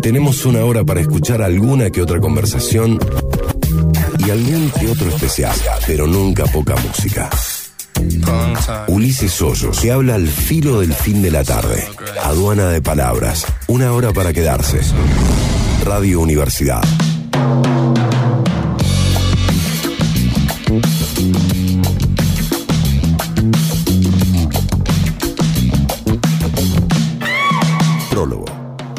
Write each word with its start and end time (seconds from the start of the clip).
Tenemos 0.00 0.44
una 0.44 0.64
hora 0.64 0.84
para 0.84 1.00
escuchar 1.00 1.42
alguna 1.42 1.90
que 1.90 2.02
otra 2.02 2.20
conversación 2.20 2.98
y 4.18 4.30
algún 4.30 4.70
que 4.70 4.88
otro 4.88 5.08
especial, 5.08 5.54
pero 5.86 6.06
nunca 6.06 6.44
poca 6.44 6.74
música. 6.76 7.30
Ulises 8.88 9.40
Hoyos, 9.40 9.80
que 9.80 9.92
habla 9.92 10.14
al 10.14 10.26
filo 10.26 10.80
del 10.80 10.92
fin 10.92 11.22
de 11.22 11.30
la 11.30 11.44
tarde. 11.44 11.86
Aduana 12.22 12.68
de 12.68 12.82
palabras. 12.82 13.46
Una 13.66 13.92
hora 13.92 14.12
para 14.12 14.32
quedarse. 14.32 14.80
Radio 15.84 16.20
Universidad. 16.20 16.82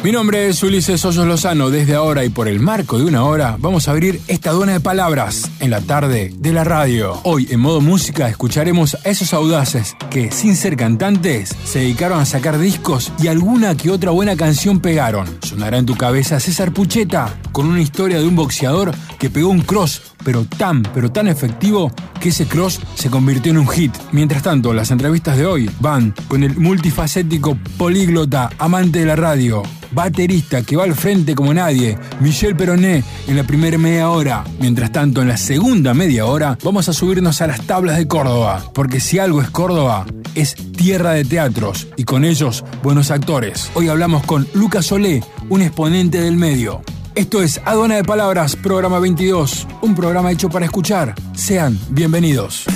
Mi 0.06 0.12
nombre 0.12 0.46
es 0.46 0.62
Ulises 0.62 1.04
Hoyos 1.04 1.26
Lozano. 1.26 1.68
Desde 1.68 1.96
ahora 1.96 2.24
y 2.24 2.28
por 2.28 2.46
el 2.46 2.60
marco 2.60 2.96
de 2.96 3.04
una 3.06 3.24
hora, 3.24 3.56
vamos 3.58 3.88
a 3.88 3.90
abrir 3.90 4.20
esta 4.28 4.50
aduana 4.50 4.74
de 4.74 4.78
palabras 4.78 5.50
en 5.58 5.72
la 5.72 5.80
tarde 5.80 6.32
de 6.32 6.52
la 6.52 6.62
radio. 6.62 7.18
Hoy, 7.24 7.48
en 7.50 7.58
modo 7.58 7.80
música, 7.80 8.28
escucharemos 8.28 8.94
a 9.04 9.08
esos 9.08 9.34
audaces 9.34 9.96
que, 10.08 10.30
sin 10.30 10.54
ser 10.54 10.76
cantantes, 10.76 11.56
se 11.64 11.80
dedicaron 11.80 12.20
a 12.20 12.24
sacar 12.24 12.56
discos 12.60 13.10
y 13.18 13.26
alguna 13.26 13.76
que 13.76 13.90
otra 13.90 14.12
buena 14.12 14.36
canción 14.36 14.78
pegaron. 14.78 15.26
Sonará 15.42 15.76
en 15.76 15.86
tu 15.86 15.96
cabeza 15.96 16.38
César 16.38 16.72
Pucheta 16.72 17.36
con 17.50 17.66
una 17.66 17.80
historia 17.80 18.20
de 18.20 18.28
un 18.28 18.36
boxeador 18.36 18.92
que 19.18 19.28
pegó 19.28 19.48
un 19.48 19.62
cross, 19.62 20.14
pero 20.24 20.44
tan, 20.44 20.82
pero 20.94 21.10
tan 21.10 21.28
efectivo 21.28 21.92
que 22.20 22.30
ese 22.30 22.46
cross 22.46 22.80
se 22.94 23.10
convirtió 23.10 23.52
en 23.52 23.58
un 23.58 23.68
hit. 23.68 23.94
Mientras 24.12 24.42
tanto, 24.42 24.72
las 24.72 24.90
entrevistas 24.90 25.36
de 25.36 25.46
hoy 25.46 25.70
van 25.80 26.14
con 26.28 26.42
el 26.42 26.56
multifacético 26.56 27.56
políglota, 27.76 28.50
amante 28.58 29.00
de 29.00 29.06
la 29.06 29.16
radio, 29.16 29.62
baterista 29.92 30.62
que 30.62 30.76
va 30.76 30.84
al 30.84 30.94
frente 30.94 31.34
como 31.34 31.54
nadie, 31.54 31.98
Michel 32.20 32.56
Peroné, 32.56 33.04
en 33.26 33.36
la 33.36 33.44
primera 33.44 33.78
media 33.78 34.10
hora. 34.10 34.44
Mientras 34.60 34.92
tanto, 34.92 35.22
en 35.22 35.28
la 35.28 35.36
segunda 35.36 35.94
media 35.94 36.26
hora, 36.26 36.58
vamos 36.62 36.88
a 36.88 36.92
subirnos 36.92 37.40
a 37.40 37.46
las 37.46 37.62
tablas 37.62 37.96
de 37.96 38.08
Córdoba, 38.08 38.62
porque 38.74 39.00
si 39.00 39.18
algo 39.18 39.40
es 39.40 39.50
Córdoba, 39.50 40.06
es 40.34 40.54
tierra 40.76 41.12
de 41.12 41.24
teatros 41.24 41.88
y 41.96 42.04
con 42.04 42.24
ellos 42.24 42.64
buenos 42.82 43.10
actores. 43.10 43.70
Hoy 43.74 43.88
hablamos 43.88 44.24
con 44.24 44.46
Lucas 44.54 44.86
Solé, 44.86 45.22
un 45.48 45.62
exponente 45.62 46.20
del 46.20 46.36
medio. 46.36 46.82
Esto 47.16 47.42
es 47.42 47.62
Aduana 47.64 47.96
de 47.96 48.04
Palabras, 48.04 48.56
programa 48.56 48.98
22, 48.98 49.66
un 49.80 49.94
programa 49.94 50.32
hecho 50.32 50.50
para 50.50 50.66
escuchar. 50.66 51.14
Sean 51.34 51.80
bienvenidos. 51.88 52.66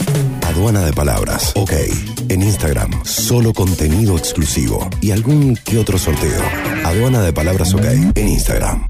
Aduana 0.46 0.80
de 0.80 0.94
palabras. 0.94 1.52
Ok. 1.56 1.72
En 2.30 2.40
Instagram, 2.40 3.04
solo 3.04 3.52
contenido 3.52 4.16
exclusivo 4.16 4.88
y 5.02 5.10
algún 5.10 5.56
que 5.56 5.76
otro 5.76 5.98
sorteo. 5.98 6.40
Aduana 6.86 7.20
de 7.20 7.34
palabras 7.34 7.74
OK. 7.74 7.84
En 8.14 8.28
Instagram. 8.28 8.89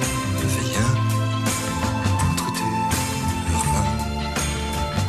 Vais 0.00 0.44
et 0.44 0.48
je 0.48 0.60
viens 0.70 0.92
entre 2.30 2.48
tes 2.52 2.74
reins 3.72 3.90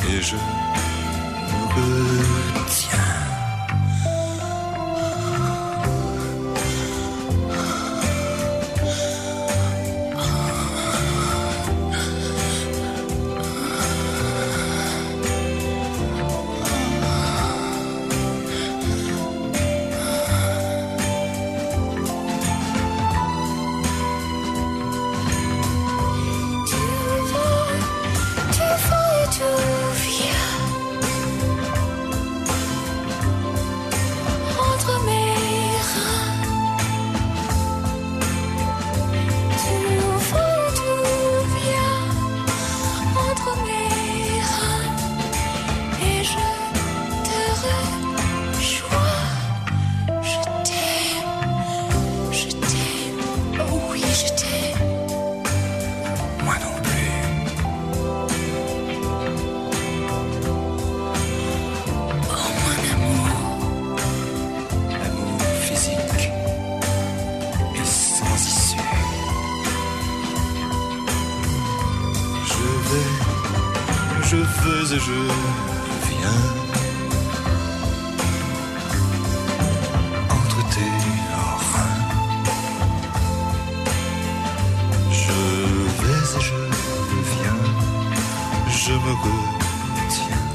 et 0.08 0.22
je 0.22 0.36
me 0.36 0.42
retiens. 2.58 3.11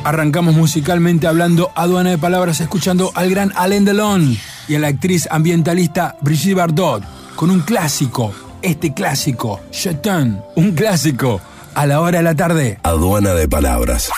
Arrancamos 0.07 0.55
musicalmente 0.55 1.27
hablando 1.27 1.69
aduana 1.75 2.11
de 2.11 2.17
palabras, 2.17 2.61
escuchando 2.61 3.11
al 3.13 3.29
gran 3.29 3.51
Alain 3.57 3.83
Delon 3.83 4.37
y 4.69 4.75
a 4.75 4.79
la 4.79 4.87
actriz 4.87 5.27
ambientalista 5.29 6.15
Brigitte 6.21 6.55
Bardot 6.55 7.03
con 7.35 7.49
un 7.49 7.59
clásico, 7.59 8.31
este 8.61 8.93
clásico, 8.93 9.59
Chetin, 9.69 10.39
un 10.55 10.71
clásico, 10.71 11.41
a 11.75 11.85
la 11.85 11.99
hora 11.99 12.19
de 12.19 12.23
la 12.23 12.35
tarde. 12.35 12.79
Aduana 12.83 13.33
de 13.33 13.49
palabras. 13.49 14.09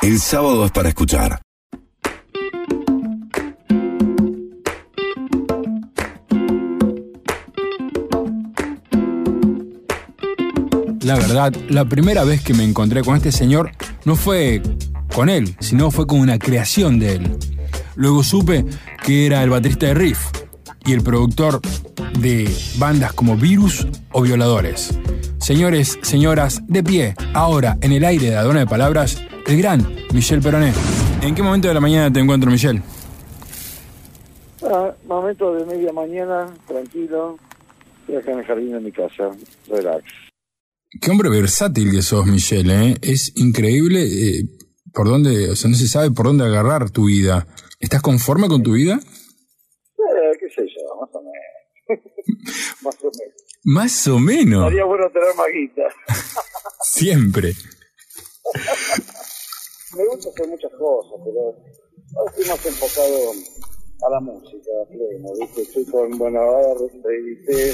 El 0.00 0.20
sábado 0.20 0.64
es 0.64 0.70
para 0.70 0.90
escuchar. 0.90 1.42
La 11.00 11.16
verdad, 11.16 11.52
la 11.68 11.84
primera 11.86 12.22
vez 12.22 12.44
que 12.44 12.54
me 12.54 12.62
encontré 12.62 13.02
con 13.02 13.16
este 13.16 13.32
señor 13.32 13.72
no 14.04 14.14
fue 14.14 14.62
con 15.12 15.28
él, 15.28 15.54
sino 15.60 15.90
fue 15.90 16.06
con 16.06 16.20
una 16.20 16.38
creación 16.38 16.98
de 16.98 17.16
él. 17.16 17.38
Luego 17.94 18.22
supe 18.22 18.64
que 19.04 19.26
era 19.26 19.42
el 19.42 19.50
baterista 19.50 19.86
de 19.86 19.94
Riff 19.94 20.30
y 20.84 20.92
el 20.92 21.02
productor 21.02 21.60
de 22.18 22.50
bandas 22.78 23.12
como 23.12 23.36
Virus 23.36 23.86
o 24.12 24.22
Violadores. 24.22 24.98
Señores, 25.38 25.98
señoras, 26.02 26.62
de 26.68 26.82
pie, 26.82 27.14
ahora 27.34 27.76
en 27.80 27.92
el 27.92 28.04
aire 28.04 28.30
de 28.30 28.36
Adona 28.36 28.60
de 28.60 28.66
Palabras, 28.66 29.22
el 29.46 29.58
gran 29.58 29.86
Michel 30.12 30.40
Peroné. 30.40 30.72
¿En 31.20 31.34
qué 31.34 31.42
momento 31.42 31.68
de 31.68 31.74
la 31.74 31.80
mañana 31.80 32.12
te 32.12 32.20
encuentro, 32.20 32.50
Michel? 32.50 32.82
Ah, 34.64 34.92
momento 35.06 35.54
de 35.54 35.66
media 35.66 35.92
mañana, 35.92 36.46
tranquilo. 36.66 37.38
Estoy 38.00 38.16
acá 38.16 38.32
en 38.32 38.38
el 38.38 38.44
jardín 38.44 38.72
de 38.72 38.80
mi 38.80 38.92
casa, 38.92 39.30
relax. 39.68 40.04
Qué 41.00 41.10
hombre 41.10 41.30
versátil 41.30 41.90
que 41.90 42.02
sos, 42.02 42.26
Michel, 42.26 42.70
¿eh? 42.70 42.96
Es 43.00 43.32
increíble 43.36 44.04
eh, 44.04 44.44
por 44.92 45.08
dónde, 45.08 45.50
o 45.50 45.56
sea, 45.56 45.70
no 45.70 45.76
se 45.76 45.88
sabe 45.88 46.10
por 46.10 46.26
dónde 46.26 46.44
agarrar 46.44 46.90
tu 46.90 47.06
vida. 47.06 47.46
¿Estás 47.80 48.02
conforme 48.02 48.48
con 48.48 48.62
tu 48.62 48.72
vida? 48.72 49.00
Eh, 49.02 50.32
qué 50.38 50.48
sé 50.50 50.66
yo, 50.66 50.96
más 51.00 51.10
o 51.12 51.22
menos. 51.22 51.42
más 52.82 52.96
o 53.02 53.10
menos. 53.18 53.42
Más 53.64 54.08
o 54.08 54.18
menos. 54.18 54.64
Estaría 54.64 54.84
bueno 54.84 55.10
tener 55.10 55.34
más 55.36 55.46
guita. 55.52 55.82
Siempre. 56.82 57.54
Me 59.96 60.06
gusta 60.06 60.30
hacer 60.30 60.48
muchas 60.48 60.72
cosas, 60.78 61.20
pero 61.24 61.54
estoy 62.28 62.46
más 62.46 62.66
enfocado 62.66 63.32
a 64.06 64.10
la 64.10 64.20
música, 64.20 64.70
a 64.82 64.86
pleno, 64.88 65.28
¿viste? 65.40 65.62
Estoy 65.62 65.84
con, 65.86 66.36
ahora 66.36 66.74
reedité, 67.04 67.72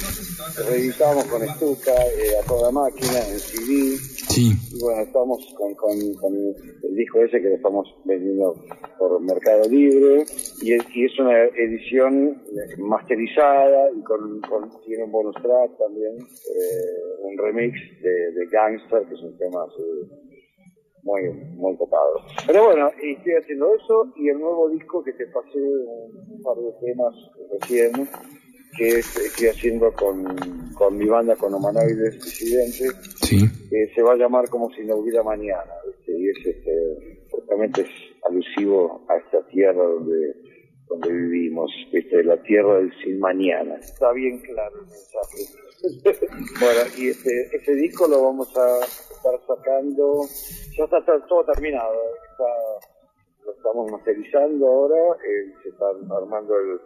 reeditamos 0.69 1.25
con 1.25 1.43
Stuka 1.49 1.93
eh, 1.93 2.37
a 2.43 2.47
toda 2.47 2.71
máquina 2.71 3.19
en 3.31 3.39
CD. 3.39 3.97
Sí. 4.29 4.53
Y 4.73 4.81
bueno, 4.83 5.03
estamos 5.03 5.39
con, 5.57 5.75
con, 5.75 6.15
con 6.15 6.35
el 6.35 6.95
disco 6.95 7.21
ese 7.23 7.41
que 7.41 7.49
lo 7.49 7.55
estamos 7.57 7.89
vendiendo 8.05 8.55
por 8.99 9.21
Mercado 9.21 9.69
Libre 9.69 10.25
y 10.61 10.73
es, 10.75 10.83
y 10.95 11.05
es 11.07 11.19
una 11.19 11.45
edición 11.57 12.43
masterizada 12.79 13.91
y 13.97 14.03
con, 14.03 14.41
con- 14.43 14.71
tiene 14.85 15.05
un 15.05 15.13
bonus 15.13 15.35
track 15.43 15.79
también, 15.79 16.17
eh, 16.19 17.23
un 17.23 17.39
remix 17.39 17.75
de, 18.03 18.33
de 18.33 18.47
Gangster, 18.51 19.03
que 19.09 19.15
es 19.15 19.23
un 19.23 19.37
tema 19.39 19.65
así 19.65 19.83
muy, 21.09 21.23
muy 21.57 21.77
copado. 21.77 22.21
Pero 22.47 22.65
bueno, 22.67 22.91
y 23.03 23.13
estoy 23.15 23.33
haciendo 23.41 23.75
eso 23.75 24.13
y 24.17 24.29
el 24.29 24.39
nuevo 24.39 24.69
disco 24.71 25.03
que 25.03 25.13
te 25.15 25.27
pasé 25.27 25.59
un, 25.59 26.43
par 26.43 26.57
de 26.57 26.73
temas 26.87 27.15
recién, 27.53 27.93
que 28.77 28.89
es- 29.01 29.17
estoy 29.17 29.49
haciendo 29.49 29.91
con, 29.95 30.25
con 30.75 30.97
mi 30.99 31.07
banda, 31.07 31.35
con 31.37 31.55
Humanoides 31.55 32.23
Disidentes, 32.23 32.93
Sí. 33.27 33.39
que 33.71 33.89
se 33.95 34.03
va 34.03 34.13
a 34.13 34.17
llamar 34.17 34.49
como 34.51 34.71
si 34.75 34.83
no 34.85 34.97
hubiera 34.97 35.23
mañana, 35.23 35.73
¿viste? 35.87 36.13
y 36.13 36.29
es 36.29 36.47
este, 36.47 37.25
justamente 37.31 37.83
es 37.83 37.89
alusivo 38.29 39.05
a 39.09 39.17
esta 39.17 39.47
tierra 39.49 39.83
donde, 39.83 40.35
donde 40.89 41.11
vivimos, 41.13 41.71
¿viste? 41.93 42.23
la 42.23 42.41
tierra 42.43 42.79
del 42.79 42.93
sin 43.03 43.19
mañana. 43.19 43.77
Está 43.77 44.13
bien 44.13 44.39
claro 44.41 44.75
el 44.81 44.87
mensaje. 44.87 46.27
bueno, 46.61 46.81
y 46.99 47.09
este, 47.09 47.57
ese 47.57 47.73
disco 47.75 48.07
lo 48.09 48.23
vamos 48.25 48.49
a 48.57 48.81
estar 49.19 49.35
sacando, 49.47 50.23
ya 50.77 50.85
está, 50.85 50.99
está 50.99 51.27
todo 51.27 51.45
terminado, 51.53 51.99
está, 52.31 52.51
lo 53.45 53.53
estamos 53.53 53.91
masterizando 53.93 54.67
ahora, 54.67 55.19
eh, 55.27 55.53
se 55.63 55.69
está 55.71 55.87
armando 56.17 56.55
el, 56.57 56.81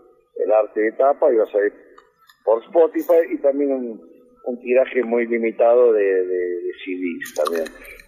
el 0.44 0.52
arte 0.52 0.80
de 0.80 0.92
tapa 0.92 1.32
y 1.32 1.36
va 1.36 1.44
a 1.44 1.52
salir 1.52 1.72
por 2.44 2.62
Spotify 2.64 3.22
y 3.32 3.38
también 3.38 3.72
un, 3.72 4.00
un 4.46 4.60
tiraje 4.60 5.02
muy 5.04 5.26
limitado 5.26 5.92
de, 5.92 6.02
de, 6.02 6.40
de 6.64 6.72
CDs 6.84 7.34
también. 7.34 7.64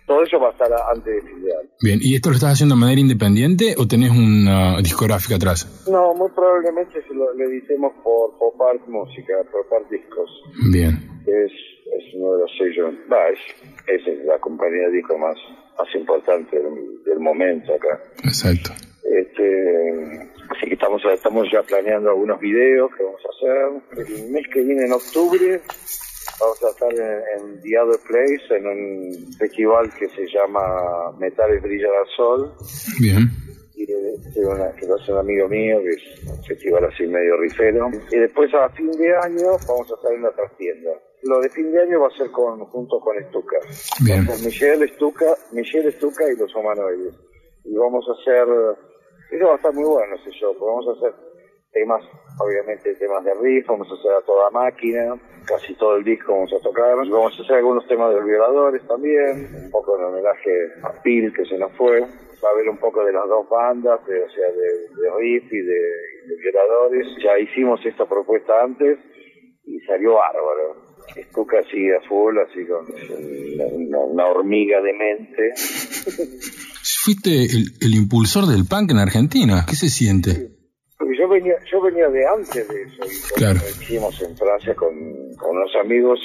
Todo 0.06 0.22
eso 0.22 0.38
va 0.38 0.48
a 0.48 0.52
estar 0.52 0.68
antes 0.94 1.14
de 1.14 1.22
fin 1.22 1.42
de 1.42 1.50
año. 1.56 1.68
Bien, 1.80 1.98
¿y 2.02 2.14
esto 2.14 2.28
lo 2.28 2.34
estás 2.34 2.52
haciendo 2.52 2.74
de 2.74 2.80
manera 2.82 3.00
independiente 3.00 3.74
o 3.78 3.86
tenés 3.88 4.10
una 4.10 4.76
discográfica 4.82 5.36
atrás? 5.36 5.64
No, 5.90 6.12
muy 6.14 6.28
probablemente 6.32 7.00
se 7.08 7.14
lo, 7.14 7.32
lo 7.32 7.44
editemos 7.48 7.92
por 8.02 8.36
Pop 8.38 8.60
Art 8.60 8.86
Música, 8.86 9.32
Pop 9.50 9.72
Art 9.72 9.88
Discos, 9.88 10.28
Bien. 10.72 10.92
es, 11.26 11.52
es 11.86 12.14
uno 12.14 12.34
de 12.34 12.40
los 12.40 12.50
sellos, 12.56 12.94
va, 13.12 13.28
es, 13.28 13.38
es 13.86 14.24
la 14.24 14.38
compañía 14.38 14.88
de 14.88 14.96
disco 14.96 15.18
más, 15.18 15.36
más 15.78 15.94
importante 15.94 16.58
del, 16.58 17.02
del 17.04 17.20
momento 17.20 17.74
acá. 17.74 18.00
Exacto. 18.24 18.70
Este, 19.04 20.30
así 20.50 20.66
que 20.66 20.74
estamos, 20.74 21.02
estamos 21.04 21.46
ya 21.52 21.62
planeando 21.62 22.10
algunos 22.10 22.40
videos 22.40 22.90
que 22.96 23.02
vamos 23.04 23.20
a 23.24 23.98
hacer. 23.98 24.06
El 24.08 24.30
mes 24.30 24.46
que 24.52 24.62
viene, 24.62 24.86
en 24.86 24.92
octubre, 24.92 25.60
vamos 26.40 26.64
a 26.64 26.70
estar 26.70 26.92
en, 26.92 27.54
en 27.54 27.60
The 27.60 27.78
Other 27.78 28.00
Place, 28.06 28.56
en 28.56 28.66
un 28.66 29.32
festival 29.38 29.92
que 29.98 30.08
se 30.08 30.26
llama 30.26 31.12
Metales 31.18 31.62
Brillan 31.62 31.90
al 32.00 32.08
Sol, 32.16 32.54
Bien. 33.00 33.43
Y 33.76 34.40
una- 34.44 34.72
que 34.76 34.86
lo 34.86 34.94
hace 34.96 35.12
un 35.12 35.18
amigo 35.18 35.48
mío, 35.48 35.80
que 35.82 35.90
es 35.90 36.22
un 36.28 36.42
festival 36.44 36.84
así 36.84 37.06
medio 37.06 37.36
rifero. 37.38 37.90
Y 38.10 38.18
después 38.18 38.52
a 38.54 38.68
fin 38.70 38.90
de 38.92 39.16
año 39.16 39.46
vamos 39.66 39.90
a 39.90 39.94
estar 39.94 40.12
en 40.12 40.24
otra 40.24 40.48
tienda. 40.56 40.90
Lo 41.22 41.40
de 41.40 41.48
fin 41.50 41.72
de 41.72 41.82
año 41.82 42.00
va 42.00 42.08
a 42.08 42.16
ser 42.16 42.30
con, 42.30 42.60
junto 42.66 43.00
con 43.00 43.16
Stuka. 43.28 43.56
Bien. 44.04 44.26
Con 44.26 44.42
Michelle 44.44 44.86
Stuka, 44.88 45.34
Michelle 45.52 45.90
Stuka 45.92 46.24
y 46.30 46.36
los 46.36 46.54
humanoides. 46.54 47.14
Y 47.64 47.74
vamos 47.76 48.04
a 48.08 48.12
hacer, 48.12 48.46
eso 49.32 49.46
va 49.46 49.52
a 49.54 49.56
estar 49.56 49.72
muy 49.72 49.84
bueno 49.84 50.14
ese 50.16 50.30
show, 50.32 50.54
vamos 50.60 50.86
a 50.88 50.92
hacer 50.98 51.14
temas, 51.72 52.04
obviamente 52.38 52.94
temas 52.96 53.24
de 53.24 53.34
riff, 53.34 53.66
vamos 53.66 53.88
a 53.90 53.94
hacer 53.94 54.12
a 54.12 54.20
toda 54.26 54.50
máquina, 54.50 55.16
casi 55.46 55.74
todo 55.74 55.96
el 55.96 56.04
disco 56.04 56.32
vamos 56.32 56.52
a 56.52 56.60
tocar, 56.62 56.94
vamos 56.94 57.36
a 57.38 57.42
hacer 57.42 57.56
algunos 57.56 57.86
temas 57.88 58.10
de 58.10 58.16
los 58.20 58.26
violadores 58.26 58.86
también, 58.86 59.48
un 59.64 59.70
poco 59.70 59.98
en 59.98 60.04
homenaje 60.04 60.50
a 60.84 60.92
Pil 61.02 61.32
que 61.32 61.44
se 61.46 61.56
nos 61.58 61.72
fue, 61.72 62.04
va 62.44 62.50
a 62.50 62.52
haber 62.52 62.68
un 62.68 62.78
poco 62.78 63.04
de 63.04 63.12
las 63.12 63.26
dos 63.28 63.48
bandas, 63.48 64.04
de- 64.06 64.22
o 64.22 64.28
sea, 64.30 64.48
de, 64.48 65.00
de 65.00 65.10
riff 65.18 65.50
y 65.52 65.58
de, 65.62 65.80
violadores, 66.42 67.06
ya 67.22 67.38
hicimos 67.38 67.80
esta 67.86 68.06
propuesta 68.06 68.52
antes 68.62 68.98
y 69.64 69.78
salió 69.80 70.14
bárbaro. 70.14 70.84
Stuka 71.30 71.58
así 71.58 71.90
a 71.90 72.00
full, 72.08 72.36
así 72.38 72.64
con 72.66 72.86
una, 74.12 74.26
hormiga 74.26 74.80
de 74.80 74.92
mente. 74.94 75.52
Fuiste 77.04 77.30
el, 77.44 77.72
el 77.80 77.94
impulsor 77.94 78.46
del 78.46 78.64
punk 78.68 78.90
en 78.92 78.98
Argentina. 78.98 79.64
¿Qué 79.68 79.74
se 79.76 79.88
siente? 79.88 80.48
Porque 80.98 81.14
yo 81.18 81.28
venía, 81.28 81.54
yo 81.70 81.80
venía 81.82 82.08
de 82.08 82.26
antes 82.26 82.68
de 82.68 82.82
eso. 82.82 83.04
Y 83.04 83.34
Claro. 83.38 83.58
Hicimos 83.58 84.20
en 84.22 84.36
Francia 84.36 84.74
con, 84.74 84.94
con 85.36 85.56
unos 85.56 85.74
amigos 85.82 86.18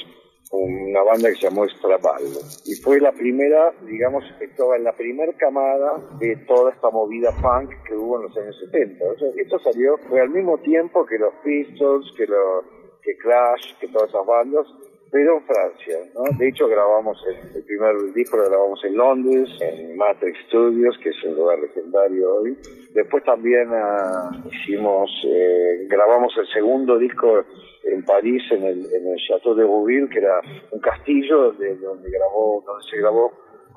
una 0.52 1.04
banda 1.04 1.30
que 1.30 1.36
se 1.36 1.42
llamó 1.44 1.68
Straballo. 1.68 2.40
Y 2.66 2.76
fue 2.76 3.00
la 3.00 3.12
primera, 3.12 3.72
digamos, 3.86 4.24
estaba 4.40 4.76
en 4.76 4.84
la 4.84 4.94
primera 4.94 5.32
camada 5.34 5.98
de 6.20 6.36
toda 6.48 6.72
esta 6.72 6.90
movida 6.90 7.32
punk 7.42 7.72
que 7.84 7.96
hubo 7.96 8.18
en 8.18 8.24
los 8.24 8.38
años 8.38 8.58
70. 8.72 9.06
O 9.06 9.18
sea, 9.18 9.28
esto 9.38 9.60
salió, 9.60 9.98
fue 10.10 10.22
al 10.22 10.30
mismo 10.30 10.58
tiempo 10.60 11.06
que 11.06 11.20
los 11.20 11.34
Pistols, 11.44 12.12
que, 12.18 12.26
los 12.26 12.66
que 13.02 13.16
Clash, 13.18 13.78
que 13.80 13.88
todas 13.90 14.10
esas 14.10 14.26
bandas, 14.26 14.66
pero 15.12 15.38
en 15.38 15.44
Francia, 15.44 15.98
¿no? 16.14 16.38
De 16.38 16.48
hecho 16.50 16.68
grabamos 16.68 17.18
el, 17.28 17.58
el 17.58 17.64
primer 17.64 18.14
disco 18.14 18.38
lo 18.38 18.50
grabamos 18.50 18.84
en 18.86 18.96
Londres, 18.96 19.50
en 19.62 19.98
Matrix 19.98 20.38
Studios, 20.48 20.98
que 21.02 21.10
es 21.10 21.24
un 21.24 21.36
lugar 21.36 21.60
legendario 21.60 22.36
hoy. 22.36 22.58
Después 22.94 23.24
también 23.24 23.70
ah, 23.72 24.30
hicimos, 24.52 25.10
eh, 25.28 25.88
grabamos 25.90 26.34
el 26.38 26.48
segundo 26.48 26.98
disco 26.98 27.44
en 27.84 28.04
París, 28.06 28.44
en 28.52 28.64
el, 28.64 28.86
en 28.94 29.08
el 29.08 29.18
Chateau 29.28 29.56
de 29.56 29.64
Rouville, 29.64 30.10
que 30.10 30.20
era 30.20 30.42
un 30.72 30.80
castillo 30.80 31.52
de, 31.54 31.76
donde 31.78 32.10
grabó, 32.12 32.64
donde 32.66 32.84
se 32.90 32.98
grabó 32.98 33.32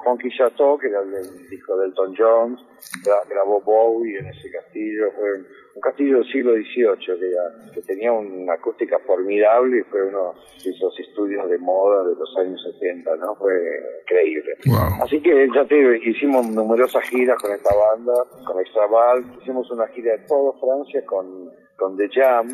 Honky 0.05 0.29
Chateau, 0.37 0.77
que 0.79 0.89
era 0.89 1.01
el, 1.01 1.49
disco 1.49 1.77
de 1.79 1.87
Elton 1.87 2.15
John, 2.19 2.57
gra- 3.05 3.29
grabó 3.29 3.61
Bowie 3.61 4.19
en 4.19 4.27
ese 4.27 4.51
castillo, 4.51 5.13
fue 5.13 5.29
un 5.75 5.81
castillo 5.81 6.17
del 6.19 6.27
siglo 6.33 6.53
XVIII 6.53 7.19
que, 7.19 7.75
que 7.75 7.83
tenía 7.83 8.13
una 8.13 8.55
acústica 8.55 8.99
formidable 9.07 9.79
y 9.79 9.83
fue 9.85 10.03
uno 10.07 10.35
de 10.63 10.71
esos 10.71 10.99
estudios 11.01 11.49
de 11.49 11.59
moda 11.59 12.05
de 12.05 12.15
los 12.15 12.37
años 12.39 12.61
70, 12.79 13.17
¿no? 13.17 13.35
Fue 13.37 13.55
increíble. 14.03 14.55
Wow. 14.67 15.05
Así 15.05 15.21
que 15.23 15.49
ya 15.55 15.65
te 15.67 15.99
hicimos 16.09 16.47
numerosas 16.49 17.03
giras 17.05 17.41
con 17.41 17.53
esta 17.53 17.75
banda, 17.75 18.13
con 18.47 18.61
Extraval, 18.61 19.25
hicimos 19.41 19.71
una 19.71 19.87
gira 19.89 20.13
de 20.13 20.27
toda 20.27 20.53
Francia 20.61 21.05
con, 21.07 21.51
con 21.77 21.97
The 21.97 22.09
Jam, 22.13 22.49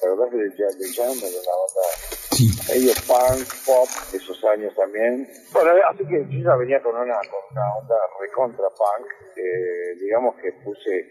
¿te 0.00 0.06
acordás 0.06 0.32
de 0.32 0.50
The 0.50 0.56
Jam? 0.56 0.78
The 0.78 0.92
Jam 0.94 1.16
era 1.18 1.40
una 1.40 1.54
banda 1.62 2.14
Sí. 2.34 2.50
medio 2.66 2.90
punk, 3.06 3.46
pop, 3.64 3.86
de 4.10 4.18
esos 4.18 4.42
años 4.46 4.74
también. 4.74 5.24
Bueno, 5.52 5.70
así 5.88 6.04
que 6.04 6.18
yo 6.28 6.42
ya 6.42 6.56
venía 6.56 6.82
con 6.82 6.96
una, 6.96 7.14
con 7.30 7.40
una 7.52 7.62
onda 7.78 7.94
recontra 8.20 8.66
punk, 8.70 9.06
eh, 9.36 9.94
digamos 10.00 10.34
que 10.42 10.50
puse 10.64 11.10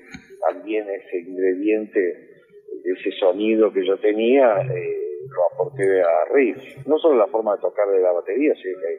también 0.50 0.86
ese 0.90 1.18
ingrediente, 1.20 2.00
ese 2.84 3.12
sonido 3.20 3.72
que 3.72 3.86
yo 3.86 3.98
tenía, 4.00 4.58
eh, 4.62 4.98
lo 5.30 5.54
aporté 5.54 6.02
a 6.02 6.34
riff. 6.34 6.58
No 6.88 6.98
solo 6.98 7.18
la 7.18 7.28
forma 7.28 7.56
de 7.56 7.62
tocar 7.62 7.88
de 7.90 8.00
la 8.02 8.12
batería, 8.12 8.54
sino 8.56 8.80
que 8.80 8.88
hay, 8.88 8.96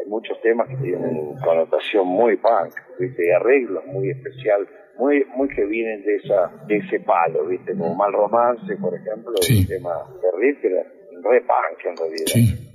hay 0.00 0.06
muchos 0.10 0.40
temas 0.42 0.68
que 0.68 0.76
tienen 0.76 1.34
connotación 1.44 2.06
muy 2.06 2.36
punk, 2.36 2.74
¿viste? 2.98 3.26
y 3.26 3.30
arreglos 3.30 3.84
muy 3.86 4.10
especial, 4.10 4.66
muy 4.96 5.24
muy 5.36 5.48
que 5.48 5.64
vienen 5.64 6.02
de 6.04 6.16
esa 6.16 6.52
de 6.66 6.76
ese 6.78 7.00
palo, 7.00 7.46
¿viste? 7.46 7.72
Como 7.72 7.94
Mal 7.94 8.12
Romance, 8.12 8.76
por 8.80 8.94
ejemplo, 8.94 9.34
Sí. 9.40 9.60
el 9.60 9.68
tema 9.68 9.94
de 10.20 10.28
riff, 10.38 10.60
que 10.60 10.66
era 10.68 10.82
re 11.22 11.40
punk 11.42 11.84
en 11.84 11.96
realidad. 11.96 12.26
Sí. 12.26 12.72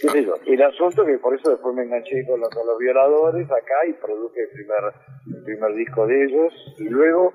¿Qué 0.00 0.08
sé 0.08 0.24
yo? 0.24 0.34
El 0.46 0.62
asunto 0.62 1.04
que 1.04 1.18
por 1.18 1.34
eso 1.34 1.50
después 1.50 1.74
me 1.74 1.82
enganché 1.82 2.26
con 2.26 2.40
los, 2.40 2.48
con 2.50 2.66
los 2.66 2.78
violadores 2.78 3.50
acá 3.50 3.86
y 3.88 3.92
produje 3.94 4.42
el 4.42 4.48
primer, 4.50 4.92
el 5.36 5.44
primer 5.44 5.74
disco 5.74 6.06
de 6.06 6.24
ellos 6.24 6.52
y 6.78 6.88
luego 6.88 7.32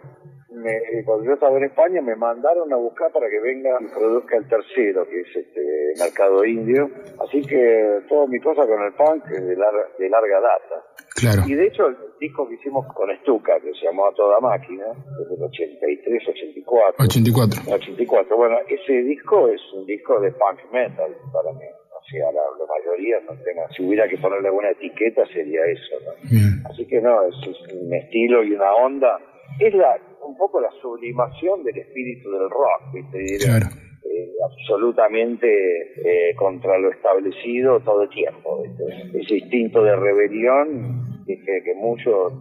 me, 0.51 1.03
cuando 1.05 1.25
yo 1.25 1.33
estaba 1.33 1.57
en 1.57 1.65
España 1.65 2.01
me 2.01 2.15
mandaron 2.15 2.71
a 2.73 2.75
buscar 2.75 3.11
para 3.11 3.29
que 3.29 3.39
venga 3.39 3.77
y 3.81 3.85
produzca 3.87 4.37
el 4.37 4.47
tercero 4.47 5.05
que 5.07 5.21
es 5.21 5.35
este 5.35 5.61
Mercado 5.99 6.43
Indio 6.45 6.89
así 7.23 7.41
que 7.41 7.99
toda 8.09 8.27
mi 8.27 8.39
cosa 8.39 8.65
con 8.65 8.81
el 8.83 8.93
punk 8.93 9.25
es 9.31 9.45
de, 9.45 9.55
lar- 9.57 9.95
de 9.97 10.09
larga 10.09 10.39
data 10.41 10.83
Claro. 11.15 11.41
y 11.47 11.53
de 11.53 11.67
hecho 11.67 11.87
el 11.87 11.97
disco 12.19 12.47
que 12.47 12.55
hicimos 12.55 12.85
con 12.93 13.09
Stuka 13.21 13.59
que 13.59 13.73
se 13.73 13.85
llamó 13.85 14.07
A 14.07 14.13
Toda 14.13 14.39
Máquina 14.39 14.85
desde 15.19 15.35
el 15.35 15.43
83 15.43 16.23
84 16.29 16.95
84. 17.05 17.61
84. 17.73 18.37
Bueno, 18.37 18.57
ese 18.69 18.93
disco 19.03 19.47
es 19.49 19.59
un 19.73 19.85
disco 19.85 20.19
de 20.21 20.31
punk 20.31 20.59
metal 20.71 21.13
para 21.33 21.51
mí. 21.53 21.65
O 21.91 22.01
sea, 22.09 22.31
la, 22.31 22.41
la 22.41 22.65
mayoría 22.65 23.19
no 23.21 23.33
tenga. 23.43 23.67
Si 23.75 23.83
hubiera 23.85 24.07
que 24.07 24.17
ponerle 24.17 24.47
alguna 24.47 24.69
etiqueta 24.71 25.25
sería 25.27 25.65
eso. 25.65 25.95
¿no? 26.05 26.69
Así 26.69 26.87
que 26.87 27.01
no, 27.01 27.21
es, 27.23 27.35
es 27.47 27.73
un 27.73 27.93
estilo 27.93 28.41
y 28.43 28.53
una 28.53 28.73
onda. 28.75 29.19
Es 29.59 29.73
la 29.73 29.97
un 30.29 30.37
poco 30.37 30.59
la 30.61 30.69
sublimación 30.81 31.63
del 31.63 31.77
espíritu 31.77 32.29
del 32.31 32.49
rock, 32.49 32.93
¿viste? 32.93 33.17
Diría, 33.17 33.59
Claro. 33.59 33.67
eh, 34.03 34.31
absolutamente 34.45 35.47
eh, 35.49 36.35
contra 36.35 36.77
lo 36.77 36.91
establecido 36.91 37.79
todo 37.81 38.03
el 38.03 38.09
tiempo. 38.09 38.63
¿viste? 38.63 39.19
Ese 39.19 39.37
instinto 39.37 39.83
de 39.83 39.95
rebelión 39.95 41.23
que, 41.25 41.35
que, 41.37 41.73
muchos... 41.75 42.33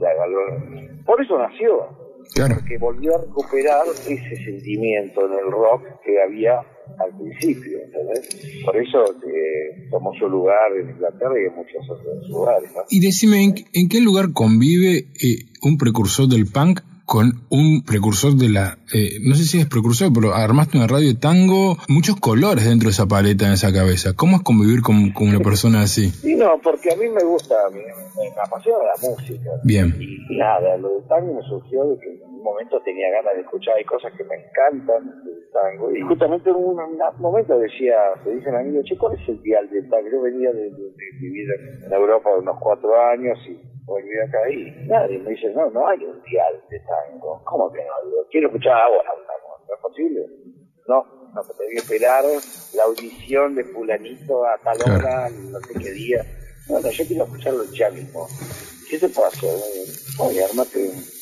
Por 1.04 1.22
eso 1.22 1.38
nació 1.38 1.88
Claro. 2.34 2.56
que 2.68 2.76
volvió 2.76 3.16
a 3.16 3.22
recuperar 3.22 3.86
ese 3.88 4.36
sentimiento 4.44 5.24
en 5.26 5.32
el 5.32 5.50
rock 5.50 5.82
que 6.04 6.20
había 6.22 6.58
al 6.98 7.16
principio, 7.18 7.78
¿entendés? 7.84 8.62
Por 8.64 8.76
eso 8.76 9.02
eh, 9.26 9.88
tomó 9.90 10.12
su 10.14 10.28
lugar 10.28 10.72
en 10.78 10.90
Inglaterra 10.90 11.32
y 11.40 11.46
en 11.46 11.54
muchos 11.54 11.88
otros 11.88 12.28
lugares, 12.28 12.70
¿no? 12.74 12.82
Y 12.90 13.00
decime, 13.00 13.44
¿en, 13.44 13.54
en 13.72 13.88
qué 13.88 14.00
lugar 14.02 14.26
convive 14.34 15.06
eh, 15.22 15.46
un 15.62 15.78
precursor 15.78 16.28
del 16.28 16.44
punk 16.52 16.80
con 17.08 17.40
un 17.48 17.82
precursor 17.84 18.34
de 18.34 18.50
la... 18.50 18.76
eh, 18.92 19.16
no 19.22 19.34
sé 19.34 19.44
si 19.44 19.58
es 19.58 19.66
precursor, 19.66 20.12
pero 20.12 20.34
armaste 20.34 20.76
una 20.76 20.86
radio 20.86 21.08
de 21.08 21.14
tango, 21.14 21.78
muchos 21.88 22.16
colores 22.20 22.66
dentro 22.66 22.88
de 22.88 22.92
esa 22.92 23.06
paleta, 23.06 23.46
en 23.46 23.52
esa 23.52 23.72
cabeza. 23.72 24.12
¿Cómo 24.12 24.36
es 24.36 24.42
convivir 24.42 24.82
con, 24.82 25.12
con 25.12 25.28
una 25.28 25.40
persona 25.40 25.80
así? 25.80 26.10
Sí, 26.28 26.34
no, 26.34 26.60
porque 26.62 26.92
a 26.92 26.96
mí 26.96 27.08
me 27.08 27.24
gusta, 27.24 27.54
me, 27.72 27.78
me, 27.78 28.28
apasiona 28.44 28.78
la 28.84 29.08
música. 29.08 29.50
Bien. 29.64 29.96
Y 29.98 30.36
nada, 30.36 30.76
lo 30.76 30.96
del 30.96 31.08
tango 31.08 31.32
me 31.32 31.42
surgió 31.48 31.84
de 31.86 31.98
que 31.98 32.20
un 32.38 32.44
momento 32.44 32.80
tenía 32.82 33.10
ganas 33.10 33.34
de 33.34 33.40
escuchar, 33.40 33.74
hay 33.76 33.84
cosas 33.84 34.12
que 34.16 34.24
me 34.24 34.36
encantan 34.36 35.24
del 35.24 35.50
tango. 35.50 35.90
Y 35.90 36.00
justamente 36.02 36.50
en 36.50 36.56
un, 36.56 36.78
un 36.78 36.98
momento 37.18 37.58
decía, 37.58 37.96
se 38.22 38.30
dicen 38.30 38.54
amigos, 38.54 38.84
che, 38.84 38.96
¿cuál 38.96 39.18
es 39.18 39.28
el 39.28 39.42
dial 39.42 39.68
del 39.70 39.88
tango? 39.90 40.08
Yo 40.08 40.22
venía 40.22 40.52
de, 40.52 40.70
vivir 41.20 41.48
en 41.84 41.92
Europa 41.92 42.30
unos 42.36 42.56
cuatro 42.60 42.94
años 43.10 43.38
y 43.48 43.60
volví 43.84 44.18
acá 44.20 44.50
y 44.50 44.86
nadie 44.86 45.18
me 45.18 45.30
dice, 45.30 45.50
no, 45.50 45.68
no 45.70 45.88
hay 45.88 46.04
un 46.04 46.22
dial 46.22 46.62
de 46.70 46.80
tango. 46.80 47.42
¿Cómo 47.44 47.72
que 47.72 47.80
no? 47.80 48.08
Digo, 48.08 48.26
quiero 48.30 48.46
escuchar 48.48 48.74
ahora 48.74 49.10
un 49.18 49.26
tango, 49.26 49.64
¿no 49.66 49.74
es 49.74 49.80
posible? 49.80 50.26
No, 50.86 51.04
no, 51.34 51.42
me 51.42 51.54
tenía 51.54 51.72
que 51.72 51.78
esperar 51.78 52.24
la 52.74 52.84
audición 52.84 53.54
de 53.56 53.64
fulanito 53.64 54.46
a 54.46 54.56
tal 54.58 54.78
hora, 54.80 55.28
no 55.28 55.58
sé 55.58 55.74
qué 55.74 55.90
día. 55.90 56.22
No, 56.68 56.80
no, 56.80 56.90
yo 56.90 57.04
quiero 57.04 57.24
escucharlo 57.24 57.64
ya 57.72 57.90
mismo. 57.90 58.26
¿Qué 58.88 58.98
te 58.98 59.08
pasa? 59.08 59.46
Oye, 60.22 60.44
armate 60.44 61.17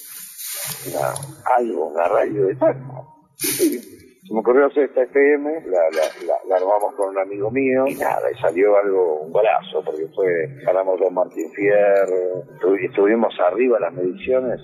una, 0.88 1.12
algo, 1.56 1.86
una 1.88 2.04
radio 2.08 2.46
de 2.46 2.54
tango. 2.56 3.26
Se 3.36 4.34
me 4.34 4.40
ocurrió 4.40 4.66
hacer 4.66 4.84
esta 4.84 5.02
FM, 5.02 5.66
la, 5.66 5.78
la, 5.90 6.26
la, 6.26 6.34
la 6.48 6.56
armamos 6.56 6.94
con 6.96 7.10
un 7.10 7.18
amigo 7.18 7.48
mío 7.50 7.84
y 7.86 7.94
nada, 7.94 8.22
y 8.30 8.36
salió 8.40 8.76
algo, 8.76 9.20
un 9.20 9.32
golazo, 9.32 9.84
porque 9.84 10.06
fue, 10.14 10.48
ganamos 10.64 10.98
Don 10.98 11.14
Martín 11.14 11.48
Fierro, 11.52 12.42
estu- 12.58 12.84
estuvimos 12.88 13.32
arriba 13.48 13.78
las 13.78 13.92
mediciones, 13.94 14.60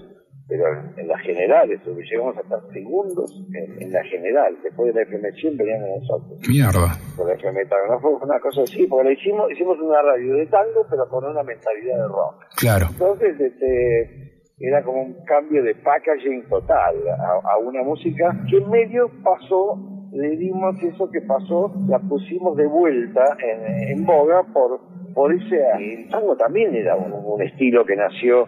pero 0.49 0.65
en, 0.97 1.07
las 1.07 1.21
generales, 1.23 1.81
porque 1.85 2.03
llegamos 2.03 2.37
a 2.37 2.41
estar 2.41 2.59
segundos 2.73 3.31
en, 3.55 3.83
en 3.83 3.93
la 3.93 4.03
general, 4.05 4.59
después 4.65 4.93
de 4.93 5.01
la 5.01 5.03
FM 5.09 5.33
100 5.33 5.57
veníamos 5.57 5.89
nosotros 6.01 6.49
Mierda. 6.49 6.99
la 7.25 7.33
FM. 7.35 7.65
No 7.89 8.01
fue 8.01 8.11
una 8.15 8.41
cosa 8.41 8.63
así, 8.63 8.87
porque 8.89 9.05
la 9.05 9.13
hicimos, 9.13 9.49
hicimos 9.53 9.79
una 9.79 10.03
radio 10.03 10.35
de 10.35 10.47
tango, 10.47 10.85
pero 10.91 11.09
con 11.09 11.25
una 11.25 11.45
mentalidad 11.45 11.99
de 11.99 12.09
rock. 12.09 12.35
Claro. 12.57 12.87
Entonces, 12.91 13.39
este, 13.41 14.32
era 14.59 14.83
como 14.83 15.03
un 15.03 15.25
cambio 15.25 15.63
de 15.63 15.75
packaging 15.75 16.49
total 16.49 16.97
a, 17.09 17.53
a 17.53 17.59
una 17.59 17.83
música 17.83 18.37
que 18.49 18.59
en 18.59 18.71
medio 18.71 19.11
pasó, 19.23 19.79
le 20.13 20.37
dimos 20.37 20.77
eso 20.83 21.11
que 21.11 21.21
pasó, 21.23 21.73
la 21.89 21.99
pusimos 21.99 22.57
de 22.57 22.67
vuelta 22.67 23.37
en, 23.43 23.99
en 23.99 24.05
boga 24.05 24.43
por, 24.53 24.81
por 25.15 25.33
ese... 25.35 25.57
El 25.79 26.09
tango 26.09 26.37
también 26.37 26.75
era 26.75 26.97
un, 26.97 27.13
un 27.13 27.43
estilo 27.43 27.85
que 27.85 27.97
nació 27.97 28.47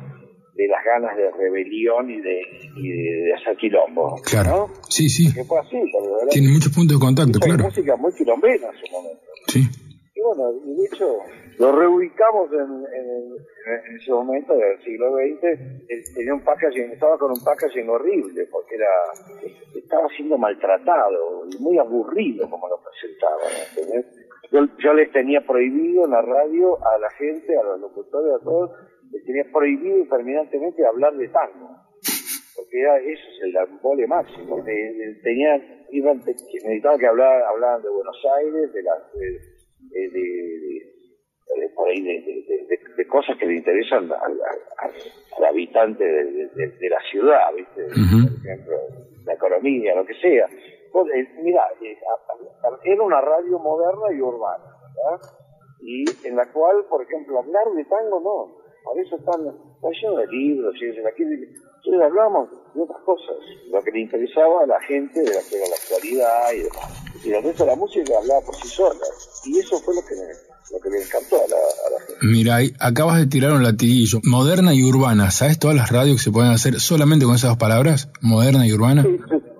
de 0.55 0.69
las 0.69 0.85
ganas 0.85 1.17
de 1.17 1.31
rebelión 1.33 2.09
y 2.11 2.21
de, 2.21 2.41
y 2.77 2.89
de, 2.89 3.25
de 3.25 3.35
hacer 3.35 3.57
quilombo. 3.57 4.15
Claro. 4.25 4.51
¿no? 4.51 4.69
Sí, 4.89 5.09
sí. 5.09 5.35
Que 5.35 5.43
fue 5.43 5.59
así, 5.59 5.77
porque 5.93 6.07
de 6.09 6.15
verdad, 6.15 6.29
Tiene 6.31 6.49
muchos 6.53 6.73
puntos 6.73 7.01
de 7.01 7.05
contacto, 7.05 7.41
claro. 7.41 7.65
música 7.65 7.97
muy 7.97 8.13
quilombera 8.15 8.69
en 8.71 8.87
su 8.87 8.93
momento. 8.93 9.21
Sí. 9.49 9.61
Y 10.15 10.21
bueno, 10.21 10.53
y 10.65 10.77
de 10.77 10.87
hecho 10.87 11.07
lo 11.59 11.73
reubicamos 11.73 12.51
en, 12.53 12.61
en, 12.61 13.33
en 13.91 13.97
ese 13.97 14.11
momento 14.11 14.55
del 14.55 14.83
siglo 14.83 15.13
XX, 15.17 15.45
él 15.89 16.03
tenía 16.15 16.35
un 16.35 16.45
packaging, 16.45 16.93
estaba 16.93 17.17
con 17.19 17.31
un 17.31 17.43
packaging 17.45 17.89
horrible, 17.89 18.47
porque 18.51 18.75
era 18.77 18.89
estaba 19.75 20.09
siendo 20.17 20.37
maltratado 20.39 21.47
y 21.51 21.63
muy 21.63 21.79
aburrido 21.79 22.49
como 22.51 22.69
lo 22.69 22.81
presentaban. 22.83 24.05
Yo, 24.51 24.67
yo 24.79 24.95
les 24.95 25.11
tenía 25.13 25.41
prohibido 25.41 26.05
en 26.05 26.11
la 26.13 26.23
radio 26.23 26.77
a 26.87 26.99
la 26.99 27.11
gente, 27.11 27.57
a 27.57 27.63
los 27.63 27.81
locutores, 27.81 28.35
a 28.41 28.45
todos, 28.45 28.71
les 29.11 29.25
tenía 29.25 29.45
prohibido 29.53 30.05
terminantemente 30.09 30.87
hablar 30.87 31.15
de 31.17 31.29
tango 31.29 31.71
porque 32.57 32.81
era 32.81 32.97
eso 32.99 33.23
es 33.37 33.43
el 33.43 33.57
embole 33.57 34.07
máximo. 34.07 34.63
De- 34.63 34.73
de- 34.73 35.21
tenían, 35.25 35.61
iban, 35.91 36.19
necesitaban 36.19 36.99
que 37.01 37.07
hablar, 37.07 37.43
hablaran 37.43 37.83
de 37.83 37.89
Buenos 37.89 38.17
Aires, 38.39 38.73
de 38.73 38.83
las 38.83 39.13
de- 39.15 40.09
de 40.11 40.94
por 41.75 41.89
ahí 41.89 42.01
de, 42.03 42.13
de- 42.21 42.45
de- 42.49 42.67
de- 42.67 42.95
de 42.97 43.07
cosas 43.09 43.37
que 43.39 43.47
le 43.47 43.57
interesan 43.57 44.05
al, 44.13 44.33
al- 44.33 44.93
al 45.39 45.45
habitante 45.45 46.05
de, 46.05 46.25
de- 46.25 46.49
de- 46.55 46.69
de 46.79 46.89
la 46.89 47.01
ciudad, 47.11 47.53
¿viste? 47.57 47.83
Por 47.85 48.47
ejemplo, 48.51 48.77
la 49.25 49.33
economía, 49.35 49.95
lo 49.95 50.05
que 50.07 50.15
sea. 50.15 50.47
Pues, 50.93 51.07
eh, 51.15 51.29
mira, 51.43 51.63
eh, 51.83 51.97
era 52.85 53.03
una 53.03 53.21
radio 53.21 53.59
moderna 53.59 54.13
y 54.17 54.21
urbana, 54.21 54.65
¿verdad? 54.97 55.21
Y 55.81 56.05
en 56.27 56.37
la 56.37 56.51
cual, 56.53 56.85
por 56.89 57.03
ejemplo, 57.03 57.39
hablar 57.39 57.65
de 57.75 57.85
tango 57.85 58.21
no. 58.21 58.65
Por 58.85 58.99
eso 59.01 59.17
están, 59.17 59.41
está 59.47 59.89
lleno 59.91 60.17
de 60.19 60.27
libros 60.29 60.75
y 60.81 60.89
eso. 60.91 61.01
Aquí, 61.09 61.23
entonces 61.23 62.03
hablamos 62.03 62.51
de 62.75 62.83
otras 62.83 63.01
cosas, 63.03 63.37
lo 63.71 63.81
que 63.83 63.91
le 63.93 64.01
interesaba 64.01 64.63
a 64.63 64.67
la 64.67 64.81
gente 64.83 65.21
de 65.21 65.31
la 65.33 65.75
actualidad 65.75 66.53
y 66.55 66.63
demás. 66.63 67.05
Y 67.25 67.33
el 67.33 67.43
resto 67.43 67.65
de 67.65 67.71
la 67.71 67.77
música 67.77 68.13
hablaba 68.19 68.41
por 68.43 68.55
sí 68.57 68.69
sola. 68.69 69.01
Y 69.47 69.59
eso 69.59 69.79
fue 69.79 69.95
lo 69.95 70.03
que 70.03 70.15
me, 70.15 70.27
lo 70.73 70.81
que 70.81 70.91
le 70.91 71.03
encantó 71.03 71.37
a 71.37 71.49
la, 71.49 71.57
a 71.57 71.91
la 71.91 72.07
gente. 72.07 72.27
Mira, 72.27 72.59
acabas 72.81 73.19
de 73.19 73.27
tirar 73.27 73.53
un 73.53 73.63
latiguillo. 73.63 74.21
Moderna 74.25 74.75
y 74.75 74.83
urbana. 74.83 75.31
¿Sabes 75.31 75.59
todas 75.59 75.77
las 75.77 75.91
radios 75.91 76.17
que 76.17 76.23
se 76.23 76.31
pueden 76.33 76.51
hacer 76.51 76.81
solamente 76.81 77.25
con 77.27 77.35
esas 77.35 77.51
dos 77.51 77.59
palabras? 77.59 78.09
Moderna 78.21 78.67
y 78.67 78.73
urbana. 78.73 79.03
Sí, 79.03 79.19
sí. 79.29 79.55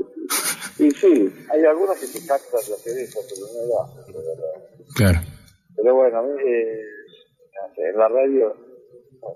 Y 0.77 0.91
sí, 0.91 1.33
hay 1.53 1.65
algunas 1.65 1.99
que 1.99 2.07
se 2.07 2.27
captan 2.27 2.61
de 2.67 2.75
hacer 2.75 2.99
eso, 2.99 3.21
pero 3.29 3.47
no 3.47 3.83
hacen, 3.85 4.13
de 4.13 4.19
verdad. 4.19 4.65
Claro. 4.97 5.21
Pero 5.77 5.95
bueno, 5.95 6.19
a 6.19 6.23
mí, 6.23 6.31
eh, 6.45 6.81
en 7.77 7.99
la 7.99 8.09
radio 8.09 8.55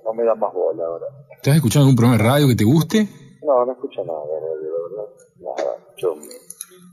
no, 0.05 0.15
me 0.15 0.25
da 0.25 0.35
más 0.35 0.53
bola 0.53 0.85
ahora. 0.85 1.07
¿Estás 1.37 1.57
escuchando 1.57 1.85
algún 1.85 1.97
programa 1.97 2.23
de 2.23 2.29
radio 2.29 2.49
que 2.49 2.57
te 2.57 2.65
guste? 2.65 3.09
No, 3.43 3.65
no 3.65 3.73
escucho 3.73 4.05
nada 4.05 4.21
de 4.27 4.41
radio, 4.41 4.69
la 4.73 4.89
verdad. 4.89 5.15
Nada. 5.39 5.77
hecho 5.97 6.15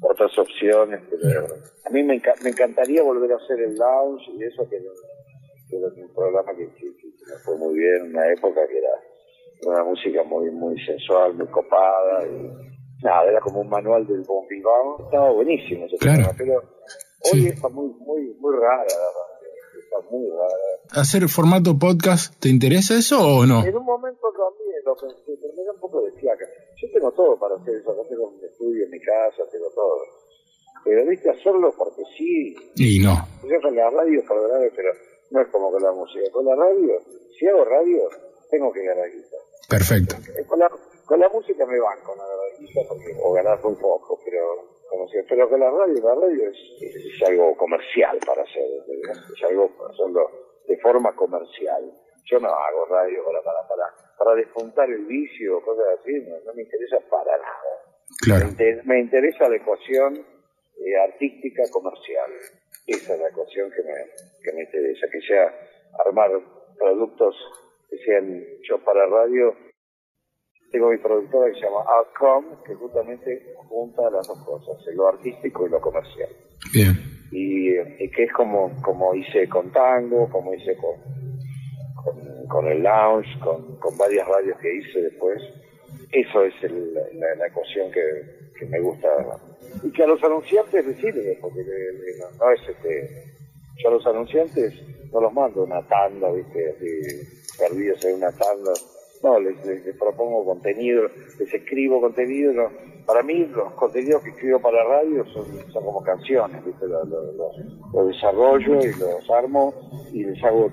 otras 0.01 0.37
opciones, 0.37 1.01
pero 1.09 1.45
a 1.85 1.89
mí 1.89 2.03
me, 2.03 2.15
enca- 2.21 2.35
me 2.43 2.49
encantaría 2.49 3.01
volver 3.03 3.31
a 3.33 3.37
hacer 3.37 3.59
el 3.61 3.75
lounge 3.75 4.23
y 4.33 4.43
eso 4.43 4.67
que, 4.69 4.77
que 5.69 5.77
era 5.77 5.87
un 5.87 6.13
programa 6.13 6.51
que, 6.55 6.67
que- 6.75 6.95
que 6.97 7.07
me 7.27 7.37
fue 7.43 7.57
muy 7.57 7.77
bien 7.79 7.95
en 8.05 8.09
una 8.15 8.31
época 8.31 8.61
que 8.67 8.77
era 8.77 8.89
una 9.67 9.83
música 9.83 10.23
muy 10.23 10.51
muy 10.51 10.79
sensual, 10.85 11.33
muy 11.35 11.47
copada 11.47 12.25
y 12.27 12.51
nada, 13.03 13.29
era 13.29 13.39
como 13.39 13.61
un 13.61 13.69
manual 13.69 14.05
del 14.05 14.21
bon 14.27 14.45
vivant, 14.47 14.99
estaba 15.05 15.31
buenísimo 15.31 15.85
ese 15.85 15.97
Claro. 15.97 16.23
programa, 16.23 16.37
pero 16.37 16.59
hoy 17.33 17.41
Sí. 17.41 17.47
está 17.47 17.69
muy 17.69 17.87
muy 17.99 18.35
muy 18.39 18.55
rara, 18.55 18.83
la 18.83 18.83
verdad, 18.83 19.34
muy 20.09 20.29
rara. 20.29 21.01
¿Hacer 21.01 21.27
formato 21.29 21.77
podcast 21.77 22.33
te 22.39 22.49
interesa 22.49 22.95
eso 22.97 23.17
o 23.19 23.45
no? 23.45 23.63
En 23.65 23.75
un 23.75 23.85
momento 23.85 24.27
también 24.31 24.81
lo 24.85 24.95
pensé, 24.95 25.37
pero 25.41 25.53
me 25.55 25.63
da 25.63 25.71
un 25.73 25.79
poco 25.79 26.01
de 26.01 26.11
fiaca. 26.19 26.45
Yo 26.81 26.87
tengo 26.93 27.11
todo 27.11 27.37
para 27.39 27.55
hacer 27.55 27.75
eso, 27.75 27.91
acá 27.91 28.01
tengo 28.09 28.27
un 28.29 28.43
estudio 28.43 28.85
mi 28.89 28.99
casa, 28.99 29.43
tengo 29.51 29.69
todo. 29.73 30.01
Pero 30.83 31.05
viste, 31.09 31.29
hacerlo 31.31 31.73
porque 31.77 32.03
sí, 32.17 32.55
Y 32.75 32.99
no. 32.99 33.15
yo 33.43 33.59
con 33.61 33.75
la 33.75 33.89
radio 33.89 34.21
grave, 34.21 34.71
pero 34.75 34.93
no 35.31 35.41
es 35.41 35.47
como 35.49 35.71
con 35.71 35.81
la 35.81 35.91
música. 35.91 36.29
Con 36.31 36.45
la 36.45 36.55
radio, 36.55 37.01
si 37.37 37.47
hago 37.47 37.65
radio, 37.65 38.07
tengo 38.51 38.71
que 38.71 38.83
ganar 38.85 39.09
guita. 39.09 39.37
Perfecto. 39.67 40.15
Eh, 40.37 40.45
Con 40.45 40.59
la, 40.59 40.69
con 41.05 41.19
la 41.19 41.27
música 41.29 41.65
me 41.65 41.79
van 41.79 41.97
con 42.05 42.15
la 42.17 42.25
guita 42.59 42.81
porque, 42.87 43.17
o 43.23 43.33
ganar 43.33 43.63
muy 43.63 43.73
poco, 43.75 44.19
pero 44.23 44.74
como 44.97 45.09
pero 45.27 45.49
con 45.49 45.59
la 45.59 45.69
radio, 45.69 46.03
la 46.03 46.15
radio 46.15 46.49
es, 46.49 46.57
es, 46.81 47.23
algo 47.27 47.55
comercial 47.57 48.17
para 48.25 48.43
hacer, 48.43 48.63
es 49.35 49.43
algo 49.43 49.69
para 49.77 49.93
hacerlo 49.93 50.29
de 50.67 50.77
forma 50.77 51.15
comercial. 51.15 51.91
Yo 52.25 52.39
no 52.39 52.47
hago 52.49 52.85
radio 52.85 53.23
para, 53.25 53.41
para, 53.43 53.67
para, 53.67 53.93
para 54.17 54.35
despuntar 54.35 54.89
el 54.89 55.05
vicio 55.05 55.57
o 55.57 55.61
cosas 55.61 55.85
así, 55.99 56.13
no, 56.27 56.35
no 56.45 56.53
me 56.53 56.63
interesa 56.63 56.97
para 57.09 57.37
nada. 57.37 57.71
Claro. 58.23 58.45
Me, 58.45 58.51
inter- 58.51 58.85
me 58.85 58.99
interesa 58.99 59.47
la 59.49 59.57
ecuación 59.57 60.15
eh, 60.15 60.97
artística 61.07 61.63
comercial. 61.71 62.31
Esa 62.87 63.13
es 63.13 63.19
la 63.19 63.29
ecuación 63.29 63.71
que 63.71 63.83
me, 63.83 63.93
que 64.43 64.53
me 64.53 64.63
interesa, 64.63 65.07
que 65.11 65.21
sea 65.21 65.53
armar 66.05 66.31
productos 66.77 67.35
que 67.89 67.97
sean 67.97 68.43
hechos 68.59 68.81
para 68.81 69.05
radio. 69.05 69.55
Tengo 70.75 70.89
mi 70.91 70.97
productora 70.97 71.47
que 71.47 71.53
se 71.57 71.65
llama 71.65 71.85
Outcome, 71.87 72.47
que 72.65 72.75
justamente 72.75 73.53
junta 73.69 74.09
las 74.09 74.27
dos 74.27 74.43
cosas, 74.43 74.75
lo 74.93 75.07
artístico 75.07 75.65
y 75.65 75.69
lo 75.69 75.79
comercial. 75.79 76.27
Bien. 76.73 76.91
Y, 77.31 77.69
y 78.03 78.09
que 78.11 78.23
es 78.25 78.33
como, 78.33 78.69
como 78.81 79.15
hice 79.15 79.47
con 79.47 79.71
Tango, 79.71 80.29
como 80.29 80.53
hice 80.53 80.75
con, 80.75 80.95
con, 82.03 82.47
con 82.47 82.67
el 82.67 82.83
Lounge, 82.83 83.39
con, 83.39 83.77
con 83.77 83.97
varias 83.97 84.27
radios 84.27 84.57
que 84.59 84.75
hice 84.75 85.01
después. 85.01 85.41
Eso 86.11 86.43
es 86.43 86.53
el- 86.63 86.93
la, 86.93 87.35
la 87.37 87.47
ecuación 87.47 87.89
que, 87.93 88.01
que 88.59 88.65
me 88.65 88.81
gusta. 88.81 89.07
Y 89.81 89.91
que 89.93 90.03
a 90.03 90.07
los 90.07 90.21
anunciantes 90.25 90.85
les 90.85 90.97
sirve, 90.97 91.37
porque 91.39 91.59
le- 91.63 91.93
le- 91.93 92.17
no, 92.19 92.25
no 92.45 92.51
es 92.51 92.59
este. 92.67 93.23
Yo 93.81 93.87
a 93.87 93.91
los 93.93 94.05
anunciantes 94.07 94.73
no 95.13 95.21
los 95.21 95.31
mando 95.31 95.63
una 95.63 95.81
tanda, 95.87 96.29
¿viste? 96.33 96.69
Así, 96.69 97.57
perdidos 97.57 98.03
en 98.03 98.15
una 98.15 98.31
tanda. 98.33 98.73
No, 99.25 99.39
les, 99.39 99.55
propongo 99.97 100.45
contenido, 100.45 101.07
les 101.39 101.51
escribo 101.53 101.99
contenido. 101.99 102.53
no. 102.53 102.69
Para 103.07 103.21
mí, 103.23 103.45
los 103.45 103.73
contenidos 103.73 104.21
que 104.23 104.29
escribo 104.29 104.59
para 104.59 104.83
radio 104.83 105.25
son, 105.33 105.45
son 105.71 105.83
como 105.83 106.01
canciones, 106.03 106.63
¿viste? 106.65 106.87
Los, 106.87 107.07
los- 107.07 107.35
los- 107.35 107.93
los 107.93 108.07
desarrollo 108.07 108.79
y 108.81 108.93
los 108.99 109.29
armo 109.31 109.73
y 110.11 110.23
les 110.25 110.43
hago 110.43 110.71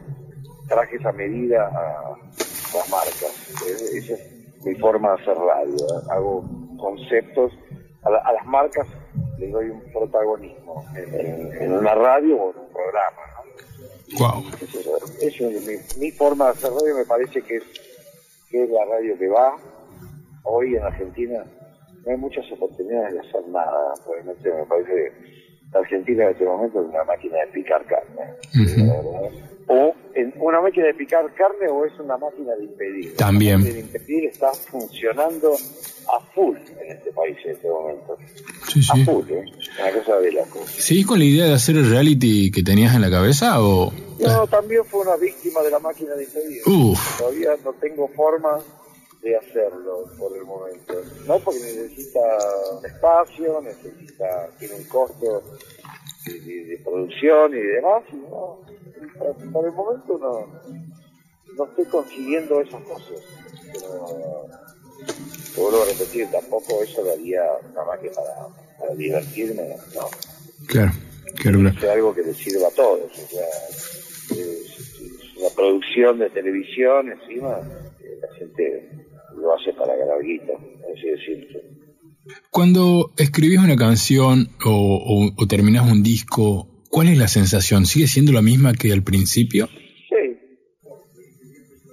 trajes 0.68 1.04
a 1.04 1.12
medida 1.12 1.66
a 1.68 2.16
las 2.76 2.90
marcas. 2.90 3.62
Esa 3.94 4.14
es 4.14 4.64
mi 4.64 4.74
forma 4.76 5.14
de 5.14 5.22
hacer 5.22 5.36
radio. 5.36 5.76
Hago 6.10 6.44
conceptos. 6.78 7.52
A, 8.02 8.10
la- 8.10 8.18
a 8.18 8.32
las 8.32 8.46
marcas 8.46 8.86
les 9.38 9.52
doy 9.52 9.70
un 9.70 9.80
protagonismo 9.92 10.84
en, 10.96 11.14
en- 11.20 11.52
en 11.62 11.72
una 11.72 11.94
radio 11.94 12.36
o 12.36 12.52
en 12.52 12.58
un 12.60 12.68
programa. 12.72 13.22
¿no? 13.34 14.18
Wow. 14.18 14.44
Eso, 14.60 14.80
eso 15.20 15.48
es 15.48 15.66
mi, 15.98 16.00
mi 16.06 16.10
forma 16.12 16.46
de 16.46 16.50
hacer 16.52 16.70
radio, 16.70 16.96
me 16.96 17.04
parece 17.04 17.40
que 17.42 17.56
es, 17.56 17.62
que 18.52 18.64
es 18.64 18.70
la 18.70 18.84
radio 18.84 19.18
que 19.18 19.28
va. 19.28 19.56
Hoy 20.44 20.76
en 20.76 20.82
Argentina 20.82 21.42
no 22.04 22.12
hay 22.12 22.18
muchas 22.18 22.44
oportunidades 22.52 23.14
de 23.14 23.20
hacer 23.20 23.48
nada. 23.48 23.94
Realmente 24.06 24.52
me 24.52 24.66
parece 24.66 24.92
que 24.92 25.12
la 25.72 25.80
Argentina 25.80 26.24
en 26.24 26.30
este 26.30 26.44
momento 26.44 26.82
es 26.82 26.88
una 26.88 27.04
máquina 27.04 27.38
de 27.38 27.46
picar 27.48 27.84
carne. 27.86 28.34
O 28.54 29.24
en 29.24 29.51
una 30.48 30.60
máquina 30.60 30.86
de 30.86 30.94
picar 30.94 31.24
carne 31.34 31.68
o 31.68 31.84
es 31.84 31.92
una 31.98 32.16
máquina 32.16 32.54
de 32.56 32.64
impedir. 32.64 33.16
También. 33.16 33.52
La 33.52 33.58
máquina 33.58 33.74
de 33.74 33.80
impedir 33.80 34.24
está 34.26 34.52
funcionando 34.52 35.52
a 35.54 36.20
full 36.34 36.56
en 36.56 36.90
este 36.96 37.12
país 37.12 37.36
en 37.44 37.52
este 37.52 37.68
momento. 37.68 38.16
Sí, 38.68 38.80
A 38.90 38.94
sí. 38.96 39.04
full, 39.04 39.30
¿eh? 39.30 39.44
Una 39.80 39.92
cosa 39.92 40.18
de 40.18 40.32
loco. 40.32 40.60
¿Seguís 40.66 41.06
con 41.06 41.18
la 41.18 41.24
idea 41.24 41.44
de 41.46 41.54
hacer 41.54 41.76
el 41.76 41.88
reality 41.88 42.50
que 42.50 42.62
tenías 42.62 42.94
en 42.94 43.02
la 43.02 43.10
cabeza 43.10 43.62
o...? 43.62 43.92
Yo 44.18 44.46
también 44.46 44.84
fui 44.84 45.00
una 45.00 45.16
víctima 45.16 45.62
de 45.62 45.70
la 45.70 45.78
máquina 45.78 46.14
de 46.14 46.24
impedir. 46.24 46.62
Uf. 46.66 47.18
Todavía 47.18 47.50
no 47.64 47.72
tengo 47.74 48.08
forma 48.08 48.58
de 49.22 49.36
hacerlo 49.36 50.04
por 50.18 50.36
el 50.36 50.44
momento. 50.44 50.94
No 51.26 51.38
porque 51.38 51.60
necesita 51.60 52.20
espacio, 52.84 53.60
necesita, 53.60 54.48
tiene 54.58 54.74
un 54.74 54.84
costo 54.84 55.42
de, 56.26 56.40
de- 56.40 56.64
de 56.66 56.78
producción 56.78 57.52
y 57.56 57.60
demás. 57.60 58.02
Y 58.12 58.16
no, 58.16 58.58
por, 59.52 59.66
el 59.66 59.72
momento 59.72 60.18
no, 60.18 60.46
no 61.56 61.64
estoy 61.64 61.84
consiguiendo 61.86 62.60
esas 62.60 62.82
cosas. 62.82 63.20
Pero, 63.72 64.46
te 65.54 65.60
vuelvo 65.60 65.82
a 65.82 65.86
repetir, 65.86 66.30
tampoco 66.30 66.82
eso 66.82 67.04
daría 67.04 67.42
nada 67.74 67.86
más 67.86 67.98
que 68.00 68.10
para, 68.10 68.48
para 68.78 68.94
divertirme, 68.94 69.76
no. 69.94 70.08
Claro, 70.66 70.92
claro, 71.36 71.58
claro. 71.60 71.78
Es 71.78 71.84
algo 71.84 72.14
que 72.14 72.22
le 72.22 72.34
sirva 72.34 72.68
a 72.68 72.70
todos. 72.70 73.10
O 73.12 73.28
sea, 73.28 73.46
es, 73.70 75.00
es 75.00 75.36
una 75.36 75.50
producción 75.54 76.18
de 76.18 76.30
televisión 76.30 77.10
encima, 77.10 77.58
la 77.58 78.34
gente 78.38 79.06
lo 79.36 79.54
hace 79.54 79.72
para 79.72 79.96
ganar 79.96 80.22
guita, 80.22 80.52
así 80.92 81.06
de 81.08 81.18
simple. 81.18 81.62
Cuando 82.50 83.12
escribís 83.16 83.58
una 83.58 83.76
canción 83.76 84.48
o, 84.64 84.70
o, 84.70 85.42
o 85.42 85.46
terminás 85.48 85.90
un 85.90 86.02
disco, 86.02 86.68
¿cuál 86.92 87.08
es 87.08 87.16
la 87.18 87.26
sensación? 87.26 87.86
¿Sigue 87.86 88.06
siendo 88.06 88.32
la 88.32 88.42
misma 88.42 88.74
que 88.74 88.92
al 88.92 89.02
principio? 89.02 89.66
Sí. 90.10 90.38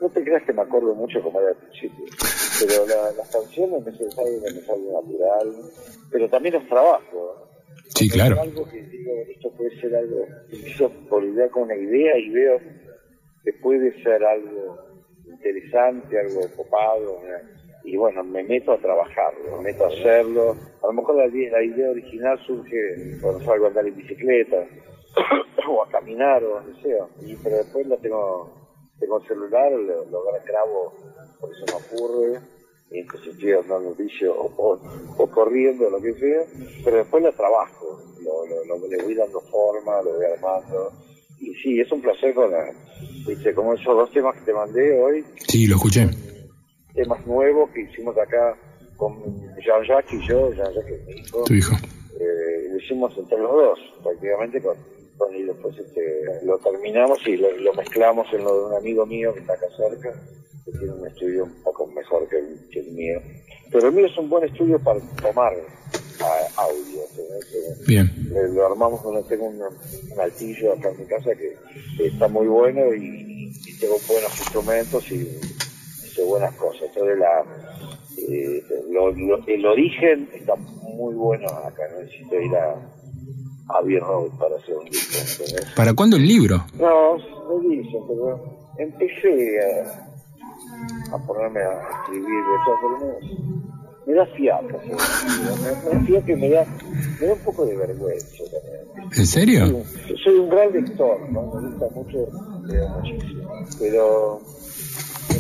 No 0.02 0.10
te 0.10 0.24
creas 0.24 0.44
que 0.46 0.54
me 0.54 0.62
acuerdo 0.62 0.94
mucho 0.94 1.22
como 1.24 1.40
era 1.40 1.50
al 1.50 1.56
principio, 1.58 2.06
pero 2.60 2.86
la- 2.86 3.12
las 3.18 3.30
canciones 3.32 3.80
me 3.86 3.92
salen, 4.12 4.42
me 4.44 4.62
salen 4.62 4.94
natural, 4.94 5.48
pero 6.12 6.30
también 6.30 6.56
es 6.56 6.68
trabajo. 6.68 7.36
¿no? 7.40 7.50
Sí, 7.96 8.10
claro. 8.10 8.36
veo 8.36 8.44
Algo 8.44 8.70
que 8.70 8.82
digo, 8.84 9.12
esto 9.34 9.52
puede 9.58 9.82
ser 9.82 9.96
algo, 9.96 10.26
empiezo 10.52 10.90
por 11.10 11.24
idea 11.24 11.50
con 11.50 11.64
una 11.64 11.76
idea 11.76 12.18
y 12.20 12.30
veo 12.30 12.60
que 13.44 13.54
puede 13.54 14.04
ser 14.04 14.24
algo 14.24 14.78
interesante, 15.28 16.20
algo 16.20 16.42
copado, 16.56 17.22
¿no? 17.24 17.59
Y 17.92 17.98
bueno, 17.98 18.24
me 18.24 18.44
meto 18.44 18.72
a 18.74 18.78
trabajarlo, 18.78 19.58
me 19.58 19.72
meto 19.72 19.84
a 19.86 19.88
hacerlo. 19.88 20.56
A 20.84 20.88
lo 20.88 20.94
mejor 20.94 21.16
la, 21.16 21.28
idea- 21.28 21.52
la 21.86 21.90
original 21.92 22.40
surge 22.46 22.78
cuando 23.20 23.44
salgo 23.46 23.66
a 23.66 23.68
andar 23.70 23.88
en 23.88 23.96
bicicleta, 23.96 24.64
o 25.68 25.84
a 25.84 25.90
caminar, 25.90 26.44
o 26.44 26.50
donde 26.62 26.80
sea, 26.82 27.06
y, 27.26 27.36
pero 27.38 27.58
después 27.58 27.88
lo 27.88 27.98
tengo, 27.98 28.54
tengo 29.00 29.20
el 29.20 29.28
celular, 29.28 29.72
lo, 29.72 30.06
lo 30.06 30.22
grabo, 30.46 30.94
por 31.40 31.50
eso 31.52 31.66
me 31.66 31.74
ocurre, 31.98 32.40
y 32.92 33.00
entonces 33.00 33.34
estoy 33.34 33.54
andando 33.54 33.96
vicio 33.96 34.36
o, 34.36 34.52
o, 34.58 34.80
o 35.18 35.28
corriendo, 35.32 35.90
lo 35.90 36.00
que 36.00 36.14
sea, 36.14 36.42
pero 36.86 36.98
después 36.98 37.24
lo 37.24 37.32
trabajo, 37.34 38.00
lo, 38.24 38.46
lo, 38.46 38.66
lo- 38.66 38.88
le 38.88 39.04
voy 39.04 39.16
dando 39.16 39.42
forma, 39.42 40.00
lo 40.04 40.14
voy 40.14 40.26
armando, 40.26 40.92
y 41.40 41.54
sí, 41.56 41.80
es 41.80 41.92
un 41.92 42.02
placer 42.02 42.36
con 42.36 42.52
la, 42.52 42.72
viste, 43.28 43.54
como 43.56 43.74
esos 43.74 43.96
dos 43.96 44.12
temas 44.12 44.36
que 44.36 44.42
te 44.46 44.54
mandé 44.54 45.02
hoy, 45.02 45.26
Sí, 45.48 45.66
lo 45.66 45.76
escuché. 45.78 46.08
Temas 46.94 47.26
nuevos 47.28 47.70
que 47.72 47.82
hicimos 47.82 48.18
acá 48.18 48.56
con 48.98 49.24
Jean-Jacques 49.64 50.14
y 50.22 50.28
yo, 50.28 50.52
Jean-Jacques 50.54 51.00
es 51.00 51.06
mi 51.06 51.14
hijo, 51.22 51.44
Tu 51.46 51.54
hijo. 51.56 51.76
eh, 52.20 52.68
lo 52.72 52.78
hicimos 52.78 53.18
entre 53.18 53.38
los 53.38 53.52
dos, 53.52 53.80
prácticamente 54.04 54.62
con, 54.62 54.76
con- 55.18 55.36
y 55.36 55.44
después 55.44 55.78
este, 55.78 56.24
lo 56.44 56.58
terminamos 56.60 57.20
y 57.28 57.38
lo, 57.38 57.56
lo 57.58 57.74
mezclamos 57.74 58.28
en 58.34 58.44
lo 58.44 58.58
de 58.60 58.66
un 58.68 58.74
amigo 58.78 59.06
mío 59.06 59.34
que 59.34 59.40
está 59.42 59.54
acá 59.54 59.68
cerca, 59.78 60.12
que 60.66 60.72
tiene 60.72 60.92
un 60.94 61.08
estudio 61.08 61.46
un 61.46 61.64
poco 61.64 61.88
mejor 61.88 62.28
que 62.28 62.38
el, 62.40 62.70
que 62.72 62.80
el 62.82 62.92
mío. 62.92 63.20
Pero 63.72 63.88
el 63.88 63.94
mío 63.94 64.06
es 64.08 64.18
un 64.18 64.30
buen 64.30 64.44
estudio 64.44 64.80
para 64.80 65.00
tomar 65.22 65.54
a- 66.22 66.62
audio. 66.64 67.02
¿entendés? 67.12 67.86
Bien. 67.88 68.10
Le- 68.34 68.50
lo 68.54 68.66
armamos 68.66 69.02
donde 69.04 69.24
tengo 69.30 69.46
un, 69.46 69.62
un 69.62 70.20
altillo 70.20 70.74
acá 70.74 70.90
en 70.90 71.00
mi 71.00 71.06
casa 71.06 71.32
que, 71.36 71.56
que 71.98 72.08
está 72.08 72.28
muy 72.28 72.48
bueno 72.48 72.94
y, 72.94 73.52
y 73.66 73.80
tengo 73.80 73.96
buenos 74.08 74.38
instrumentos 74.40 75.10
y 75.12 75.40
buenas 76.30 76.56
cosas. 76.56 76.84
Entonces 76.94 77.18
la, 77.20 77.44
eh, 78.18 78.64
lo- 78.90 79.12
lo- 79.12 79.46
el 79.48 79.66
origen 79.66 80.30
está 80.34 80.56
muy 80.56 81.14
bueno 81.16 81.48
acá, 81.50 81.84
necesito 82.00 82.40
ir 82.40 82.56
a, 82.56 82.72
a 83.70 83.78
Abbey 83.80 84.00
Road 84.00 84.30
para 84.40 84.56
hacer 84.56 84.76
un 84.76 84.86
disco. 84.86 85.18
¿entendés? 85.44 85.74
¿Para 85.76 85.94
cuándo 85.94 86.18
el 86.18 86.26
libro? 86.28 86.66
No, 86.80 87.18
lo 87.18 87.60
dicen, 87.70 88.02
pero 88.08 88.40
empecé 88.78 89.60
a, 89.62 91.16
a 91.16 91.18
ponerme 91.28 91.60
a 91.62 91.82
escribir 92.02 92.44
de 92.52 92.58
formas. 92.66 93.24
me 94.08 94.14
da 94.16 94.26
fiaca. 94.26 94.78
Me, 94.86 96.00
me 96.02 96.14
da 96.20 96.26
que 96.26 96.36
me 96.36 96.50
da, 96.50 96.66
me 97.22 97.28
da 97.28 97.34
un 97.34 97.40
poco 97.40 97.66
de 97.66 97.76
vergüenza 97.78 98.44
también. 98.52 99.12
¿En 99.16 99.26
serio? 99.28 99.66
Soy 99.68 99.76
un, 99.76 100.18
soy 100.24 100.36
un 100.40 100.50
gran 100.50 100.72
lector, 100.74 101.30
¿no? 101.32 101.42
me 101.54 101.70
gusta 101.70 101.86
mucho, 101.96 102.18
leo 102.66 102.90
muchísimo. 102.90 103.50
Pero, 103.80 104.42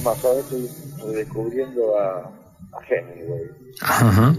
más, 0.03 0.23
ahora 0.25 0.39
estoy 0.39 0.67
redescubriendo 1.05 1.97
a, 1.97 2.19
a 2.19 2.85
Hemingway. 2.87 3.43
Ajá. 3.81 4.33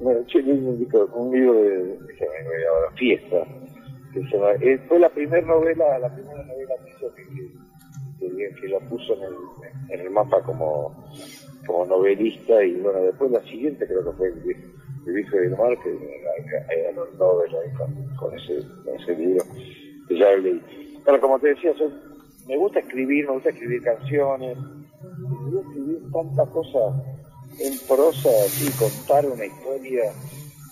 Bueno, 0.00 0.20
yo 0.28 0.38
un 0.40 0.88
un 1.14 1.30
libro 1.32 1.54
de 1.54 1.80
Hemingway 1.82 2.64
ahora, 2.70 2.90
Fiesta. 2.96 3.36
Que 4.12 4.20
se 4.22 4.28
llama- 4.36 4.52
eh, 4.60 4.78
fue 4.88 4.98
la 4.98 5.10
primera 5.10 5.46
novela, 5.46 5.98
la 5.98 6.14
primera 6.14 6.42
novela 6.44 6.74
que 6.84 6.90
hizo 6.90 7.14
que, 7.14 7.24
que, 8.18 8.54
que, 8.60 8.68
lo 8.68 8.80
puso 8.88 9.14
en 9.14 9.22
el, 9.24 9.34
en 9.90 10.00
el 10.00 10.10
mapa 10.10 10.40
como, 10.42 11.04
como 11.66 11.84
novelista 11.84 12.62
y 12.64 12.76
bueno, 12.80 13.00
después 13.02 13.30
la 13.30 13.42
siguiente 13.42 13.86
creo 13.86 14.04
que 14.04 14.16
fue 14.16 14.28
el, 14.28 14.42
viejo 15.12 15.36
del 15.36 15.50
mar, 15.50 15.76
que 15.84 15.90
era, 15.90 16.72
era 16.72 16.92
los 16.92 17.14
Nobel 17.18 17.54
ahí 17.54 17.72
con, 17.76 18.16
con 18.16 18.34
ese, 18.38 18.58
con 18.84 18.94
ese 19.00 19.14
libro, 19.16 19.44
que 20.08 20.18
ya 20.18 20.30
leí. 20.36 20.62
Pero 21.04 21.20
como 21.20 21.38
te 21.38 21.48
decía, 21.48 21.74
soy- 21.76 21.92
me 22.46 22.56
gusta 22.56 22.80
escribir, 22.80 23.26
me 23.26 23.32
gusta 23.32 23.50
escribir 23.50 23.82
canciones, 23.82 24.56
me 24.58 25.50
gusta 25.50 25.68
escribir 25.68 25.98
tanta 26.12 26.46
cosa 26.46 26.78
en 27.58 27.78
prosa, 27.86 28.28
así, 28.44 28.70
contar 28.78 29.26
una 29.26 29.46
historia, 29.46 30.12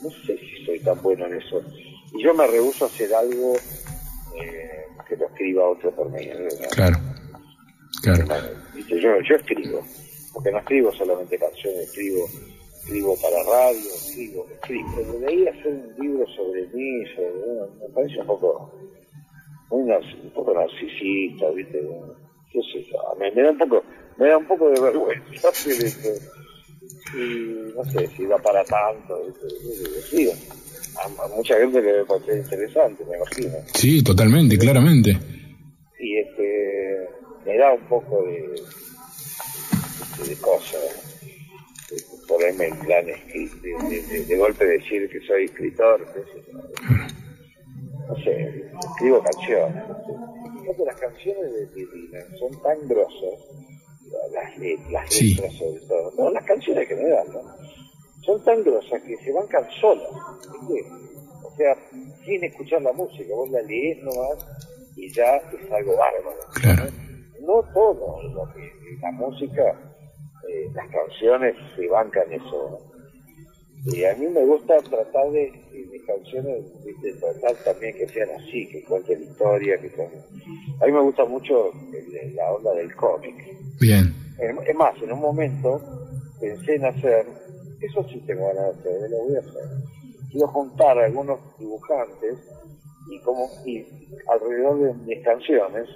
no 0.02 0.10
sé 0.10 0.38
si 0.38 0.64
soy 0.66 0.80
tan 0.80 1.00
bueno 1.02 1.26
en 1.26 1.34
eso. 1.34 1.62
Y 2.12 2.22
yo 2.22 2.34
me 2.34 2.46
rehúso 2.46 2.84
a 2.84 2.88
hacer 2.88 3.12
algo 3.14 3.54
eh, 4.40 4.86
que 5.08 5.16
lo 5.16 5.26
escriba 5.26 5.68
otro 5.68 5.90
por 5.92 6.10
mí. 6.10 6.26
¿no? 6.26 6.68
Claro. 6.70 6.98
Claro. 8.02 8.24
Viste, 8.74 9.00
Yo, 9.00 9.20
yo 9.22 9.36
escribo, 9.36 9.80
porque 10.32 10.50
no 10.52 10.58
escribo 10.58 10.92
solamente 10.92 11.38
canciones, 11.38 11.88
escribo 11.88 12.26
escribo 12.84 13.16
para 13.16 13.42
radio, 13.44 13.80
escribo, 13.94 14.46
escribo. 14.52 14.92
Pero 14.96 15.12
de 15.20 15.26
ahí 15.26 15.48
hacer 15.48 15.72
un 15.72 15.94
libro 15.98 16.26
sobre 16.36 16.66
mí, 16.68 17.06
sobre, 17.14 17.30
bueno, 17.30 17.68
me 17.80 17.88
parece 17.94 18.20
un 18.20 18.26
poco, 18.26 18.72
muy 19.82 19.90
un 20.22 20.30
poco 20.30 20.54
narcisista, 20.54 21.50
¿viste? 21.50 21.80
¿Qué 22.52 22.60
sé 22.72 22.84
yo? 22.90 22.98
Me, 23.18 23.30
me 23.32 23.42
da 23.42 23.50
un 23.50 23.58
poco, 23.58 23.82
me 24.18 24.28
da 24.28 24.38
un 24.38 24.46
poco 24.46 24.70
de 24.70 24.80
vergüenza. 24.80 25.48
Y 27.16 27.72
no 27.76 27.84
sé 27.84 28.08
si 28.16 28.26
da 28.26 28.38
para 28.38 28.64
tanto, 28.64 29.24
¿viste? 29.24 30.00
Sí, 30.10 30.28
a, 30.96 31.04
a 31.24 31.28
mucha 31.28 31.56
gente 31.58 31.80
le 31.80 31.86
debe 31.92 32.04
parecer 32.06 32.38
interesante, 32.38 33.04
me 33.04 33.16
imagino 33.16 33.52
Sí, 33.74 34.02
totalmente, 34.02 34.58
claramente. 34.58 35.16
y 36.00 36.16
este 36.18 37.08
me 37.46 37.56
da 37.56 37.72
un 37.72 37.82
poco 37.88 38.24
de, 38.24 38.32
de, 40.22 40.28
de 40.28 40.36
cosas 40.40 40.80
ponerme 42.26 42.66
en 42.68 42.78
plan 42.80 43.04
de, 43.06 43.12
de, 43.12 44.02
de- 44.02 44.24
de 44.24 44.36
golpe 44.36 44.64
decir 44.64 45.08
que 45.08 45.20
soy 45.26 45.44
escritor 45.44 46.04
qué 46.14 46.20
sé 46.20 46.44
yo. 46.50 46.58
No 48.08 48.14
sé 48.16 48.64
escribo 48.90 49.22
canciones 49.22 49.88
no 49.88 49.94
sé. 50.06 50.12
Fíjate, 50.60 50.84
las 50.86 50.96
canciones 50.96 51.52
de, 51.52 51.66
Dylan 51.86 52.36
son 52.38 52.62
tan 52.62 52.88
grosas 52.88 53.34
las, 54.32 54.58
le- 54.58 54.78
las 54.90 55.12
Sí. 55.12 55.34
letras 55.34 55.52
sobre 55.54 55.80
todo 55.88 56.12
no 56.18 56.30
las 56.30 56.44
canciones 56.44 56.88
que 56.88 56.94
me 56.96 57.08
dan 57.08 57.26
¿no? 57.32 57.40
son 58.22 58.42
tan 58.44 58.62
grosas 58.62 59.02
que 59.02 59.16
se 59.18 59.32
bancan 59.32 59.64
solas 59.80 60.08
¿viste? 60.68 60.88
o 61.44 61.50
sea 61.56 61.76
sin 62.24 62.44
escuchar 62.44 62.82
la 62.82 62.92
música 62.92 63.34
vos 63.34 63.50
la 63.50 63.60
lees 63.62 63.98
nomás 64.02 64.46
y 64.96 65.12
ya 65.12 65.36
es 65.36 65.72
algo 65.72 65.96
bárbaro 65.96 66.40
Claro. 66.60 66.84
no 67.40 67.62
todo 67.74 68.22
lo 68.22 68.52
que 68.54 68.70
la 69.02 69.10
música, 69.12 69.62
eh, 70.48 70.66
las 70.72 70.88
canciones 70.88 71.54
se 71.76 71.86
bancan 71.88 72.32
eso. 72.32 72.70
¿no? 72.70 72.93
Y 73.86 74.04
a 74.04 74.14
mí 74.16 74.26
me 74.28 74.44
gusta 74.46 74.78
tratar 74.78 75.30
de, 75.30 75.52
de 75.72 75.86
mis 75.92 76.02
canciones, 76.04 76.64
de 77.02 77.12
tratar 77.14 77.54
también 77.64 77.94
que 77.96 78.08
sean 78.08 78.28
así, 78.40 78.66
que 78.68 78.82
cuenten 78.84 79.22
historia, 79.22 79.78
que 79.78 79.90
son... 79.90 80.06
A 80.80 80.86
mí 80.86 80.92
me 80.92 81.00
gusta 81.02 81.24
mucho 81.26 81.70
el- 81.92 82.34
la 82.34 82.50
onda 82.52 82.72
del 82.74 82.94
cómic. 82.96 83.34
Bien. 83.80 84.14
Es 84.38 84.68
es 84.68 84.74
más, 84.74 84.94
en 85.02 85.12
un 85.12 85.20
momento 85.20 85.80
pensé 86.40 86.76
en 86.76 86.86
hacer, 86.86 87.26
eso 87.80 88.04
sí 88.10 88.20
tengo 88.26 88.46
ganas 88.48 88.82
de 88.82 88.90
hacer, 88.96 89.10
lo 89.10 89.18
voy 89.24 89.36
a 89.36 89.40
hacer. 89.40 89.62
Quiero 90.30 90.48
juntar 90.48 90.98
a 90.98 91.04
algunos 91.04 91.38
dibujantes 91.58 92.34
y 93.10 93.20
como 93.20 93.48
y 93.66 93.84
alrededor 94.32 94.78
de 94.80 94.94
mis 95.04 95.22
canciones 95.24 95.88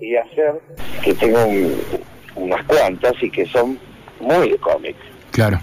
y 0.00 0.16
hacer 0.16 0.54
que 1.04 1.14
tengo 1.14 1.44
un- 1.44 1.80
unas 2.36 2.64
cuantas 2.66 3.12
y 3.22 3.30
que 3.30 3.44
son 3.46 3.78
muy 4.20 4.50
de 4.50 4.58
cómic. 4.58 4.96
Claro. 5.30 5.58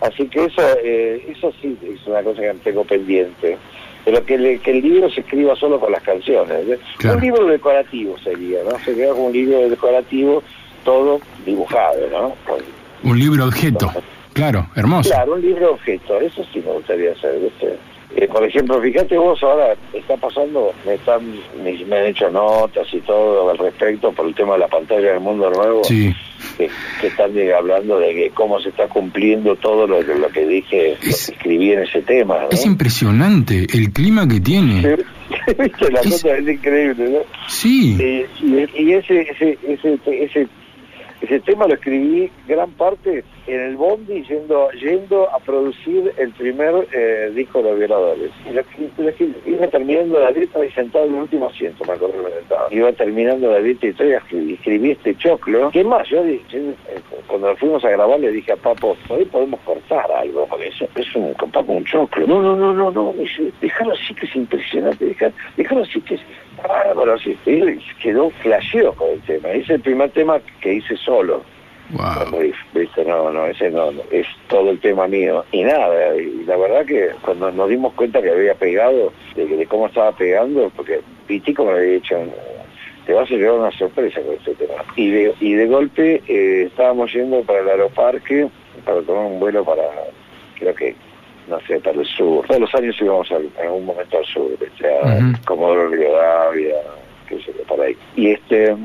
Así 0.00 0.26
que 0.28 0.44
eso 0.44 0.62
eh, 0.82 1.26
eso 1.36 1.52
sí 1.60 1.76
es 1.82 2.06
una 2.06 2.22
cosa 2.22 2.42
que 2.42 2.54
tengo 2.64 2.84
pendiente. 2.84 3.56
Pero 4.04 4.24
que, 4.24 4.38
le- 4.38 4.58
que 4.60 4.70
el 4.70 4.82
libro 4.82 5.10
se 5.10 5.20
escriba 5.20 5.56
solo 5.56 5.80
con 5.80 5.90
las 5.90 6.02
canciones. 6.02 6.68
¿eh? 6.68 6.78
Claro. 6.98 7.16
Un 7.16 7.22
libro 7.24 7.46
decorativo 7.46 8.16
sería, 8.18 8.60
¿no? 8.62 8.78
Sería 8.84 9.08
como 9.08 9.26
un 9.26 9.32
libro 9.32 9.68
decorativo 9.68 10.42
todo 10.84 11.20
dibujado, 11.44 12.08
¿no? 12.12 12.34
Con- 12.46 12.62
Un 13.02 13.18
libro 13.18 13.46
objeto. 13.46 13.90
Claro, 14.32 14.68
hermoso. 14.76 15.10
Claro, 15.10 15.32
un 15.34 15.40
libro 15.42 15.72
objeto, 15.72 16.20
eso 16.20 16.44
sí 16.52 16.62
me 16.64 16.72
gustaría 16.72 17.12
hacer, 17.12 17.40
¿viste? 17.40 17.76
Eh, 18.14 18.28
por 18.28 18.44
ejemplo, 18.44 18.80
fíjate 18.80 19.18
vos 19.18 19.42
ahora, 19.42 19.74
está 19.92 20.16
pasando, 20.16 20.72
me, 20.86 20.94
están, 20.94 21.20
me, 21.62 21.72
me 21.84 21.96
han 21.98 22.06
hecho 22.06 22.30
notas 22.30 22.86
y 22.92 23.00
todo 23.00 23.50
al 23.50 23.58
respecto 23.58 24.12
por 24.12 24.26
el 24.26 24.34
tema 24.34 24.54
de 24.54 24.60
la 24.60 24.68
pantalla 24.68 25.10
del 25.12 25.20
mundo 25.20 25.50
nuevo, 25.50 25.82
Sí. 25.84 26.14
que, 26.56 26.70
que 27.00 27.06
están 27.08 27.36
eh, 27.36 27.52
hablando 27.52 27.98
de 27.98 28.14
que 28.14 28.30
cómo 28.30 28.60
se 28.60 28.68
está 28.68 28.86
cumpliendo 28.88 29.56
todo 29.56 29.86
lo, 29.86 29.98
que- 30.06 30.14
lo 30.14 30.28
que 30.28 30.46
dije, 30.46 30.94
lo 30.94 31.00
que 31.00 31.10
Es- 31.10 31.28
escribí 31.30 31.72
en 31.72 31.82
ese 31.82 32.00
tema, 32.02 32.42
¿no? 32.42 32.48
Es 32.50 32.64
impresionante 32.64 33.66
el 33.74 33.90
clima 33.92 34.26
que 34.28 34.40
tiene. 34.40 34.82
La 35.90 36.00
Es- 36.00 36.10
cosa 36.22 36.36
es 36.38 36.48
increíble, 36.48 37.08
¿no? 37.10 37.18
Sí. 37.48 37.96
Eh, 38.00 38.26
y, 38.40 38.82
y 38.82 38.92
ese, 38.94 39.22
ese, 39.22 39.58
ese, 39.68 39.98
ese, 40.06 40.48
ese 41.20 41.40
tema 41.40 41.66
lo 41.66 41.74
escribí 41.74 42.30
gran 42.46 42.70
parte 42.72 43.24
en 43.46 43.60
el 43.60 43.76
Bondi 43.76 44.22
yendo, 44.24 44.70
yendo 44.72 45.28
a 45.32 45.38
producir 45.38 46.12
el 46.18 46.30
primer 46.32 46.86
eh, 46.92 47.30
disco 47.34 47.62
de 47.62 47.70
los 47.70 47.78
violadores. 47.78 48.30
Y 48.46 49.50
iba 49.50 49.66
terminando 49.68 50.20
la 50.20 50.30
letra 50.30 50.64
y 50.64 50.70
sentado 50.72 51.06
en 51.06 51.14
el 51.14 51.20
último 51.22 51.46
asiento, 51.46 51.84
me 51.84 51.92
acuerdo 51.94 52.14
que. 52.68 52.76
Iba 52.76 52.92
terminando 52.92 53.50
la 53.52 53.60
letra 53.60 53.88
y 53.88 53.92
todo, 53.92 54.08
escribí, 54.08 54.54
escribí 54.54 54.90
este 54.90 55.16
choclo. 55.16 55.70
¿Qué 55.70 55.84
más? 55.84 56.08
Yo, 56.08 56.24
eh, 56.24 56.40
cuando 57.26 57.54
fuimos 57.56 57.84
a 57.84 57.90
grabar 57.90 58.18
le 58.20 58.30
dije 58.32 58.52
a 58.52 58.56
Papo, 58.56 58.96
hoy 59.08 59.24
podemos 59.26 59.60
cortar 59.60 60.10
algo, 60.12 60.46
porque 60.48 60.68
eso 60.68 60.86
es 60.96 61.14
un, 61.14 61.34
Papo 61.34 61.72
un 61.72 61.84
choclo. 61.84 62.26
No, 62.26 62.42
no, 62.42 62.56
no, 62.56 62.72
no, 62.72 62.90
no, 62.90 63.12
me 63.12 63.22
dice, 63.22 63.52
déjalo 63.60 63.92
así 63.92 64.14
que 64.14 64.26
es 64.26 64.36
impresionante, 64.36 65.04
dejar- 65.04 65.32
déjalo 65.56 65.82
así 65.82 66.00
que 66.00 66.14
es 66.16 66.20
bárbaro, 66.66 67.14
así. 67.14 67.36
Y 67.46 67.78
quedó 68.02 68.30
flasheó 68.42 68.92
con 68.94 69.10
el 69.10 69.20
tema. 69.22 69.50
Es 69.50 69.68
el 69.70 69.80
primer 69.80 70.10
tema 70.10 70.40
que 70.60 70.74
hice 70.74 70.96
solo. 70.96 71.42
Wow. 71.90 72.40
Viste, 72.74 73.04
no, 73.04 73.30
no, 73.30 73.46
ese 73.46 73.70
no, 73.70 73.92
no, 73.92 74.02
es 74.10 74.26
todo 74.48 74.70
el 74.70 74.80
tema 74.80 75.06
mío. 75.06 75.44
Y 75.52 75.62
nada, 75.62 76.16
y 76.16 76.44
la 76.44 76.56
verdad 76.56 76.84
que 76.84 77.10
cuando 77.22 77.50
nos 77.52 77.68
dimos 77.68 77.92
cuenta 77.94 78.20
que 78.20 78.30
había 78.30 78.54
pegado, 78.54 79.12
de, 79.36 79.46
de 79.46 79.66
cómo 79.66 79.86
estaba 79.86 80.10
pegando, 80.12 80.70
porque 80.74 81.00
Pitico 81.28 81.64
me 81.64 81.72
había 81.72 81.92
dicho, 81.92 82.16
te 83.06 83.12
vas 83.12 83.30
a 83.30 83.34
llevar 83.34 83.60
una 83.60 83.70
sorpresa 83.70 84.20
con 84.20 84.34
este 84.34 84.54
tema. 84.54 84.82
Y 84.96 85.10
de, 85.10 85.34
y 85.40 85.54
de 85.54 85.66
golpe 85.66 86.22
eh, 86.26 86.64
estábamos 86.66 87.12
yendo 87.12 87.42
para 87.42 87.60
el 87.60 87.68
aeroparque, 87.68 88.48
para 88.84 89.00
tomar 89.02 89.26
un 89.26 89.38
vuelo 89.38 89.64
para, 89.64 89.84
creo 90.58 90.74
que, 90.74 90.96
no 91.48 91.60
sé, 91.66 91.78
para 91.80 92.00
el 92.00 92.06
sur. 92.06 92.46
Todos 92.46 92.60
los 92.60 92.74
años 92.74 92.96
íbamos 93.00 93.30
al- 93.32 93.50
en 93.58 93.66
algún 93.66 93.86
momento 93.86 94.18
al 94.18 94.24
sur, 94.26 94.50
¿viste? 94.58 94.86
a 94.98 95.16
Ujú. 95.16 95.44
Comodoro 95.46 95.88
Rivadavia, 95.88 96.74
qué 97.28 97.36
sé 97.36 97.52
yo, 97.56 97.62
por 97.64 97.80
ahí. 97.80 97.96
Y 98.16 98.30
este 98.32 98.76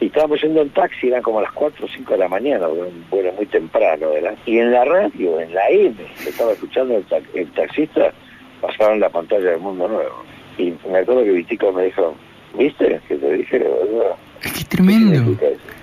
y 0.00 0.06
estábamos 0.06 0.40
yendo 0.42 0.60
en 0.60 0.70
taxi, 0.70 1.06
eran 1.08 1.22
como 1.22 1.40
las 1.40 1.52
4 1.52 1.86
o 1.86 1.88
5 1.88 2.12
de 2.12 2.18
la 2.18 2.28
mañana, 2.28 2.68
un 2.68 3.06
vuelo 3.10 3.32
muy 3.32 3.46
temprano, 3.46 4.10
¿verdad? 4.10 4.34
Y 4.44 4.58
en 4.58 4.72
la 4.72 4.84
radio, 4.84 5.40
en 5.40 5.54
la 5.54 5.68
M, 5.70 5.94
que 6.22 6.28
estaba 6.30 6.52
escuchando 6.52 6.96
el, 6.96 7.04
ta- 7.04 7.20
el 7.32 7.50
taxista, 7.52 8.12
pasaron 8.60 8.98
la 9.00 9.08
pantalla 9.08 9.50
del 9.50 9.60
Mundo 9.60 9.86
Nuevo. 9.88 10.24
Y 10.58 10.74
me 10.90 10.98
acuerdo 10.98 11.22
que 11.24 11.30
Vitico 11.30 11.72
me 11.72 11.84
dijo, 11.86 12.14
¿viste? 12.54 13.00
Que 13.08 13.14
te 13.16 13.32
dije, 13.34 13.58
boludo. 13.60 14.16
Es 14.42 14.52
que 14.52 14.58
es 14.58 14.64
¿Qué 14.68 14.76
tremendo. 14.76 15.36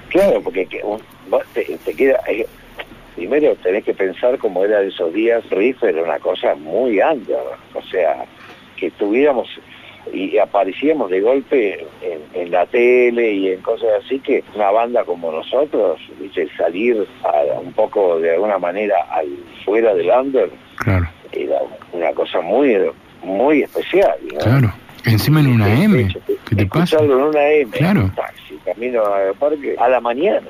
Claro, 0.10 0.42
porque 0.42 0.66
que 0.66 0.82
un- 0.84 1.02
vos 1.30 1.44
te, 1.54 1.64
te 1.84 1.94
queda... 1.96 2.20
eh, 2.28 2.46
primero 3.16 3.56
tenés 3.64 3.84
que 3.84 3.94
pensar 3.94 4.38
como 4.38 4.64
era 4.66 4.80
de 4.80 4.88
esos 4.90 5.14
días, 5.14 5.44
Riff 5.50 5.84
era 5.84 6.02
una 6.04 6.20
cosa 6.20 6.56
muy 6.56 7.00
under, 7.02 7.38
o 7.74 7.82
sea, 7.84 8.26
que 8.78 8.92
tuviéramos 8.92 9.48
y 10.12 10.38
aparecíamos 10.40 11.12
de 11.12 11.22
golpe 11.22 11.86
en, 12.02 12.20
en 12.34 12.52
la 12.52 12.66
tele 12.66 13.34
y 13.34 13.50
en 13.52 13.62
cosas 13.62 13.90
así 14.04 14.20
que 14.20 14.44
una 14.56 14.72
banda 14.72 15.04
como 15.04 15.32
nosotros, 15.32 16.00
¿viste? 16.20 16.48
salir 16.58 17.06
a- 17.24 17.60
un 17.60 17.72
poco 17.74 18.20
de 18.20 18.32
alguna 18.34 18.58
manera 18.58 18.96
al 19.12 19.28
fuera 19.64 19.94
del 19.94 20.10
under 20.10 20.50
Claro, 20.78 21.08
era 21.32 21.60
una 21.94 22.12
cosa 22.14 22.42
muy 22.42 22.76
muy 23.24 23.62
especial. 23.62 24.16
¿no? 24.34 24.40
claro. 24.40 24.74
Encima 25.06 25.40
en 25.40 25.48
una 25.48 25.84
M. 25.84 26.08
¿Qué 26.48 26.56
te 26.56 26.66
pasa? 26.68 27.00
En 27.00 27.12
una 27.12 27.50
M, 27.52 27.72
Claro. 27.72 28.00
en 28.02 28.06
un 28.06 28.12
taxi, 28.16 28.56
camino 28.66 29.04
al 29.06 29.34
parque, 29.36 29.76
a 29.78 29.88
la 29.90 30.00
mañana. 30.00 30.50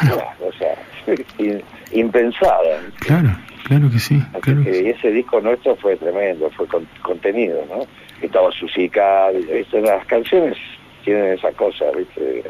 Claro, 0.00 0.22
o 0.48 0.52
sea, 0.52 0.74
impensada. 1.92 2.80
Claro, 3.00 3.30
claro 3.64 3.90
que 3.90 3.98
sí. 3.98 4.20
Claro 4.40 4.62
que 4.64 4.70
que 4.70 4.74
sí. 4.74 4.88
ese 4.88 5.10
disco 5.12 5.40
nuestro 5.40 5.76
fue 5.76 5.96
tremendo, 5.96 6.50
fue 6.50 6.66
con- 6.66 6.88
contenido, 7.02 7.64
¿no? 7.68 7.86
Estaba 8.22 8.50
Susica, 8.52 9.28
¿viste? 9.30 9.80
las 9.82 10.04
canciones 10.06 10.56
tienen 11.04 11.34
esa 11.34 11.52
cosa, 11.52 11.84
¿viste? 11.96 12.42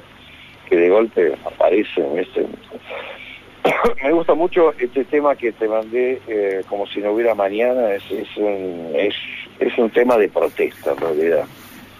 Que 0.68 0.76
de 0.76 0.88
golpe 0.88 1.34
aparecen, 1.44 2.14
¿viste? 2.16 2.46
Me 4.02 4.12
gusta 4.12 4.34
mucho 4.34 4.72
este 4.78 5.04
tema 5.04 5.34
que 5.34 5.52
te 5.52 5.66
mandé, 5.68 6.20
eh, 6.28 6.62
como 6.68 6.86
si 6.86 7.00
no 7.00 7.12
hubiera 7.12 7.34
mañana, 7.34 7.92
es, 7.94 8.02
es, 8.10 8.28
un, 8.36 8.92
es, 8.94 9.14
es 9.58 9.76
un 9.76 9.90
tema 9.90 10.16
de 10.16 10.28
protesta 10.28 10.92
en 10.92 10.98
realidad, 10.98 11.44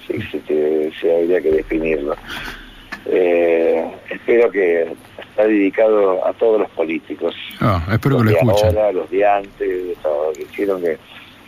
sí, 0.06 0.14
si, 0.30 0.38
te- 0.40 0.92
si 1.00 1.10
habría 1.10 1.40
que 1.40 1.50
definirlo. 1.50 2.14
Eh, 3.08 3.84
espero 4.10 4.50
que 4.50 4.92
está 5.30 5.46
dedicado 5.46 6.26
a 6.26 6.32
todos 6.32 6.60
los 6.60 6.70
políticos 6.70 7.34
Ah, 7.60 7.80
espero 7.92 8.18
que 8.18 8.24
los 8.24 8.24
lo 8.24 8.30
de 8.30 8.36
escuchen. 8.52 8.78
ahora, 8.78 8.92
los 8.92 9.10
de 9.10 9.24
antes, 9.26 9.96
todo, 10.02 10.32
que 10.32 10.42
hicieron 10.42 10.82
que, 10.82 10.98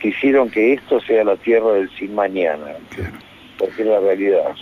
que 0.01 0.09
hicieron 0.09 0.51
que 0.51 0.73
esto 0.75 1.01
sea 1.01 1.25
la 1.25 1.37
tierra 1.37 1.73
del 1.73 1.91
sin 1.99 2.15
mañana, 2.15 2.67
Claro. 2.95 3.13
porque 3.59 3.83
es 3.83 3.89
la 3.89 4.01
realidad. 4.01 4.55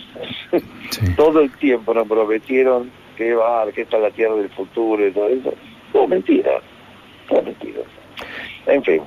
Sí. 0.89 1.01
todo 1.17 1.41
el 1.41 1.51
tiempo 1.57 1.93
nos 1.93 2.07
prometieron 2.07 2.89
que 3.17 3.33
va, 3.33 3.69
que 3.73 3.81
esta 3.81 3.97
es 3.97 4.03
la 4.03 4.11
tierra 4.11 4.35
del 4.35 4.49
futuro 4.49 5.05
y 5.05 5.11
todo 5.11 5.27
eso. 5.27 5.53
Todo 5.91 6.07
mentira, 6.07 6.61
todo 7.27 7.41
mentira. 7.43 7.81
En 8.67 8.81
fin, 8.83 9.01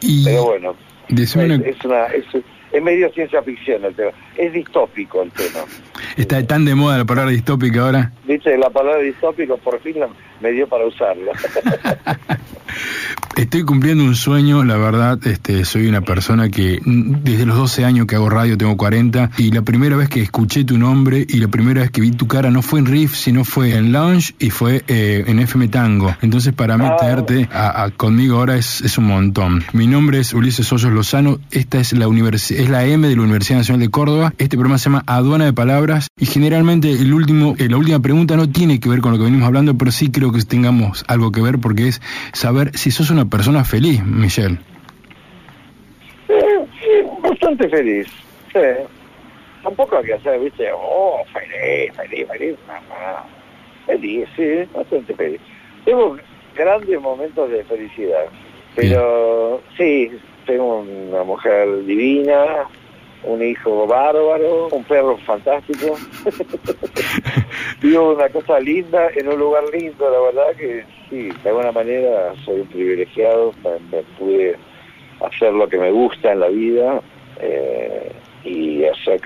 Y 0.00 0.24
pero 0.24 0.44
bueno, 0.44 0.76
es, 1.08 1.36
es 1.36 1.84
una, 1.84 2.06
es, 2.06 2.24
es 2.72 2.82
medio 2.82 3.10
ciencia 3.12 3.42
ficción 3.42 3.84
el 3.84 3.94
tema, 3.96 4.12
es 4.36 4.52
distópico 4.52 5.22
el 5.22 5.30
tema. 5.32 5.64
Está 6.16 6.44
tan 6.46 6.64
de 6.64 6.74
moda 6.74 6.98
la 6.98 7.04
palabra 7.04 7.30
distópica 7.32 7.80
ahora. 7.82 8.12
Viste, 8.24 8.56
la 8.58 8.70
palabra 8.70 9.00
distópico 9.02 9.56
por 9.58 9.80
fin 9.80 10.00
la- 10.00 10.08
me 10.40 10.50
dio 10.52 10.68
para 10.68 10.86
usarla. 10.86 11.32
Estoy 13.36 13.64
cumpliendo 13.64 14.04
un 14.04 14.14
sueño, 14.14 14.62
la 14.64 14.76
verdad, 14.76 15.18
este, 15.26 15.64
soy 15.64 15.88
una 15.88 16.02
persona 16.02 16.50
que 16.50 16.80
desde 16.84 17.46
los 17.46 17.56
12 17.56 17.84
años 17.84 18.06
que 18.06 18.14
hago 18.14 18.30
radio, 18.30 18.56
tengo 18.56 18.76
40, 18.76 19.32
y 19.38 19.50
la 19.50 19.62
primera 19.62 19.96
vez 19.96 20.08
que 20.08 20.22
escuché 20.22 20.62
tu 20.64 20.78
nombre 20.78 21.26
y 21.28 21.38
la 21.38 21.48
primera 21.48 21.80
vez 21.80 21.90
que 21.90 22.00
vi 22.00 22.12
tu 22.12 22.28
cara 22.28 22.52
no 22.52 22.62
fue 22.62 22.78
en 22.78 22.86
Riff, 22.86 23.16
sino 23.16 23.44
fue 23.44 23.74
en 23.76 23.90
Lounge 23.92 24.34
y 24.38 24.50
fue 24.50 24.84
eh, 24.86 25.24
en 25.26 25.40
FM 25.40 25.66
Tango. 25.68 26.14
Entonces 26.22 26.52
para 26.52 26.78
mí 26.78 26.84
Ah. 26.88 26.96
tenerte 26.98 27.48
a- 27.52 27.82
a- 27.84 27.90
conmigo 27.90 28.38
ahora 28.38 28.56
es, 28.56 28.80
es 28.82 28.98
un 28.98 29.06
montón. 29.06 29.64
Mi 29.72 29.88
nombre 29.88 30.20
es 30.20 30.32
Ulises 30.32 30.72
Hoyos 30.72 30.92
Lozano, 30.92 31.38
esta 31.50 31.80
es 31.80 31.92
la, 31.92 32.06
es 32.06 32.68
la 32.70 32.84
M 32.86 33.08
de 33.08 33.16
la 33.16 33.22
Universidad 33.22 33.58
Nacional 33.58 33.80
de 33.80 33.88
Córdoba, 33.90 34.32
este 34.38 34.56
programa 34.56 34.78
se 34.78 34.84
llama 34.90 35.02
Aduana 35.08 35.44
de 35.44 35.52
Palabras 35.52 36.06
y 36.16 36.26
generalmente 36.26 36.92
el 36.92 37.12
último, 37.12 37.56
eh, 37.58 37.68
la 37.68 37.78
última 37.78 37.98
pregunta 37.98 38.36
no 38.36 38.48
tiene 38.48 38.78
que 38.78 38.88
ver 38.88 39.00
con 39.00 39.10
lo 39.12 39.18
que 39.18 39.24
venimos 39.24 39.46
hablando, 39.46 39.76
pero 39.76 39.90
sí 39.90 40.10
creo 40.12 40.23
que 40.32 40.42
tengamos 40.42 41.04
algo 41.08 41.32
que 41.32 41.40
ver 41.40 41.58
porque 41.58 41.88
es 41.88 42.00
saber 42.32 42.76
si 42.76 42.90
sos 42.90 43.10
una 43.10 43.26
persona 43.26 43.64
feliz, 43.64 44.04
Michelle. 44.04 44.58
Sí, 46.26 46.34
bastante 47.22 47.68
feliz. 47.68 48.06
Sí. 48.52 48.60
Tampoco 49.62 49.96
hay 49.96 50.04
que 50.04 50.14
hacer, 50.14 50.38
viste, 50.40 50.68
oh, 50.74 51.22
feliz, 51.32 51.92
feliz, 51.96 52.28
feliz. 52.28 52.56
No. 52.68 53.34
Feliz, 53.86 54.28
sí, 54.36 54.68
bastante 54.74 55.14
feliz. 55.14 55.40
Tengo 55.84 56.16
grandes 56.54 57.00
momentos 57.00 57.50
de 57.50 57.64
felicidad. 57.64 58.26
Pero 58.74 59.62
sí, 59.76 60.10
tengo 60.46 60.80
una 60.80 61.22
mujer 61.24 61.84
divina, 61.84 62.66
un 63.26 63.42
hijo 63.42 63.86
bárbaro, 63.86 64.68
un 64.68 64.84
perro 64.84 65.16
fantástico. 65.18 65.96
Vivo 67.80 68.14
una 68.14 68.28
cosa 68.28 68.60
linda 68.60 69.08
en 69.14 69.28
un 69.28 69.38
lugar 69.38 69.64
lindo, 69.72 70.10
la 70.10 70.20
verdad 70.20 70.56
que 70.56 70.84
sí, 71.10 71.30
de 71.42 71.48
alguna 71.48 71.72
manera 71.72 72.34
soy 72.44 72.60
un 72.60 72.66
privilegiado, 72.68 73.52
me, 73.62 73.78
me 73.96 74.02
pude 74.18 74.56
hacer 75.20 75.52
lo 75.52 75.68
que 75.68 75.78
me 75.78 75.90
gusta 75.90 76.32
en 76.32 76.40
la 76.40 76.48
vida 76.48 77.00
eh, 77.40 78.12
y 78.44 78.84
hacer 78.84 79.20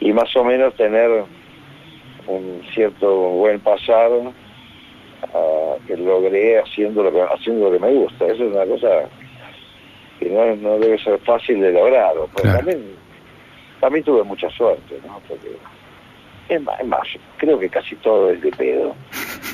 y 0.00 0.12
más 0.12 0.34
o 0.36 0.44
menos 0.44 0.74
tener 0.76 1.24
un 2.26 2.62
cierto 2.74 3.10
buen 3.30 3.60
pasado 3.60 4.32
ah, 5.34 5.74
que 5.86 5.96
logré 5.96 6.58
haciendo 6.58 7.02
lo 7.02 7.12
que 7.12 7.22
haciendo 7.22 7.66
lo 7.66 7.72
que 7.72 7.78
me 7.86 7.92
gusta 7.94 8.26
eso 8.26 8.44
es 8.44 8.52
una 8.54 8.66
cosa 8.66 9.08
que 10.18 10.28
no, 10.30 10.56
no 10.56 10.78
debe 10.78 10.98
ser 11.02 11.18
fácil 11.20 11.60
de 11.60 11.72
lograr 11.72 12.12
pero 12.14 12.42
Claro. 12.42 12.58
también 12.58 12.84
también 13.80 14.04
tuve 14.04 14.22
mucha 14.24 14.48
suerte 14.50 15.00
no 15.06 15.20
porque 15.28 15.56
es 16.48 16.60
más, 16.62 16.80
es 16.80 16.86
más, 16.86 17.00
creo 17.36 17.58
que 17.58 17.68
casi 17.68 17.94
todo 17.96 18.30
es 18.30 18.40
de 18.42 18.50
pedo 18.50 18.94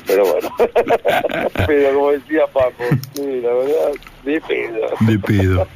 pero 0.07 0.23
bueno 0.25 0.49
pero 1.67 1.93
como 1.93 2.11
decía 2.11 2.41
Paco 2.51 2.83
sí, 3.13 3.41
la 3.41 3.53
verdad 3.53 3.91
de 4.25 4.41
pedo 4.41 4.87
De 5.01 5.19
pedo. 5.19 5.67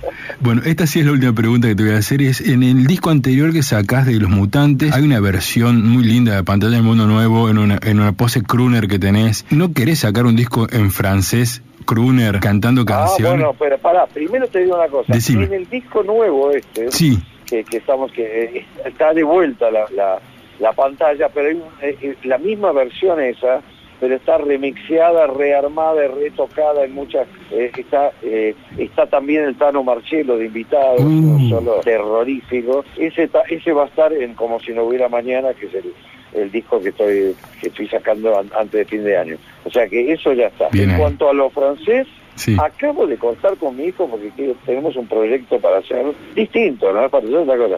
Bueno, 0.41 0.61
esta 0.65 0.85
sí 0.85 0.99
es 0.99 1.05
la 1.05 1.13
última 1.13 1.31
pregunta 1.33 1.69
que 1.69 1.75
te 1.75 1.83
voy 1.83 1.93
a 1.93 1.97
hacer. 1.99 2.21
Es 2.21 2.41
en 2.41 2.63
el 2.63 2.85
disco 2.85 3.09
anterior 3.09 3.53
que 3.53 3.63
sacás 3.63 4.05
de 4.05 4.15
Los 4.15 4.29
Mutantes, 4.29 4.91
hay 4.93 5.03
una 5.03 5.21
versión 5.21 5.87
muy 5.87 6.03
linda 6.03 6.35
de 6.35 6.43
Pantalla 6.43 6.73
del 6.73 6.83
Mundo 6.83 7.07
Nuevo 7.07 7.49
en 7.49 7.57
una, 7.57 7.79
en 7.81 8.01
una 8.01 8.11
pose 8.11 8.43
crooner 8.43 8.89
que 8.89 8.99
tenés. 8.99 9.45
¿No 9.51 9.71
querés 9.71 9.99
sacar 9.99 10.25
un 10.25 10.35
disco 10.35 10.67
en 10.69 10.91
francés, 10.91 11.61
crooner, 11.85 12.41
cantando 12.41 12.81
Ah, 12.81 12.85
canciones? 12.85 13.31
bueno, 13.43 13.55
pero 13.57 13.77
pará, 13.77 14.05
primero 14.07 14.45
te 14.47 14.59
digo 14.59 14.75
una 14.75 14.87
cosa. 14.89 15.13
Decime. 15.13 15.45
En 15.45 15.53
el 15.53 15.69
disco 15.69 16.03
nuevo 16.03 16.51
este, 16.51 16.91
Sí, 16.91 17.19
que, 17.51 17.63
que 17.65 17.77
estamos, 17.77 18.11
que 18.13 18.43
eh, 18.45 18.65
está 18.85 19.13
de 19.13 19.23
vuelta 19.23 19.69
la, 19.69 19.85
la, 19.93 20.19
la 20.59 20.71
pantalla, 20.71 21.27
pero 21.29 21.49
hay 21.49 21.55
un- 21.55 21.63
eh, 21.81 21.97
eh, 22.01 22.15
la 22.23 22.37
misma 22.37 22.71
versión 22.71 23.19
esa, 23.21 23.61
pero 23.99 24.15
está 24.15 24.37
remixeada, 24.39 25.27
rearmada 25.27 26.05
y 26.05 26.07
retocada 26.07 26.85
en 26.85 26.93
muchas, 26.95 27.27
eh, 27.51 27.69
está, 27.77 28.11
eh, 28.23 28.55
está 28.77 29.05
también 29.05 29.43
el 29.43 29.55
Tano 29.57 29.83
Marcelo 29.83 30.37
de 30.37 30.45
invitado, 30.45 30.95
no 31.03 31.49
solo 31.49 31.81
terrorífico. 31.83 32.83
Ese, 32.97 33.27
ta- 33.27 33.43
ese 33.49 33.73
va 33.73 33.83
a 33.83 33.87
estar 33.87 34.11
en 34.13 34.33
Como 34.33 34.59
si 34.61 34.71
no 34.71 34.85
hubiera 34.85 35.07
mañana, 35.09 35.53
que 35.53 35.65
es 35.67 35.73
el, 35.75 35.93
el 36.33 36.51
disco 36.51 36.81
que 36.81 36.89
estoy, 36.89 37.35
que 37.59 37.67
estoy 37.67 37.87
sacando 37.89 38.39
an- 38.39 38.49
antes 38.57 38.71
de 38.79 38.85
fin 38.85 39.03
de 39.03 39.17
año. 39.17 39.35
O 39.65 39.69
sea 39.69 39.85
que 39.87 40.11
eso 40.13 40.31
ya 40.33 40.47
está. 40.47 40.69
Bien 40.69 40.89
en 40.91 40.97
cuanto 40.97 41.29
a 41.29 41.33
lo 41.33 41.49
francés, 41.51 42.07
sí. 42.41 42.57
Acabo 42.59 43.07
de 43.07 43.17
contar 43.17 43.55
con 43.57 43.75
mi 43.77 43.85
hijo 43.85 44.07
porque 44.07 44.31
tenemos 44.65 44.95
un 44.95 45.07
proyecto 45.07 45.59
para 45.59 45.77
hacer 45.77 46.05
distinto, 46.35 46.91
¿no? 46.91 47.09
Para 47.09 47.25
hacer 47.25 47.37
otra 47.37 47.57
cosa, 47.57 47.77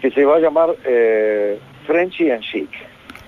que 0.00 0.10
se 0.10 0.24
va 0.24 0.36
a 0.36 0.40
llamar 0.40 0.70
eh, 0.84 1.58
Frenchy 1.86 2.30
and 2.30 2.42
Chic. 2.42 2.68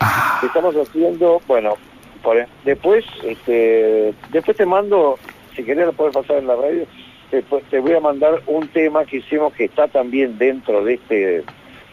Ah, 0.01 0.41
estamos 0.45 0.75
haciendo, 0.77 1.41
bueno, 1.47 1.75
por, 2.23 2.47
después, 2.65 3.05
este, 3.25 4.12
después 4.31 4.57
te 4.57 4.67
mando, 4.67 5.19
si 5.55 5.65
querés 5.65 5.87
lo 5.87 5.93
puedes 5.93 6.15
pasar 6.15 6.39
en 6.39 6.47
la 6.47 6.57
radio, 6.57 6.87
después 7.31 7.65
te 7.71 7.81
voy 7.81 7.95
a 7.95 8.01
mandar 8.01 8.43
un 8.47 8.69
tema 8.69 9.05
que 9.05 9.19
hicimos 9.19 9.55
que 9.55 9.65
está 9.65 9.89
también 9.89 10.37
dentro 10.39 10.85
de 10.85 10.95
este 10.95 11.45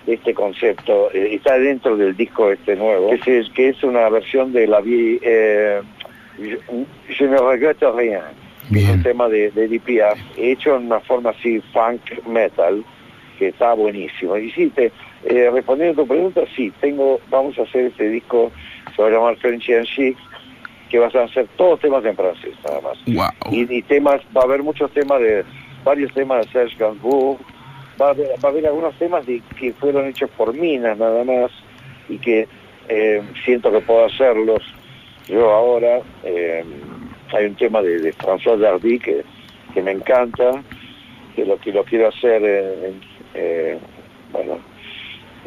de 0.05 0.15
este 0.15 0.33
concepto, 0.33 1.09
eh, 1.13 1.35
está 1.35 1.57
dentro 1.57 1.95
del 1.95 2.13
disco 2.17 2.51
este 2.51 2.75
nuevo, 2.75 3.11
que 3.23 3.39
es, 3.39 3.49
que 3.51 3.69
es 3.69 3.81
una 3.85 4.09
versión 4.09 4.51
de 4.51 4.67
la 4.67 4.81
vie, 4.81 5.17
eh, 5.21 5.81
Je, 6.37 6.59
je 7.09 7.27
ne 7.27 7.37
regrette 7.37 7.83
rien 7.91 8.21
es 8.65 8.69
un 8.69 8.75
bien. 8.75 9.03
tema 9.03 9.27
de, 9.29 9.51
de 9.51 9.65
hecho 10.37 10.75
en 10.75 10.85
una 10.87 10.99
forma 11.01 11.31
así 11.31 11.61
funk 11.73 12.01
metal, 12.27 12.83
que 13.37 13.49
está 13.49 13.73
buenísimo. 13.73 14.37
Y 14.37 14.51
sí, 14.51 14.69
te, 14.69 14.91
eh, 15.25 15.49
respondiendo 15.51 16.01
a 16.01 16.05
tu 16.05 16.07
pregunta, 16.07 16.41
sí, 16.55 16.71
tengo, 16.79 17.19
vamos 17.29 17.57
a 17.59 17.63
hacer 17.63 17.85
este 17.85 18.09
disco, 18.09 18.51
se 18.95 19.01
va 19.01 19.07
a 19.07 19.11
llamar 19.11 19.35
French 19.37 19.69
and 19.69 19.85
Chic, 19.85 20.17
que 20.89 20.99
vas 20.99 21.13
a 21.15 21.23
hacer 21.23 21.47
todos 21.57 21.79
temas 21.79 22.05
en 22.05 22.15
francés, 22.15 22.53
nada 22.63 22.81
más. 22.81 22.97
Wow. 23.07 23.53
Y, 23.53 23.77
y 23.77 23.81
temas, 23.81 24.21
va 24.35 24.41
a 24.41 24.45
haber 24.45 24.63
muchos 24.63 24.91
temas 24.91 25.19
de, 25.19 25.43
varios 25.83 26.13
temas 26.13 26.45
de 26.45 26.51
Serge 26.51 26.77
Gainsbourg, 26.77 27.39
va 28.01 28.07
a 28.07 28.09
haber, 28.11 28.27
va 28.43 28.49
a 28.49 28.51
haber 28.51 28.67
algunos 28.67 28.95
temas 28.97 29.25
de, 29.25 29.41
que 29.59 29.73
fueron 29.73 30.07
hechos 30.07 30.29
por 30.37 30.53
minas 30.53 30.97
nada 30.97 31.23
más, 31.23 31.51
y 32.09 32.17
que 32.17 32.47
eh, 32.89 33.21
siento 33.45 33.71
que 33.71 33.79
puedo 33.79 34.05
hacerlos 34.05 34.61
yo 35.27 35.49
ahora. 35.51 36.01
eh, 36.23 36.63
hay 37.33 37.45
un 37.45 37.55
tema 37.55 37.81
de, 37.81 37.99
de 37.99 38.13
François 38.13 38.57
Dardy 38.57 38.99
que, 38.99 39.23
que 39.73 39.81
me 39.81 39.91
encanta, 39.91 40.61
que 41.35 41.45
lo 41.45 41.57
que 41.57 41.71
lo 41.71 41.83
quiero 41.83 42.07
hacer 42.09 42.43
en- 42.43 43.01
eh, 43.35 43.77
bueno 44.31 44.59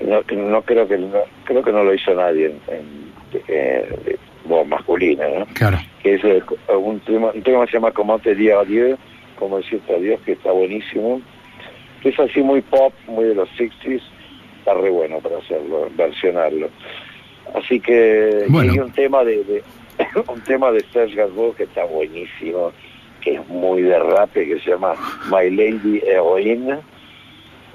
no, 0.04 0.22
no 0.36 0.62
creo 0.62 0.86
que 0.88 0.98
no, 0.98 1.18
creo 1.44 1.62
que 1.62 1.72
no 1.72 1.84
lo 1.84 1.94
hizo 1.94 2.12
nadie 2.14 2.46
en, 2.46 2.60
en- 2.74 3.06
eh, 3.48 4.16
voz 4.44 4.66
masculina 4.66 5.24
¿no? 5.28 5.46
Claro. 5.54 5.78
que 6.02 6.14
es 6.14 6.24
eh, 6.24 6.42
un 6.76 7.00
tema 7.00 7.30
un 7.34 7.42
tema 7.42 7.64
que 7.64 7.70
se 7.70 7.76
llama 7.78 7.92
Comment 7.92 8.22
te 8.22 8.34
dire 8.34 8.52
adieu 8.54 8.96
como 9.38 9.58
decirte 9.58 9.94
adiós 9.94 10.20
que 10.24 10.32
está 10.32 10.50
buenísimo 10.52 11.20
que 12.02 12.08
es 12.10 12.18
así 12.20 12.40
muy 12.42 12.60
pop 12.62 12.92
muy 13.06 13.24
de 13.26 13.34
los 13.34 13.48
60s 13.50 14.00
está 14.58 14.74
re 14.74 14.90
bueno 14.90 15.18
para 15.20 15.38
hacerlo 15.38 15.88
versionarlo 15.96 16.68
así 17.54 17.80
que 17.80 18.44
Bueno. 18.48 18.72
hay 18.72 18.78
un 18.80 18.92
tema 18.92 19.22
de, 19.24 19.44
de- 19.44 19.62
un 20.28 20.40
tema 20.42 20.70
de 20.72 20.84
Serge 20.92 21.14
Gainsbourg 21.14 21.56
que 21.56 21.64
está 21.64 21.84
buenísimo 21.84 22.72
que 23.20 23.34
es 23.34 23.48
muy 23.48 23.82
de 23.82 23.98
rap 23.98 24.32
que 24.32 24.58
se 24.60 24.70
llama 24.70 24.94
My 25.30 25.50
Lady 25.50 26.02
Heroine 26.06 26.78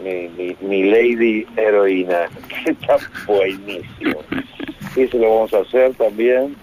mi, 0.04 0.56
mi, 0.62 0.84
Lady 0.84 1.46
Heroína 1.58 2.28
que 2.48 2.72
está 2.72 2.98
buenísimo 3.28 4.24
eso 4.96 5.18
lo 5.18 5.36
vamos 5.36 5.54
a 5.54 5.60
hacer 5.60 5.94
también 5.96 6.56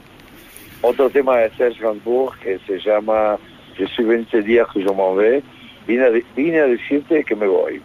otro 0.82 1.10
tema 1.10 1.38
de 1.38 1.50
Serge 1.50 1.80
Gainsbourg 1.82 2.38
que 2.40 2.58
se 2.66 2.78
llama 2.78 3.38
Je 3.78 3.86
suis 3.86 4.02
venu 4.02 4.24
te 4.24 4.42
dire 4.42 4.66
que 4.72 4.80
je 4.80 4.88
m'en 4.88 5.14
vais. 5.14 5.42
Vine 5.86 6.02
a, 6.02 6.66
decirte 6.66 7.22
que 7.22 7.34
me 7.34 7.46
voy. 7.46 7.80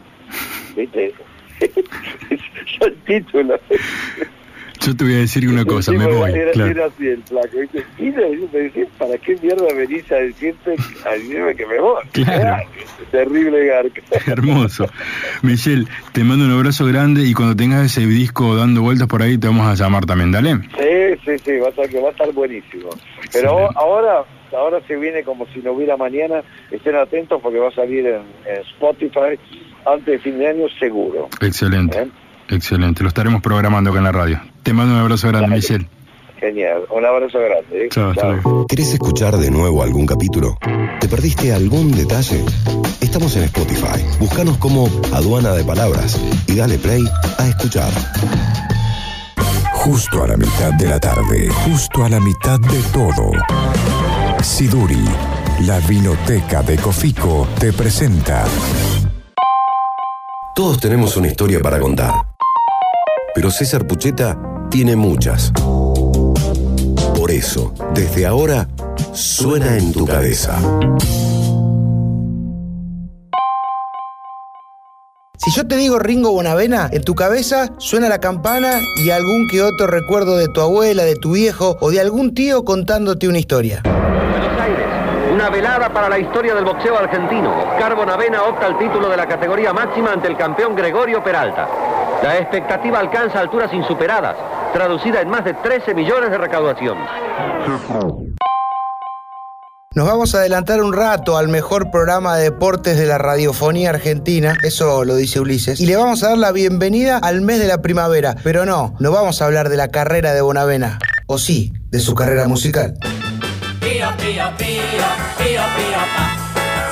¿Viste? 0.75 1.13
Ya 2.79 2.87
el 2.87 2.95
título. 3.05 3.59
Yo 4.85 4.95
te 4.95 5.03
voy 5.05 5.13
a 5.13 5.17
decir 5.19 5.47
una 5.47 5.63
cosa, 5.63 5.93
me 5.93 6.05
voy. 6.05 6.31
Era, 6.31 6.51
claro. 6.51 6.71
era 6.71 6.85
así 6.87 7.07
el 7.07 7.23
flaco. 7.23 7.57
¿viste? 7.57 7.85
Vine 7.97 8.17
a 8.17 8.27
decirte, 8.27 8.57
decir, 8.57 8.87
¿para 8.97 9.17
qué 9.17 9.37
mierda 9.41 9.65
venís 9.73 10.11
a 10.11 10.15
decirte, 10.15 10.75
a 11.05 11.11
decirme 11.11 11.55
que 11.55 11.65
me 11.65 11.79
voy? 11.79 12.03
Claro. 12.11 12.55
Ah, 12.55 12.63
Terrible 13.11 13.65
garca. 13.65 14.01
Hermoso. 14.31 14.87
Michelle, 15.41 15.87
te 16.11 16.23
mando 16.23 16.45
un 16.45 16.51
abrazo 16.51 16.85
grande 16.85 17.23
y 17.23 17.33
cuando 17.33 17.55
tengas 17.55 17.85
ese 17.85 18.05
disco 18.05 18.55
dando 18.57 18.81
vueltas 18.81 19.07
por 19.07 19.21
ahí 19.21 19.37
te 19.37 19.47
vamos 19.47 19.67
a 19.67 19.75
llamar 19.75 20.05
también, 20.05 20.31
dale. 20.31 20.55
Sí, 20.55 21.21
sí, 21.25 21.39
sí, 21.43 21.57
va 21.59 21.67
a 21.67 21.69
estar, 21.69 21.87
que 21.87 21.99
va 22.01 22.09
a 22.09 22.11
estar 22.11 22.31
buenísimo. 22.33 22.89
Pero 23.31 23.69
ahora, 23.77 24.25
ahora 24.51 24.79
se 24.85 24.97
viene 24.97 25.23
como 25.23 25.45
si 25.53 25.59
no 25.59 25.71
hubiera 25.71 25.95
mañana. 25.95 26.43
Estén 26.71 26.95
atentos 26.95 27.41
porque 27.41 27.59
va 27.59 27.69
a 27.69 27.75
salir 27.75 28.05
en, 28.05 28.23
en 28.45 28.61
Spotify 28.73 29.39
antes 29.85 30.05
de 30.05 30.19
fin 30.19 30.39
de 30.39 30.47
año 30.47 30.65
seguro. 30.79 31.29
Excelente, 31.41 32.01
¿eh? 32.01 32.07
Excelente. 32.49 33.03
Lo 33.03 33.09
estaremos 33.09 33.41
programando 33.41 33.89
acá 33.89 33.99
en 33.99 34.05
la 34.05 34.11
radio. 34.11 34.41
Te 34.63 34.73
mando 34.73 34.93
un 34.95 35.01
abrazo 35.01 35.27
grande, 35.27 35.47
Dale. 35.49 35.55
Michelle. 35.61 35.87
Genial. 36.39 36.83
Un 36.89 37.05
abrazo 37.05 37.39
grande. 37.39 37.85
¿eh? 37.85 37.89
Chao, 37.89 38.13
luego. 38.13 38.67
¿Querés 38.67 38.93
escuchar 38.93 39.37
de 39.37 39.49
nuevo 39.49 39.81
algún 39.81 40.05
capítulo? 40.05 40.57
¿Te 40.99 41.07
perdiste 41.07 41.53
algún 41.53 41.91
detalle? 41.91 42.43
Estamos 42.99 43.35
en 43.37 43.43
Spotify. 43.43 44.03
Búscanos 44.19 44.57
como 44.57 44.89
Aduana 45.13 45.53
de 45.53 45.63
Palabras 45.63 46.19
y 46.47 46.55
dale 46.55 46.77
play 46.79 47.03
a 47.37 47.47
escuchar. 47.47 47.91
Justo 49.71 50.23
a 50.23 50.27
la 50.27 50.37
mitad 50.37 50.73
de 50.73 50.87
la 50.87 50.99
tarde, 50.99 51.49
justo 51.65 52.05
a 52.05 52.09
la 52.09 52.19
mitad 52.19 52.59
de 52.59 52.81
todo. 52.93 53.31
Siduri, 54.41 55.03
la 55.61 55.79
vinoteca 55.81 56.61
de 56.61 56.77
Cofico, 56.77 57.47
te 57.59 57.73
presenta. 57.73 58.45
Todos 60.55 60.79
tenemos 60.79 61.17
una 61.17 61.27
historia 61.27 61.59
para 61.61 61.79
contar. 61.79 62.32
Pero 63.33 63.49
César 63.49 63.87
Pucheta 63.87 64.37
tiene 64.69 64.95
muchas. 64.95 65.51
Por 67.15 67.31
eso, 67.31 67.73
desde 67.93 68.25
ahora, 68.25 68.67
suena 69.13 69.77
en 69.77 69.91
tu 69.91 70.05
cabeza. 70.05 70.59
Si 75.37 75.51
yo 75.51 75.67
te 75.67 75.75
digo 75.75 75.99
Ringo 75.99 76.31
Bonavena, 76.31 76.89
en 76.91 77.03
tu 77.03 77.15
cabeza 77.15 77.73
suena 77.77 78.07
la 78.07 78.19
campana 78.19 78.79
y 79.03 79.09
algún 79.09 79.47
que 79.49 79.61
otro 79.61 79.87
recuerdo 79.87 80.37
de 80.37 80.47
tu 80.47 80.61
abuela, 80.61 81.03
de 81.03 81.15
tu 81.15 81.33
viejo 81.33 81.75
o 81.81 81.91
de 81.91 81.99
algún 81.99 82.33
tío 82.33 82.63
contándote 82.63 83.27
una 83.27 83.39
historia. 83.39 83.81
Una 85.43 85.49
velada 85.49 85.89
para 85.91 86.07
la 86.07 86.17
historia 86.17 86.55
del 86.55 86.63
boxeo 86.63 86.97
argentino. 86.97 87.53
Oscar 87.73 87.97
Bonavena 87.97 88.43
opta 88.43 88.65
al 88.65 88.77
título 88.79 89.09
de 89.09 89.17
la 89.17 89.27
categoría 89.27 89.73
máxima 89.73 90.13
ante 90.13 90.29
el 90.29 90.37
campeón 90.37 90.73
Gregorio 90.73 91.21
Peralta. 91.21 91.67
La 92.23 92.37
expectativa 92.37 92.97
alcanza 92.97 93.41
alturas 93.41 93.73
insuperadas, 93.73 94.37
traducida 94.71 95.19
en 95.19 95.29
más 95.29 95.43
de 95.43 95.53
13 95.55 95.95
millones 95.95 96.31
de 96.31 96.37
recaudación. 96.37 96.97
Nos 99.93 100.07
vamos 100.07 100.33
a 100.33 100.37
adelantar 100.37 100.81
un 100.81 100.93
rato 100.93 101.37
al 101.37 101.49
mejor 101.49 101.91
programa 101.91 102.37
de 102.37 102.45
deportes 102.45 102.97
de 102.97 103.05
la 103.05 103.17
radiofonía 103.17 103.89
argentina, 103.89 104.55
eso 104.63 105.03
lo 105.03 105.17
dice 105.17 105.41
Ulises, 105.41 105.81
y 105.81 105.87
le 105.87 105.97
vamos 105.97 106.23
a 106.23 106.29
dar 106.29 106.37
la 106.37 106.53
bienvenida 106.53 107.17
al 107.17 107.41
mes 107.41 107.59
de 107.59 107.67
la 107.67 107.81
primavera, 107.81 108.37
pero 108.45 108.65
no, 108.65 108.95
no 109.01 109.11
vamos 109.11 109.41
a 109.41 109.45
hablar 109.45 109.67
de 109.67 109.75
la 109.75 109.89
carrera 109.89 110.33
de 110.33 110.39
Bonavena, 110.39 110.99
o 111.27 111.37
sí, 111.37 111.73
de 111.89 111.99
su 111.99 112.15
carrera 112.15 112.47
musical. 112.47 112.93
Pío, 114.03 114.11
pío, 114.17 114.51
pío, 114.57 115.07
pío, 115.37 115.63
pío, 115.77 116.01
pa. 116.13 116.25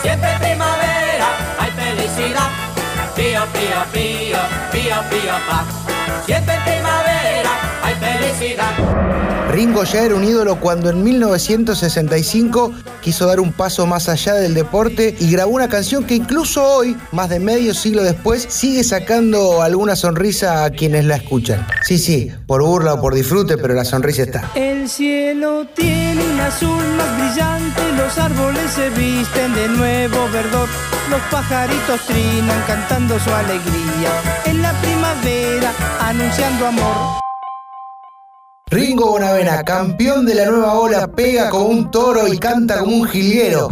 Siempre 0.02 0.30
primavera, 0.40 1.28
hay 1.60 1.72
felicidad. 1.72 2.50
Pío, 3.18 3.46
pío, 3.52 3.84
pío, 3.92 4.40
pío, 4.72 4.96
pío, 5.10 5.36
pa. 5.46 5.66
Siempre 6.26 6.58
primavera, 6.64 7.11
felicidad. 8.02 9.12
Ringo 9.52 9.84
ya 9.84 10.04
era 10.04 10.16
un 10.16 10.24
ídolo 10.24 10.62
cuando 10.62 10.90
en 10.90 11.04
1965 11.04 12.72
quiso 13.02 13.28
dar 13.28 13.42
un 13.42 13.52
paso 13.52 13.86
más 13.86 14.08
allá 14.08 14.36
del 14.36 14.54
deporte 14.54 15.14
y 15.20 15.30
grabó 15.30 15.52
una 15.52 15.68
canción 15.68 16.06
que 16.06 16.16
incluso 16.16 16.64
hoy, 16.64 16.96
más 17.12 17.30
de 17.30 17.42
medio 17.42 17.74
siglo 17.74 18.02
después, 18.04 18.46
sigue 18.48 18.84
sacando 18.86 19.62
alguna 19.62 19.98
sonrisa 19.98 20.64
a 20.64 20.70
quienes 20.70 21.04
la 21.04 21.18
escuchan. 21.18 21.68
Sí, 21.84 21.98
sí, 21.98 22.32
por 22.48 22.64
burla 22.64 22.94
o 22.94 23.02
por 23.02 23.14
disfrute, 23.14 23.58
pero 23.58 23.74
la 23.74 23.84
sonrisa 23.84 24.22
está. 24.22 24.50
El 24.56 24.88
cielo 24.88 25.68
tiene 25.76 26.24
un 26.24 26.40
azul 26.40 26.86
más 26.96 27.18
brillante, 27.18 27.82
los 27.98 28.18
árboles 28.18 28.72
se 28.72 28.90
visten 28.92 29.54
de 29.54 29.68
nuevo 29.68 30.30
verdor, 30.32 30.70
los 31.10 31.22
pajaritos 31.30 32.00
trinan 32.08 32.64
cantando 32.66 33.20
su 33.20 33.30
alegría, 33.30 34.12
en 34.46 34.62
la 34.62 34.72
primavera 34.80 35.74
anunciando 36.00 36.68
amor. 36.68 37.21
Ringo 38.72 39.12
Bonavena, 39.12 39.64
campeón 39.64 40.26
de 40.26 40.34
la 40.34 40.46
nueva 40.46 40.80
ola, 40.80 41.12
pega 41.12 41.50
como 41.50 41.66
un 41.66 41.92
toro 41.92 42.26
y 42.30 42.38
canta 42.38 42.80
como 42.80 42.96
un 42.96 43.06
jilguero. 43.06 43.68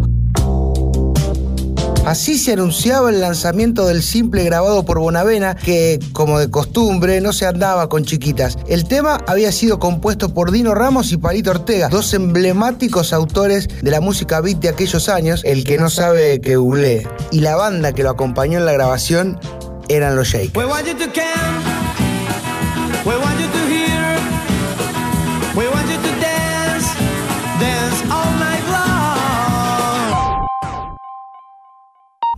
Así 2.05 2.37
se 2.37 2.51
anunciaba 2.51 3.09
el 3.09 3.21
lanzamiento 3.21 3.87
del 3.87 4.03
simple 4.03 4.43
grabado 4.43 4.83
por 4.83 4.99
Bonavena, 4.99 5.55
que, 5.55 5.99
como 6.11 6.37
de 6.37 6.49
costumbre, 6.49 7.21
no 7.21 7.31
se 7.31 7.45
andaba 7.45 7.87
con 7.87 8.03
chiquitas. 8.03 8.57
El 8.67 8.89
tema 8.89 9.23
había 9.25 9.53
sido 9.53 9.79
compuesto 9.79 10.33
por 10.33 10.51
Dino 10.51 10.75
Ramos 10.75 11.13
y 11.13 11.17
Palito 11.17 11.51
Ortega, 11.51 11.87
dos 11.87 12.13
emblemáticos 12.13 13.13
autores 13.13 13.69
de 13.81 13.91
la 13.91 14.01
música 14.01 14.41
beat 14.41 14.59
de 14.59 14.67
aquellos 14.67 15.07
años, 15.07 15.43
el 15.45 15.63
que 15.63 15.77
no 15.77 15.89
sabe 15.89 16.41
que 16.41 16.57
googlee. 16.57 17.07
Y 17.31 17.39
la 17.39 17.55
banda 17.55 17.93
que 17.93 18.03
lo 18.03 18.09
acompañó 18.09 18.59
en 18.59 18.65
la 18.65 18.73
grabación 18.73 19.39
eran 19.87 20.17
los 20.17 20.27
Shakers. 20.27 20.51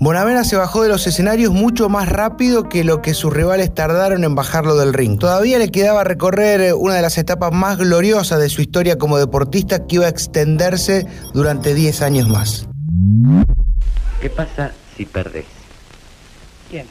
Bonavena 0.03 0.43
se 0.43 0.55
bajó 0.55 0.81
de 0.81 0.89
los 0.89 1.05
escenarios 1.05 1.53
mucho 1.53 1.87
más 1.87 2.09
rápido 2.09 2.67
que 2.67 2.83
lo 2.83 3.03
que 3.03 3.13
sus 3.13 3.31
rivales 3.31 3.71
tardaron 3.71 4.23
en 4.23 4.33
bajarlo 4.33 4.75
del 4.75 4.95
ring. 4.95 5.19
Todavía 5.19 5.59
le 5.59 5.69
quedaba 5.69 6.03
recorrer 6.03 6.59
eh, 6.59 6.73
una 6.73 6.95
de 6.95 7.03
las 7.03 7.19
etapas 7.19 7.51
más 7.53 7.77
gloriosas 7.77 8.39
de 8.39 8.49
su 8.49 8.63
historia 8.63 8.97
como 8.97 9.19
deportista 9.19 9.85
que 9.85 9.97
iba 9.97 10.07
a 10.07 10.09
extenderse 10.09 11.05
durante 11.35 11.75
10 11.75 12.01
años 12.01 12.27
más. 12.29 12.67
¿Qué 14.19 14.31
pasa 14.31 14.71
si 14.97 15.05
perdés? 15.05 15.45
¿Quién? 16.71 16.87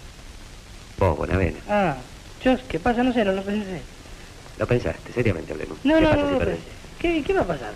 Vos, 0.96 1.18
Bonavena. 1.18 1.58
Ah, 1.68 1.96
yo, 2.44 2.54
¿qué 2.68 2.78
pasa? 2.78 3.02
No 3.02 3.12
sé, 3.12 3.24
no 3.24 3.32
lo 3.32 3.42
pensé. 3.42 3.82
Lo 4.56 4.68
pensaste, 4.68 5.12
seriamente 5.12 5.52
hablemos. 5.52 5.78
No, 5.82 5.96
¿Qué 5.96 6.00
no, 6.00 6.10
pasa 6.10 6.22
no, 6.22 6.28
si 6.28 6.32
no 6.34 6.38
perdés? 6.38 6.58
pensé. 6.58 6.70
¿Qué, 7.00 7.24
¿Qué 7.24 7.32
va 7.32 7.40
a 7.40 7.46
pasar? 7.48 7.72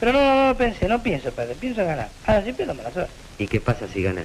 Pero 0.00 0.14
no, 0.14 0.20
no, 0.20 0.34
no 0.34 0.48
lo 0.48 0.56
pensé, 0.56 0.88
no 0.88 1.02
pienso 1.02 1.30
perder, 1.32 1.56
pienso 1.56 1.84
ganar. 1.84 2.08
Ah, 2.26 2.40
si 2.42 2.54
pierdo 2.54 2.72
me 2.74 2.82
la 2.82 2.90
suerte. 2.90 3.12
¿Y 3.38 3.46
qué 3.48 3.60
pasa 3.60 3.86
si 3.92 4.02
ganas? 4.02 4.24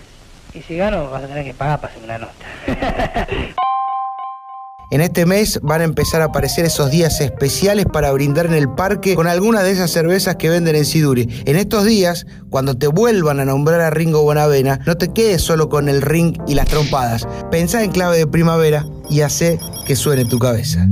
Y 0.54 0.62
si 0.62 0.76
gano 0.76 1.10
vas 1.10 1.24
a 1.24 1.28
tener 1.28 1.46
que 1.46 1.54
pagar 1.54 1.80
para 1.80 1.94
hacerme 1.94 2.08
una 2.08 2.18
nota. 2.18 2.46
En 4.92 5.00
este 5.00 5.26
mes 5.26 5.58
van 5.64 5.80
a 5.80 5.86
empezar 5.86 6.22
a 6.22 6.26
aparecer 6.26 6.66
esos 6.66 6.92
días 6.92 7.22
especiales 7.22 7.86
para 7.86 8.12
brindar 8.12 8.46
en 8.48 8.54
el 8.54 8.68
parque 8.68 9.16
con 9.16 9.26
algunas 9.26 9.64
de 9.64 9.72
esas 9.72 9.90
cervezas 9.90 10.36
que 10.36 10.50
venden 10.50 10.76
en 10.76 10.84
Siduri. 10.84 11.30
En 11.46 11.56
estos 11.56 11.86
días, 11.86 12.26
cuando 12.50 12.78
te 12.78 12.88
vuelvan 12.88 13.40
a 13.40 13.46
nombrar 13.46 13.80
a 13.80 13.90
Ringo 13.90 14.22
Bonavena, 14.22 14.82
no 14.86 14.98
te 14.98 15.14
quedes 15.14 15.42
solo 15.42 15.70
con 15.70 15.88
el 15.88 16.02
ring 16.02 16.38
y 16.46 16.56
las 16.56 16.68
trompadas. 16.68 17.26
Pensá 17.50 17.86
en 17.86 17.92
clave 17.92 18.18
de 18.18 18.28
primavera 18.28 18.86
y 19.10 19.22
hace 19.22 19.60
que 19.88 19.96
suene 19.96 20.26
tu 20.26 20.40
cabeza. 20.40 20.86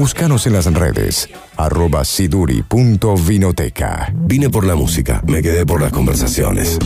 Búscanos 0.00 0.46
en 0.46 0.54
las 0.54 0.64
redes, 0.64 1.28
arroba 1.58 2.06
siduri.vinoteca. 2.06 4.10
Vine 4.16 4.48
por 4.48 4.64
la 4.64 4.74
música, 4.74 5.22
me 5.26 5.42
quedé 5.42 5.66
por 5.66 5.82
las 5.82 5.92
conversaciones. 5.92 6.78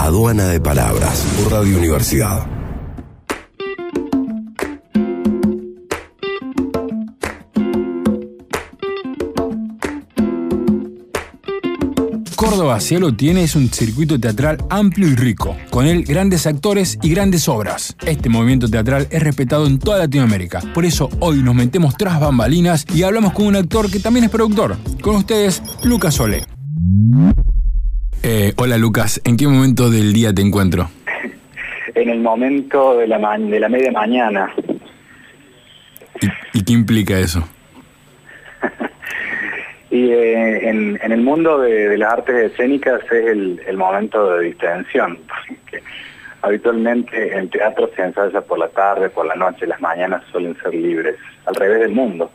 Aduana 0.00 0.46
de 0.46 0.62
Palabras, 0.62 1.22
Radio 1.50 1.76
Universidad. 1.76 2.57
Córdoba, 12.42 12.78
si 12.78 12.94
algo 12.94 13.12
tiene, 13.12 13.42
es 13.42 13.56
un 13.56 13.66
circuito 13.68 14.20
teatral 14.20 14.58
amplio 14.70 15.08
y 15.08 15.16
rico. 15.16 15.56
Con 15.70 15.86
él, 15.88 16.04
grandes 16.04 16.46
actores 16.46 16.96
y 17.02 17.10
grandes 17.10 17.48
obras. 17.48 17.96
Este 18.06 18.28
movimiento 18.28 18.68
teatral 18.68 19.08
es 19.10 19.24
respetado 19.24 19.66
en 19.66 19.80
toda 19.80 19.98
Latinoamérica. 19.98 20.60
Por 20.72 20.84
eso 20.84 21.08
hoy 21.18 21.42
nos 21.42 21.56
metemos 21.56 21.96
tras 21.96 22.20
bambalinas 22.20 22.86
y 22.94 23.02
hablamos 23.02 23.32
con 23.32 23.46
un 23.48 23.56
actor 23.56 23.90
que 23.90 23.98
también 23.98 24.22
es 24.24 24.30
productor. 24.30 24.76
Con 25.02 25.16
ustedes, 25.16 25.60
Lucas 25.82 26.14
Sole. 26.14 26.44
Eh, 28.22 28.52
hola 28.56 28.78
Lucas, 28.78 29.20
¿en 29.24 29.36
qué 29.36 29.48
momento 29.48 29.90
del 29.90 30.12
día 30.12 30.32
te 30.32 30.40
encuentro? 30.42 30.88
En 31.96 32.08
el 32.10 32.20
momento 32.20 32.96
de 32.98 33.08
la, 33.08 33.18
ma- 33.18 33.36
de 33.36 33.58
la 33.58 33.68
media 33.68 33.90
mañana. 33.90 34.54
¿Y 36.54 36.62
qué 36.62 36.72
implica 36.72 37.18
eso? 37.18 37.42
Y 39.90 40.10
eh, 40.10 40.68
en, 40.68 40.98
en 41.02 41.12
el 41.12 41.22
mundo 41.22 41.58
de, 41.58 41.88
de 41.88 41.98
las 41.98 42.12
artes 42.12 42.52
escénicas 42.52 43.02
es 43.04 43.26
el, 43.26 43.60
el 43.66 43.76
momento 43.76 44.32
de 44.32 44.46
distensión, 44.46 45.18
porque 45.28 45.82
habitualmente 46.42 47.36
en 47.36 47.48
teatro 47.48 47.90
se 47.96 48.02
ensaya 48.02 48.40
por 48.40 48.58
la 48.58 48.68
tarde, 48.68 49.08
por 49.08 49.26
la 49.26 49.34
noche, 49.34 49.66
las 49.66 49.80
mañanas 49.80 50.22
suelen 50.30 50.56
ser 50.62 50.74
libres, 50.74 51.16
al 51.46 51.54
revés 51.54 51.80
del 51.80 51.92
mundo. 51.92 52.30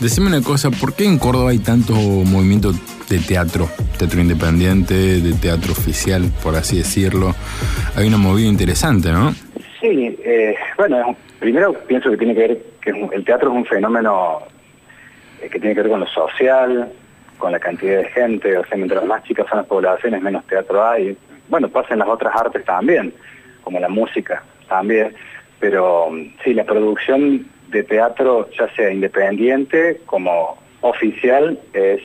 Decime 0.00 0.28
una 0.28 0.40
cosa, 0.40 0.70
¿por 0.70 0.94
qué 0.94 1.04
en 1.04 1.18
Córdoba 1.18 1.50
hay 1.50 1.58
tanto 1.58 1.92
movimiento 1.92 2.72
de 3.10 3.18
teatro? 3.18 3.68
Teatro 3.98 4.18
independiente, 4.18 4.94
de 4.94 5.34
teatro 5.34 5.72
oficial, 5.72 6.32
por 6.42 6.56
así 6.56 6.78
decirlo. 6.78 7.34
Hay 7.94 8.08
una 8.08 8.16
movida 8.16 8.48
interesante, 8.48 9.12
¿no? 9.12 9.32
Sí, 9.78 10.18
eh, 10.24 10.54
bueno, 10.78 11.14
primero 11.40 11.72
pienso 11.72 12.10
que 12.10 12.16
tiene 12.18 12.34
que 12.34 12.40
ver 12.40 12.62
que 12.80 12.90
el 12.90 13.24
teatro 13.24 13.50
es 13.50 13.56
un 13.56 13.64
fenómeno 13.64 14.42
eh, 15.42 15.48
que 15.48 15.58
tiene 15.58 15.74
que 15.74 15.82
ver 15.82 15.90
con 15.90 16.00
lo 16.00 16.06
social, 16.06 16.92
con 17.38 17.50
la 17.50 17.58
cantidad 17.58 17.98
de 17.98 18.04
gente, 18.10 18.56
o 18.56 18.64
sea, 18.66 18.76
mientras 18.76 19.04
más 19.06 19.24
chicas 19.24 19.46
son 19.48 19.58
las 19.58 19.66
poblaciones, 19.66 20.22
menos 20.22 20.46
teatro 20.46 20.86
hay. 20.86 21.16
Bueno, 21.48 21.68
pasa 21.68 21.94
en 21.94 22.00
las 22.00 22.08
otras 22.08 22.36
artes 22.36 22.64
también, 22.64 23.12
como 23.62 23.80
la 23.80 23.88
música 23.88 24.44
también, 24.68 25.14
pero 25.58 26.10
mm, 26.10 26.34
sí, 26.44 26.54
la 26.54 26.64
producción 26.64 27.46
de 27.68 27.82
teatro, 27.82 28.48
ya 28.58 28.68
sea 28.74 28.92
independiente 28.92 30.00
como 30.06 30.58
oficial, 30.82 31.58
es, 31.72 32.02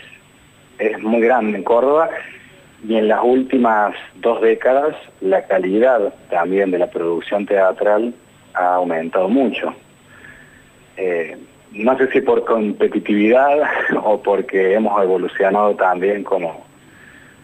es 0.79 0.99
muy 1.01 1.21
grande 1.21 1.57
en 1.57 1.63
Córdoba 1.63 2.09
y 2.87 2.95
en 2.95 3.07
las 3.07 3.23
últimas 3.23 3.95
dos 4.15 4.41
décadas 4.41 4.95
la 5.21 5.45
calidad 5.47 6.13
también 6.29 6.71
de 6.71 6.79
la 6.79 6.89
producción 6.89 7.45
teatral 7.45 8.13
ha 8.55 8.75
aumentado 8.75 9.27
mucho. 9.27 9.73
Eh, 10.97 11.37
no 11.71 11.97
sé 11.97 12.09
si 12.11 12.21
por 12.21 12.45
competitividad 12.45 13.59
o 14.03 14.21
porque 14.21 14.73
hemos 14.73 15.01
evolucionado 15.01 15.75
también 15.75 16.23
como, 16.23 16.65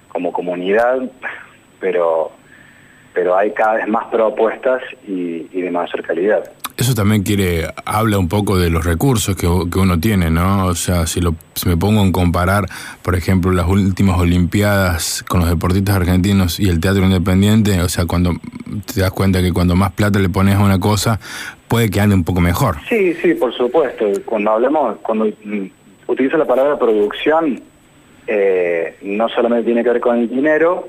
como 0.07 0.31
comunidad, 0.31 1.09
pero, 1.79 2.31
pero 3.13 3.35
hay 3.35 3.51
cada 3.51 3.73
vez 3.75 3.87
más 3.87 4.05
propuestas 4.05 4.81
y, 5.07 5.47
y 5.51 5.61
de 5.61 5.71
mayor 5.71 6.01
calidad. 6.03 6.51
Eso 6.81 6.95
también 6.95 7.21
quiere, 7.21 7.67
habla 7.85 8.17
un 8.17 8.27
poco 8.27 8.57
de 8.57 8.71
los 8.71 8.83
recursos 8.83 9.35
que, 9.35 9.45
que 9.71 9.77
uno 9.77 9.99
tiene, 9.99 10.31
¿no? 10.31 10.65
O 10.65 10.73
sea, 10.73 11.05
si, 11.05 11.21
lo, 11.21 11.35
si 11.53 11.69
me 11.69 11.77
pongo 11.77 12.01
en 12.01 12.11
comparar, 12.11 12.65
por 13.03 13.13
ejemplo, 13.13 13.51
las 13.51 13.67
últimas 13.67 14.19
Olimpiadas 14.19 15.23
con 15.29 15.41
los 15.41 15.49
deportistas 15.49 15.95
argentinos 15.95 16.59
y 16.59 16.69
el 16.69 16.79
teatro 16.79 17.03
independiente, 17.05 17.79
o 17.81 17.87
sea, 17.87 18.07
cuando 18.07 18.31
te 18.91 18.99
das 18.99 19.11
cuenta 19.11 19.43
que 19.43 19.53
cuando 19.53 19.75
más 19.75 19.91
plata 19.91 20.17
le 20.17 20.27
pones 20.29 20.55
a 20.55 20.59
una 20.63 20.79
cosa, 20.79 21.19
puede 21.67 21.91
que 21.91 22.01
ande 22.01 22.15
un 22.15 22.23
poco 22.23 22.41
mejor. 22.41 22.77
Sí, 22.89 23.13
sí, 23.21 23.35
por 23.35 23.55
supuesto. 23.55 24.07
Cuando 24.25 24.49
hablamos, 24.49 24.97
cuando 25.03 25.27
utilizo 26.07 26.35
la 26.35 26.45
palabra 26.45 26.79
producción, 26.79 27.61
eh, 28.25 28.97
no 29.03 29.29
solamente 29.29 29.65
tiene 29.65 29.83
que 29.83 29.89
ver 29.91 30.01
con 30.01 30.17
el 30.17 30.27
dinero, 30.27 30.87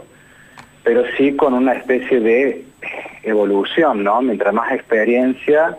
pero 0.85 1.05
sí 1.17 1.37
con 1.37 1.55
una 1.55 1.73
especie 1.73 2.21
de 2.21 2.65
evolución, 3.23 4.03
¿no? 4.03 4.21
Mientras 4.23 4.53
más 4.53 4.73
experiencia, 4.73 5.77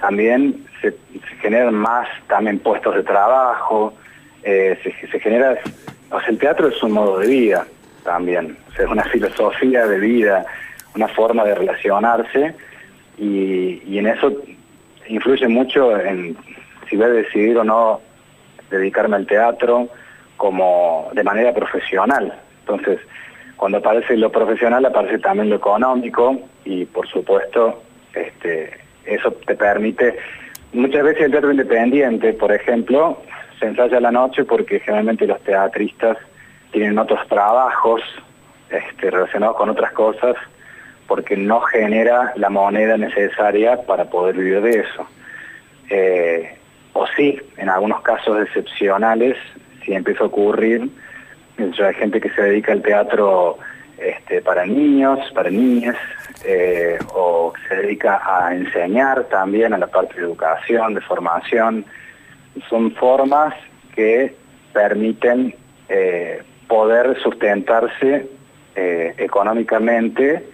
también 0.00 0.64
se, 0.80 0.92
se 0.92 1.36
generan 1.40 1.74
más 1.74 2.08
también 2.28 2.58
puestos 2.58 2.94
de 2.94 3.02
trabajo, 3.02 3.94
eh, 4.42 4.78
se, 4.82 5.20
genera, 5.20 5.58
o 6.10 6.20
sea, 6.20 6.28
el 6.28 6.38
teatro 6.38 6.68
es 6.68 6.82
un 6.82 6.92
modo 6.92 7.18
de 7.18 7.26
vida 7.26 7.66
también, 8.04 8.56
o 8.68 8.72
sea, 8.72 8.86
es 8.86 8.90
una 8.90 9.04
filosofía 9.04 9.86
de 9.86 9.98
vida, 9.98 10.46
una 10.94 11.08
forma 11.08 11.44
de 11.44 11.54
relacionarse 11.54 12.54
y, 13.18 13.82
y 13.86 13.98
en 13.98 14.06
eso 14.06 14.32
influye 15.08 15.46
mucho 15.48 15.98
en 15.98 16.36
si 16.88 16.96
voy 16.96 17.06
a 17.06 17.08
decidir 17.08 17.58
o 17.58 17.64
no 17.64 18.00
dedicarme 18.70 19.16
al 19.16 19.26
teatro 19.26 19.88
como 20.36 21.10
de 21.12 21.22
manera 21.22 21.52
profesional. 21.52 22.34
Entonces, 22.60 22.98
cuando 23.60 23.76
aparece 23.76 24.16
lo 24.16 24.32
profesional 24.32 24.86
aparece 24.86 25.18
también 25.18 25.50
lo 25.50 25.56
económico 25.56 26.40
y 26.64 26.86
por 26.86 27.06
supuesto 27.06 27.82
este, 28.14 28.70
eso 29.04 29.32
te 29.32 29.54
permite, 29.54 30.16
muchas 30.72 31.04
veces 31.04 31.24
el 31.24 31.30
teatro 31.32 31.50
independiente, 31.50 32.32
por 32.32 32.52
ejemplo, 32.52 33.20
se 33.58 33.66
ensaya 33.66 33.98
a 33.98 34.00
la 34.00 34.10
noche 34.12 34.46
porque 34.46 34.80
generalmente 34.80 35.26
los 35.26 35.38
teatristas 35.42 36.16
tienen 36.72 36.98
otros 36.98 37.20
trabajos 37.28 38.00
este, 38.70 39.10
relacionados 39.10 39.58
con 39.58 39.68
otras 39.68 39.92
cosas 39.92 40.36
porque 41.06 41.36
no 41.36 41.60
genera 41.60 42.32
la 42.36 42.48
moneda 42.48 42.96
necesaria 42.96 43.82
para 43.82 44.06
poder 44.06 44.36
vivir 44.36 44.62
de 44.62 44.70
eso. 44.70 45.06
Eh, 45.90 46.56
o 46.94 47.06
sí, 47.08 47.38
en 47.58 47.68
algunos 47.68 48.00
casos 48.00 48.40
excepcionales, 48.40 49.36
si 49.84 49.92
empieza 49.92 50.24
a 50.24 50.28
ocurrir, 50.28 50.88
hay 51.62 51.94
gente 51.94 52.20
que 52.20 52.30
se 52.30 52.42
dedica 52.42 52.72
al 52.72 52.82
teatro 52.82 53.58
este, 54.00 54.40
para 54.40 54.64
niños, 54.64 55.18
para 55.34 55.50
niñas, 55.50 55.96
eh, 56.44 56.98
o 57.14 57.52
se 57.68 57.76
dedica 57.76 58.20
a 58.24 58.54
enseñar 58.54 59.24
también 59.24 59.74
a 59.74 59.78
la 59.78 59.86
parte 59.86 60.14
de 60.14 60.22
educación, 60.22 60.94
de 60.94 61.00
formación. 61.02 61.84
Son 62.68 62.92
formas 62.92 63.54
que 63.94 64.34
permiten 64.72 65.54
eh, 65.88 66.42
poder 66.68 67.20
sustentarse 67.22 68.26
eh, 68.74 69.14
económicamente 69.18 70.46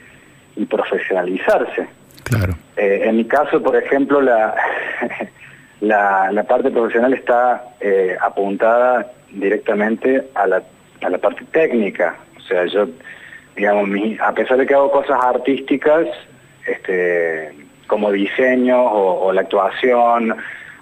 y 0.57 0.65
profesionalizarse. 0.65 1.87
Claro. 2.25 2.55
Eh, 2.77 3.03
en 3.05 3.19
mi 3.19 3.27
caso, 3.27 3.63
por 3.63 3.77
ejemplo, 3.77 4.21
la, 4.21 4.55
la, 5.81 6.33
la 6.33 6.43
parte 6.45 6.71
profesional 6.71 7.13
está 7.15 7.65
apuntada 8.21 9.13
directamente 9.31 10.27
a 10.35 10.47
la, 10.47 10.63
a 11.03 11.11
la 11.11 11.19
parte 11.19 11.45
técnica. 11.51 12.17
O 12.37 12.41
sea, 12.41 12.67
yo, 12.67 12.89
digamos, 13.57 13.89
mi, 13.89 14.17
a 14.21 14.33
pesar 14.33 14.59
de 14.59 14.67
que 14.67 14.75
hago 14.75 14.91
cosas 14.91 15.19
artísticas, 15.23 16.07
este, 16.67 17.53
como 17.87 18.11
diseño 18.11 18.83
o, 18.83 19.27
o 19.27 19.33
la 19.33 19.43
actuación 19.43 20.37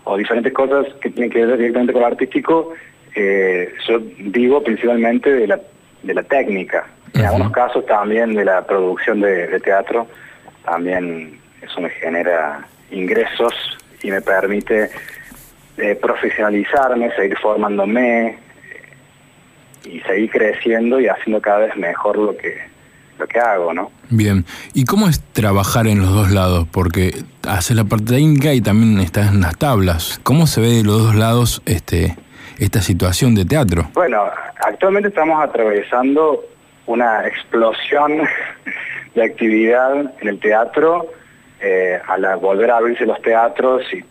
o 0.04 0.16
diferentes 0.16 0.52
cosas 0.52 0.86
que 1.00 1.10
tienen 1.10 1.30
que 1.30 1.44
ver 1.44 1.56
directamente 1.56 1.92
con 1.92 2.02
lo 2.02 2.08
artístico, 2.08 2.72
eh, 3.14 3.72
yo 3.86 4.00
vivo 4.18 4.62
principalmente 4.62 5.32
de 5.32 5.46
la, 5.46 5.60
de 6.02 6.14
la 6.14 6.22
técnica. 6.22 6.86
En 7.14 7.24
algunos 7.24 7.52
casos 7.52 7.86
también 7.86 8.34
de 8.34 8.44
la 8.44 8.66
producción 8.66 9.20
de, 9.20 9.46
de 9.46 9.60
teatro, 9.60 10.06
también 10.64 11.38
eso 11.62 11.80
me 11.80 11.90
genera 11.90 12.66
ingresos 12.90 13.54
y 14.02 14.10
me 14.10 14.20
permite 14.20 14.90
eh, 15.78 15.94
profesionalizarme, 15.94 17.10
seguir 17.12 17.38
formándome 17.38 18.36
y 19.84 20.00
seguir 20.00 20.30
creciendo 20.30 21.00
y 21.00 21.08
haciendo 21.08 21.40
cada 21.40 21.58
vez 21.58 21.76
mejor 21.76 22.16
lo 22.18 22.36
que, 22.36 22.56
lo 23.18 23.26
que 23.26 23.38
hago, 23.38 23.72
¿no? 23.74 23.90
Bien. 24.10 24.44
¿Y 24.74 24.84
cómo 24.84 25.08
es 25.08 25.20
trabajar 25.32 25.86
en 25.86 26.00
los 26.00 26.12
dos 26.12 26.30
lados? 26.30 26.66
Porque 26.70 27.22
haces 27.46 27.76
la 27.76 27.84
parte 27.84 28.06
técnica 28.14 28.52
y 28.54 28.60
también 28.60 28.98
estás 29.00 29.32
en 29.32 29.40
las 29.40 29.56
tablas. 29.56 30.20
¿Cómo 30.22 30.46
se 30.46 30.60
ve 30.60 30.68
de 30.68 30.84
los 30.84 31.02
dos 31.02 31.14
lados 31.14 31.62
este, 31.66 32.16
esta 32.58 32.80
situación 32.80 33.34
de 33.34 33.44
teatro? 33.44 33.88
Bueno, 33.94 34.24
actualmente 34.66 35.08
estamos 35.08 35.42
atravesando 35.42 36.44
una 36.86 37.26
explosión 37.26 38.22
de 39.14 39.22
actividad 39.24 40.12
en 40.20 40.28
el 40.28 40.38
teatro 40.40 41.06
eh, 41.60 41.98
a 42.06 42.18
la 42.18 42.36
volver 42.36 42.70
a 42.70 42.76
abrirse 42.78 43.06
los 43.06 43.20
teatros 43.22 43.82
y, 43.92 44.04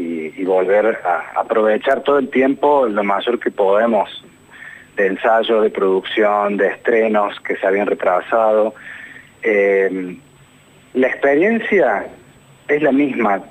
y- 0.00 0.32
y 0.36 0.44
volver 0.44 0.98
a 1.04 1.38
aprovechar 1.40 2.00
todo 2.02 2.18
el 2.18 2.28
tiempo 2.30 2.86
lo 2.88 3.04
mayor 3.04 3.38
que 3.38 3.50
podemos 3.50 4.08
de 4.96 5.06
ensayo, 5.06 5.62
de 5.62 5.70
producción, 5.70 6.56
de 6.56 6.68
estrenos 6.68 7.38
que 7.40 7.56
se 7.56 7.66
habían 7.66 7.86
retrasado. 7.86 8.74
Eh, 9.42 10.16
la 10.94 11.06
experiencia 11.06 12.06
es 12.68 12.82
la 12.82 12.92
misma 12.92 13.42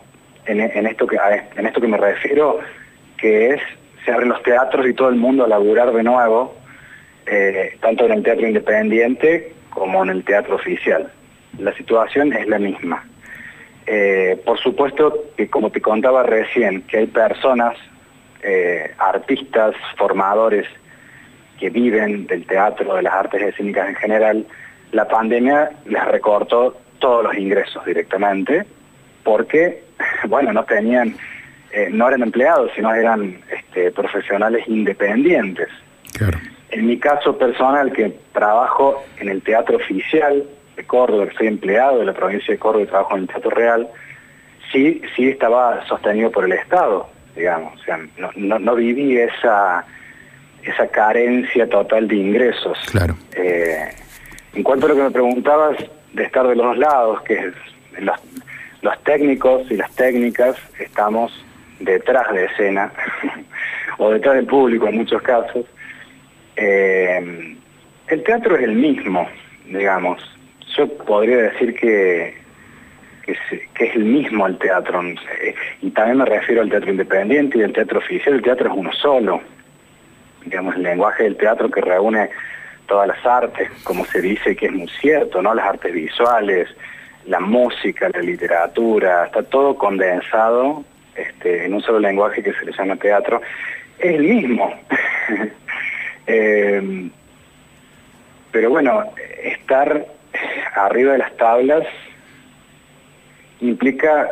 en, 0.46 0.88
esto 0.88 1.08
que, 1.08 1.18
en 1.56 1.66
esto 1.66 1.82
que 1.82 1.88
me 1.88 1.98
refiero, 1.98 2.60
que 3.18 3.52
es, 3.52 3.62
se 4.04 4.12
abren 4.12 4.30
los 4.30 4.42
teatros 4.44 4.88
y 4.88 4.94
todo 4.94 5.10
el 5.10 5.16
mundo 5.16 5.46
a 5.46 5.48
laburar 5.48 5.92
de 5.92 6.04
nuevo, 6.04 6.56
eh, 7.26 7.78
tanto 7.82 8.06
en 8.06 8.14
el 8.14 8.24
teatro 8.24 8.48
independiente 8.48 9.54
como 9.70 10.04
en 10.04 10.10
el 10.10 10.24
teatro 10.24 10.56
oficial. 10.56 11.12
La 11.58 11.74
situación 11.76 12.34
es 12.34 12.48
la 12.48 12.60
misma. 12.60 13.06
Eh, 13.86 14.40
por 14.46 14.60
supuesto 14.60 15.26
que 15.38 15.50
como 15.50 15.72
te 15.72 15.82
contaba 15.82 16.24
recién, 16.24 16.82
que 16.84 16.98
hay 16.98 17.08
personas, 17.08 17.76
eh, 18.44 18.94
artistas, 18.98 19.76
formadores 19.98 20.66
que 21.62 21.70
viven 21.70 22.26
del 22.26 22.44
teatro, 22.48 22.96
de 22.96 23.04
las 23.04 23.14
artes 23.14 23.40
escénicas 23.40 23.88
en 23.88 23.96
general, 23.96 24.46
la 24.92 25.08
pandemia 25.08 25.70
les 25.86 26.04
recortó 26.06 26.76
todos 26.98 27.24
los 27.24 27.38
ingresos 27.38 27.86
directamente 27.86 28.66
porque, 29.24 29.84
bueno, 30.28 30.52
no 30.52 30.64
tenían, 30.64 31.16
eh, 31.72 31.88
no 31.92 32.08
eran 32.08 32.24
empleados, 32.24 32.72
sino 32.76 32.92
eran 32.94 33.40
este, 33.52 33.92
profesionales 33.92 34.68
independientes. 34.68 35.70
En 36.72 36.88
mi 36.88 36.98
caso 36.98 37.38
personal, 37.38 37.92
que 37.94 38.12
trabajo 38.34 39.04
en 39.20 39.30
el 39.30 39.44
teatro 39.44 39.78
oficial 39.78 40.44
de 40.76 40.84
Córdoba, 40.86 41.28
que 41.28 41.38
soy 41.38 41.48
empleado 41.48 42.00
de 42.00 42.06
la 42.06 42.14
provincia 42.14 42.54
de 42.54 42.60
Córdoba 42.60 42.84
y 42.84 42.88
trabajo 42.88 43.16
en 43.16 43.22
el 43.24 43.28
teatro 43.28 43.52
real, 43.52 43.88
sí, 44.72 45.02
sí 45.16 45.30
estaba 45.30 45.86
sostenido 45.86 46.32
por 46.32 46.46
el 46.46 46.54
Estado, 46.54 47.08
digamos. 47.36 47.80
O 47.80 47.84
sea, 47.84 48.00
no, 48.18 48.60
no, 48.60 48.76
viví 48.76 49.18
esa, 49.18 49.86
esa 50.64 50.88
carencia 50.88 51.68
total 51.68 52.08
de 52.08 52.16
ingresos. 52.16 52.78
Claro. 52.92 53.16
Eh, 53.36 53.90
en 54.54 54.64
cuanto 54.64 54.86
a 54.86 54.90
lo 54.90 54.96
que 54.96 55.04
me 55.04 55.12
preguntabas 55.12 55.78
de 56.14 56.24
estar 56.24 56.48
de 56.48 56.56
los 56.56 56.66
dos 56.66 56.78
lados, 56.78 57.22
que 57.24 57.34
es 57.34 57.54
los, 58.00 58.20
los 58.82 59.04
técnicos 59.04 59.70
y 59.72 59.78
las 59.78 59.92
técnicas 59.96 60.56
estamos 60.80 61.32
detrás 61.80 62.32
de 62.34 62.46
escena, 62.46 62.92
o 63.98 64.12
detrás 64.12 64.36
del 64.36 64.46
público 64.46 64.88
en 64.88 64.98
muchos 64.98 65.22
casos, 65.22 65.66
eh, 66.56 67.56
el 68.08 68.24
teatro 68.24 68.56
es 68.56 68.64
el 68.64 68.76
mismo, 68.76 69.28
digamos. 69.66 70.22
Yo 70.78 70.88
podría 71.06 71.38
decir 71.38 71.74
que, 71.76 72.36
que, 73.24 73.86
es, 73.86 73.96
el 73.96 74.06
mismo 74.06 74.48
el 74.48 74.58
teatro. 74.58 75.02
Y 75.82 75.90
también 75.92 76.18
me 76.18 76.26
refiero 76.26 76.62
al 76.62 76.70
teatro 76.70 76.92
independiente 76.92 77.58
y 77.58 77.64
al 77.64 77.74
teatro 77.74 78.00
oficial. 78.00 78.36
El 78.36 78.42
teatro 78.42 78.70
es 78.70 78.78
uno 78.78 78.92
solo. 78.94 79.42
Digamos, 80.46 80.76
el 80.76 80.84
lenguaje 80.84 81.24
del 81.24 81.38
teatro 81.38 81.70
que 81.70 81.82
reúne 81.82 82.30
todas 82.88 83.08
las 83.08 83.26
artes, 83.26 83.70
como 83.84 84.06
se 84.06 84.22
dice 84.22 84.56
que 84.56 84.66
es 84.66 84.72
muy 84.72 84.90
cierto, 85.00 85.42
¿no? 85.42 85.54
Las 85.54 85.66
artes 85.68 85.94
visuales, 85.94 86.68
la 87.26 87.40
música, 87.40 88.10
la 88.10 88.22
literatura, 88.22 89.26
está 89.26 89.44
todo 89.44 89.76
condensado 89.76 90.84
este, 91.16 91.66
en 91.66 91.74
un 91.74 91.82
solo 91.82 92.00
lenguaje 92.00 92.44
que 92.44 92.54
se 92.54 92.66
le 92.66 92.72
llama 92.72 92.96
teatro. 92.96 93.42
Es 94.00 94.16
el 94.16 94.24
mismo. 94.24 94.74
Eh, 96.28 97.10
pero 98.52 98.70
bueno, 98.70 99.04
estar 99.44 100.06
arriba 100.76 101.14
de 101.14 101.18
las 101.18 101.36
tablas 101.36 101.84
implica 103.60 104.30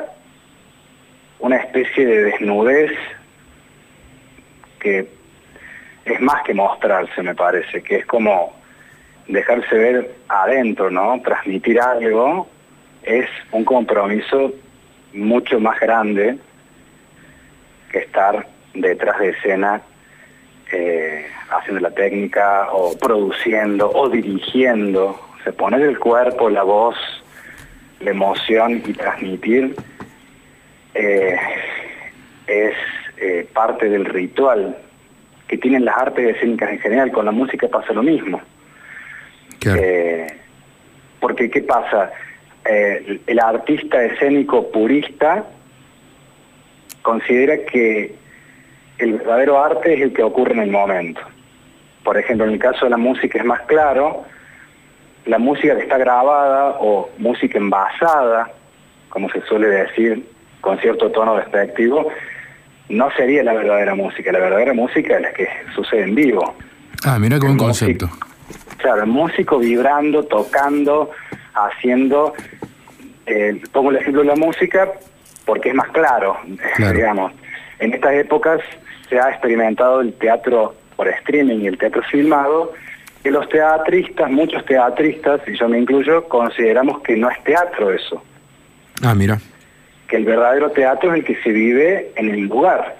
una 1.39 1.57
especie 1.57 2.05
de 2.05 2.24
desnudez 2.26 2.91
que 4.80 5.10
es 6.14 6.22
más 6.22 6.43
que 6.43 6.53
mostrarse, 6.53 7.22
me 7.22 7.36
parece, 7.36 7.82
que 7.82 7.97
es 7.97 8.05
como 8.05 8.53
dejarse 9.28 9.76
ver 9.76 10.16
adentro, 10.28 10.89
¿no? 10.89 11.22
Transmitir 11.22 11.80
algo 11.80 12.47
es 13.03 13.28
un 13.51 13.64
compromiso 13.64 14.53
mucho 15.14 15.60
más 15.60 15.80
grande 15.80 16.38
que 17.91 17.99
estar 17.99 18.47
detrás 18.74 19.20
de 19.20 19.30
escena 19.30 19.82
eh, 20.72 21.28
haciendo 21.49 21.82
la 21.82 21.91
técnica 21.91 22.70
o 22.72 22.97
produciendo 22.97 23.89
o 23.91 24.10
dirigiendo. 24.10 25.20
Se 25.43 25.53
pone 25.53 25.78
el 25.78 25.97
cuerpo, 25.97 26.49
la 26.49 26.64
voz, 26.64 26.95
la 27.99 28.12
emoción 28.12 28.84
y 28.86 28.93
transmitir 28.93 29.76
eh, 30.93 31.38
es 32.47 32.76
eh, 33.18 33.47
parte 33.53 33.89
del 33.89 34.05
ritual 34.05 34.78
que 35.50 35.58
tienen 35.58 35.84
las 35.84 35.97
artes 35.97 36.36
escénicas 36.36 36.70
en 36.70 36.80
general. 36.80 37.12
Con 37.12 37.26
la 37.26 37.32
música 37.32 37.68
pasa 37.68 37.91
lo 37.91 38.04
mismo. 38.04 38.39
porque 41.20 41.50
¿qué 41.50 41.62
pasa? 41.64 42.12
el 42.66 43.39
artista 43.39 44.04
escénico 44.04 44.70
purista 44.72 45.43
considera 47.02 47.58
que 47.66 48.14
el 49.00 49.14
verdadero 49.14 49.64
arte 49.64 49.95
es 49.95 50.02
el 50.02 50.14
que 50.14 50.22
ocurre 50.22 50.54
en 50.54 50.60
el 50.60 50.70
momento. 50.70 51.22
Por 52.04 52.18
ejemplo, 52.18 52.45
en 52.45 52.54
el 52.54 52.60
caso 52.60 52.86
de 52.86 52.91
la 52.91 52.97
música 52.97 53.39
es 53.39 53.45
más 53.45 53.62
claro, 53.62 54.26
la 55.26 55.39
música 55.39 55.76
que 55.76 55.84
está 55.84 55.97
grabada 55.97 56.78
o 56.80 57.10
música 57.18 57.58
envasada, 57.58 58.52
como 59.10 59.30
se 59.30 59.41
suele 59.41 59.68
decir 59.68 60.24
con 60.62 60.78
cierto 60.80 61.10
tono 61.10 61.38
despectivo, 61.38 62.12
no 62.90 63.10
sería 63.12 63.44
la 63.44 63.54
verdadera 63.54 63.96
música. 63.96 64.32
La 64.32 64.40
verdadera 64.40 64.74
música 64.74 65.16
es 65.16 65.22
la 65.22 65.34
que 65.34 65.48
sucede 65.76 66.04
en 66.04 66.16
vivo. 66.16 66.56
Ah, 67.06 67.18
mira 67.20 67.40
con 67.40 67.52
un 67.52 67.58
concepto. 67.58 68.10
Claro, 68.78 69.04
el 69.04 69.10
músico 69.10 69.60
vibrando, 69.60 70.24
tocando, 70.24 71.12
haciendo, 71.54 72.34
eh, 73.26 73.62
pongo 73.72 73.92
el 73.92 73.98
ejemplo 73.98 74.22
de 74.22 74.28
la 74.28 74.36
música 74.36 74.90
porque 75.46 75.70
es 75.70 75.76
más 75.76 75.90
claro, 75.90 76.38
digamos. 76.78 77.34
En 77.80 77.94
estas 77.94 78.14
épocas 78.14 78.62
se 79.10 79.20
ha 79.20 79.30
experimentado 79.30 80.02
el 80.02 80.14
teatro 80.14 80.76
por 80.96 81.08
streaming 81.08 81.60
y 81.62 81.68
el 81.68 81.78
teatro 81.78 82.04
filmado, 82.04 82.74
que 83.24 83.32
los 83.32 83.50
teatristas, 83.50 84.30
muchos 84.30 84.64
teatristas, 84.66 85.42
y 85.48 85.58
yo 85.58 85.68
me 85.68 85.80
incluyo, 85.80 86.24
consideramos 86.26 87.02
que 87.02 87.16
no 87.18 87.30
es 87.30 87.44
teatro 87.44 87.92
eso. 87.92 88.22
Ah, 89.02 89.16
mira. 89.16 89.40
Que 90.10 90.18
el 90.18 90.26
verdadero 90.26 90.72
teatro 90.72 91.12
es 91.14 91.20
el 91.20 91.26
que 91.26 91.36
se 91.41 91.51
vive 91.51 92.12
en 92.16 92.30
el 92.30 92.41
lugar. 92.41 92.97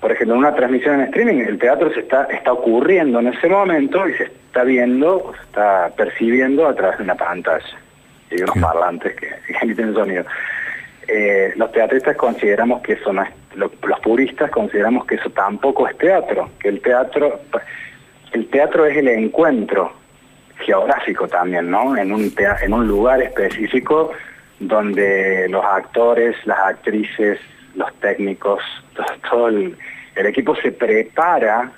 Por 0.00 0.12
ejemplo, 0.12 0.34
en 0.34 0.40
una 0.40 0.54
transmisión 0.54 0.94
en 0.94 1.08
streaming, 1.08 1.40
el 1.40 1.58
teatro 1.58 1.92
se 1.92 2.00
está, 2.00 2.24
está 2.24 2.52
ocurriendo 2.52 3.18
en 3.18 3.28
ese 3.28 3.48
momento 3.48 4.08
y 4.08 4.14
se 4.14 4.24
está 4.24 4.62
viendo, 4.62 5.32
se 5.36 5.42
está 5.42 5.90
percibiendo 5.96 6.68
a 6.68 6.74
través 6.74 6.98
de 6.98 7.04
una 7.04 7.16
pantalla 7.16 7.78
y 8.30 8.40
unos 8.42 8.56
parlantes 8.58 9.14
que, 9.16 9.26
que 9.46 9.58
emiten 9.60 9.92
sonido. 9.94 10.24
Eh, 11.08 11.52
los 11.56 11.72
teatristas 11.72 12.16
consideramos 12.16 12.82
que 12.82 12.92
eso 12.92 13.12
no 13.12 13.22
es, 13.22 13.30
los 13.56 14.00
puristas 14.02 14.50
consideramos 14.50 15.06
que 15.06 15.16
eso 15.16 15.30
tampoco 15.30 15.88
es 15.88 15.96
teatro, 15.96 16.50
que 16.60 16.68
el 16.68 16.80
teatro, 16.80 17.40
el 18.32 18.46
teatro 18.48 18.84
es 18.86 18.96
el 18.96 19.08
encuentro 19.08 19.92
geográfico 20.58 21.26
también, 21.26 21.70
¿no? 21.70 21.96
En 21.96 22.12
un, 22.12 22.32
en 22.62 22.72
un 22.72 22.86
lugar 22.86 23.22
específico 23.22 24.12
donde 24.60 25.48
los 25.48 25.64
actores, 25.64 26.34
las 26.44 26.58
actrices, 26.58 27.38
los 27.74 27.92
técnicos, 28.00 28.60
todo, 29.30 29.48
el, 29.48 29.76
equipo 30.16 30.56
se 30.56 30.72
prepara 30.72 31.70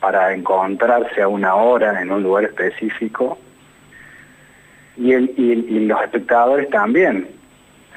para 0.00 0.34
encontrarse 0.34 1.22
a 1.22 1.28
una 1.28 1.54
hora 1.54 2.02
en 2.02 2.10
un 2.10 2.22
lugar 2.22 2.44
específico. 2.44 3.38
Y, 4.96 5.10
los 5.86 6.02
espectadores 6.02 6.68
también. 6.70 7.28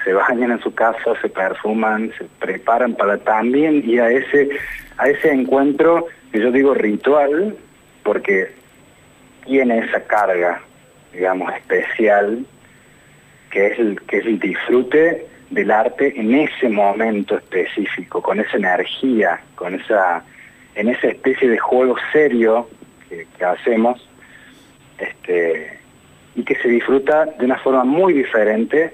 Se 0.03 0.13
bañan 0.13 0.51
en 0.51 0.59
su 0.61 0.73
casa, 0.73 1.19
se 1.19 1.29
perfuman, 1.29 2.11
se 2.17 2.25
preparan 2.39 2.93
para 2.93 3.17
también 3.17 3.83
ir 3.89 4.01
a 4.01 4.11
ese, 4.11 4.49
a 4.97 5.09
ese 5.09 5.31
encuentro 5.31 6.05
que 6.31 6.39
yo 6.39 6.51
digo 6.51 6.75
ritual, 6.75 7.57
porque 8.03 8.53
tiene 9.45 9.79
esa 9.79 10.01
carga, 10.01 10.61
digamos, 11.11 11.51
especial, 11.55 12.45
que 13.55 13.67
es 13.67 13.79
el, 13.79 14.01
que 14.01 14.17
es 14.17 14.25
el 14.25 14.37
disfrute 14.37 15.27
del 15.49 15.71
arte 15.71 16.13
en 16.19 16.35
ese 16.35 16.67
momento 16.67 17.37
específico, 17.37 18.21
con 18.21 18.41
esa 18.41 18.57
energía, 18.57 19.39
con 19.55 19.75
esa, 19.75 20.25
en 20.75 20.89
esa 20.89 21.07
especie 21.07 21.49
de 21.49 21.57
juego 21.57 21.95
serio 22.11 22.67
que, 23.07 23.25
que 23.37 23.45
hacemos, 23.45 24.09
este, 24.97 25.79
y 26.35 26.43
que 26.43 26.55
se 26.55 26.67
disfruta 26.67 27.27
de 27.27 27.45
una 27.45 27.57
forma 27.59 27.85
muy 27.85 28.11
diferente 28.11 28.93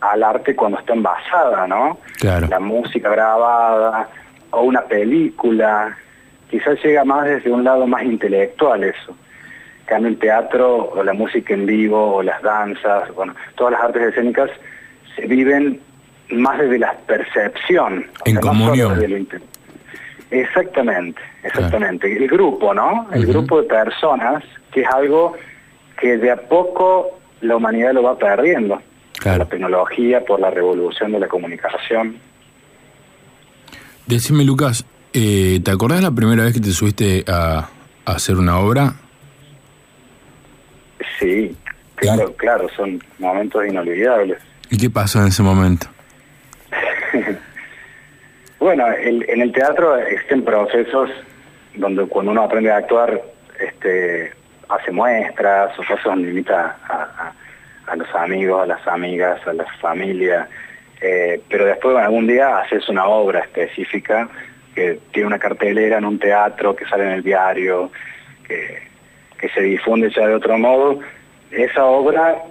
al 0.00 0.22
arte 0.22 0.56
cuando 0.56 0.78
está 0.78 0.94
envasada, 0.94 1.66
¿no? 1.66 1.98
Claro. 2.20 2.46
La 2.48 2.58
música 2.58 3.10
grabada 3.10 4.08
o 4.52 4.62
una 4.62 4.80
película, 4.80 5.94
quizás 6.50 6.82
llega 6.82 7.04
más 7.04 7.26
desde 7.26 7.50
un 7.50 7.64
lado 7.64 7.86
más 7.86 8.02
intelectual 8.04 8.82
eso. 8.82 9.14
En 9.96 10.06
el 10.06 10.18
teatro 10.18 10.90
o 10.92 11.02
la 11.02 11.12
música 11.12 11.54
en 11.54 11.66
vivo 11.66 12.16
o 12.16 12.22
las 12.22 12.40
danzas, 12.42 13.14
bueno, 13.14 13.34
todas 13.56 13.72
las 13.72 13.82
artes 13.82 14.02
escénicas 14.02 14.50
se 15.16 15.26
viven 15.26 15.80
más 16.30 16.58
desde 16.58 16.78
la 16.78 16.92
percepción. 17.06 18.06
En 18.24 18.36
comunión. 18.36 19.26
exactamente, 20.30 21.20
exactamente. 21.42 22.16
El 22.16 22.28
grupo, 22.28 22.72
¿no? 22.72 23.08
El 23.12 23.26
grupo 23.26 23.62
de 23.62 23.68
personas, 23.68 24.44
que 24.72 24.82
es 24.82 24.88
algo 24.88 25.34
que 26.00 26.16
de 26.18 26.30
a 26.30 26.36
poco 26.36 27.18
la 27.40 27.56
humanidad 27.56 27.92
lo 27.92 28.02
va 28.02 28.18
perdiendo 28.18 28.80
la 29.24 29.44
tecnología, 29.44 30.24
por 30.24 30.40
la 30.40 30.50
revolución 30.50 31.12
de 31.12 31.20
la 31.20 31.28
comunicación. 31.28 32.16
Decime, 34.06 34.44
Lucas, 34.44 34.84
eh, 35.12 35.60
¿te 35.62 35.70
acordás 35.70 36.02
la 36.02 36.10
primera 36.10 36.44
vez 36.44 36.54
que 36.54 36.60
te 36.60 36.70
subiste 36.70 37.24
a, 37.28 37.68
hacer 38.06 38.36
una 38.36 38.58
obra? 38.58 38.94
Sí, 41.20 41.56
claro, 41.94 42.32
claro, 42.34 42.68
son 42.70 43.00
momentos 43.20 43.64
inolvidables. 43.66 44.38
¿Y 44.70 44.76
qué 44.78 44.90
pasó 44.90 45.20
en 45.20 45.28
ese 45.28 45.42
momento? 45.44 45.86
Bueno, 48.58 48.86
el- 48.88 49.24
en 49.28 49.40
el 49.40 49.52
teatro 49.52 49.96
existen 49.96 50.44
procesos 50.44 51.08
donde 51.74 52.04
cuando 52.06 52.32
uno 52.32 52.42
aprende 52.42 52.70
a 52.70 52.76
actuar, 52.76 53.18
este, 53.58 54.32
hace 54.68 54.90
muestras, 54.92 55.72
o 55.78 55.82
cosas 55.84 56.04
donde 56.04 56.28
invita 56.28 56.76
a, 56.86 56.94
a- 56.96 57.32
a 57.92 57.96
los 57.96 58.14
amigos, 58.14 58.62
a 58.62 58.66
las 58.66 58.86
amigas, 58.86 59.40
a 59.46 59.54
la 59.54 59.64
familia, 59.80 60.46
eh, 61.00 61.40
pero 61.48 61.64
después 61.64 61.92
bueno, 61.94 62.06
algún 62.06 62.26
día 62.26 62.58
haces 62.58 62.86
una 62.90 63.06
obra 63.06 63.40
específica 63.40 64.28
que 64.74 65.00
tiene 65.12 65.26
una 65.28 65.38
cartelera 65.38 65.96
en 65.96 66.04
un 66.04 66.18
teatro, 66.18 66.76
que 66.76 66.84
sale 66.84 67.04
en 67.04 67.12
el 67.12 67.22
diario, 67.22 67.90
que, 68.46 68.89
que 69.40 69.48
se 69.48 69.62
difunde 69.62 70.10
ya 70.14 70.26
de 70.26 70.34
otro 70.34 70.58
modo. 70.58 71.00
Esa 71.50 71.84
obra 71.84 72.42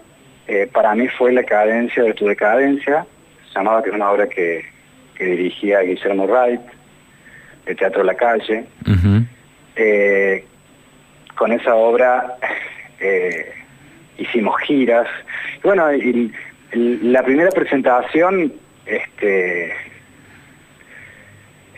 eh, 0.47 0.67
para 0.73 0.95
mí 0.95 1.07
fue 1.09 1.31
la 1.31 1.43
cadencia 1.43 2.03
de 2.03 2.13
tu 2.13 2.25
decadencia, 2.27 3.05
se 3.47 3.55
llamaba 3.55 3.83
que 3.83 3.89
es 3.89 3.95
una 3.95 4.11
obra 4.11 4.27
que, 4.27 4.65
que 5.15 5.25
dirigía 5.25 5.81
Guillermo 5.81 6.25
Wright, 6.25 6.61
de 7.65 7.75
Teatro 7.75 8.03
La 8.03 8.15
Calle. 8.15 8.65
Eh, 9.75 10.43
con 11.35 11.51
esa 11.53 11.75
obra 11.75 12.35
eh, 12.99 13.53
hicimos 14.17 14.59
giras. 14.61 15.07
Y 15.63 15.67
bueno, 15.67 15.93
y- 15.93 16.33
y 16.73 16.97
la 17.11 17.23
primera 17.23 17.49
presentación 17.51 18.53
este, 18.85 19.73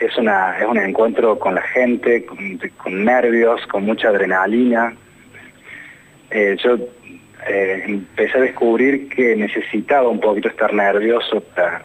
es, 0.02 0.18
una, 0.18 0.58
es 0.58 0.66
un 0.66 0.78
encuentro 0.78 1.38
con 1.38 1.56
la 1.56 1.62
gente, 1.62 2.26
con, 2.26 2.60
con 2.78 3.06
nervios, 3.06 3.66
con 3.68 3.86
mucha 3.86 4.10
adrenalina. 4.10 4.94
Eh, 6.32 6.58
yo 6.64 6.78
eh, 7.48 7.84
empecé 7.86 8.38
a 8.38 8.42
descubrir 8.42 9.10
que 9.10 9.36
necesitaba 9.36 10.10
un 10.10 10.20
poquito 10.20 10.48
estar 10.48 10.74
nervioso 10.74 11.42
para 11.56 11.84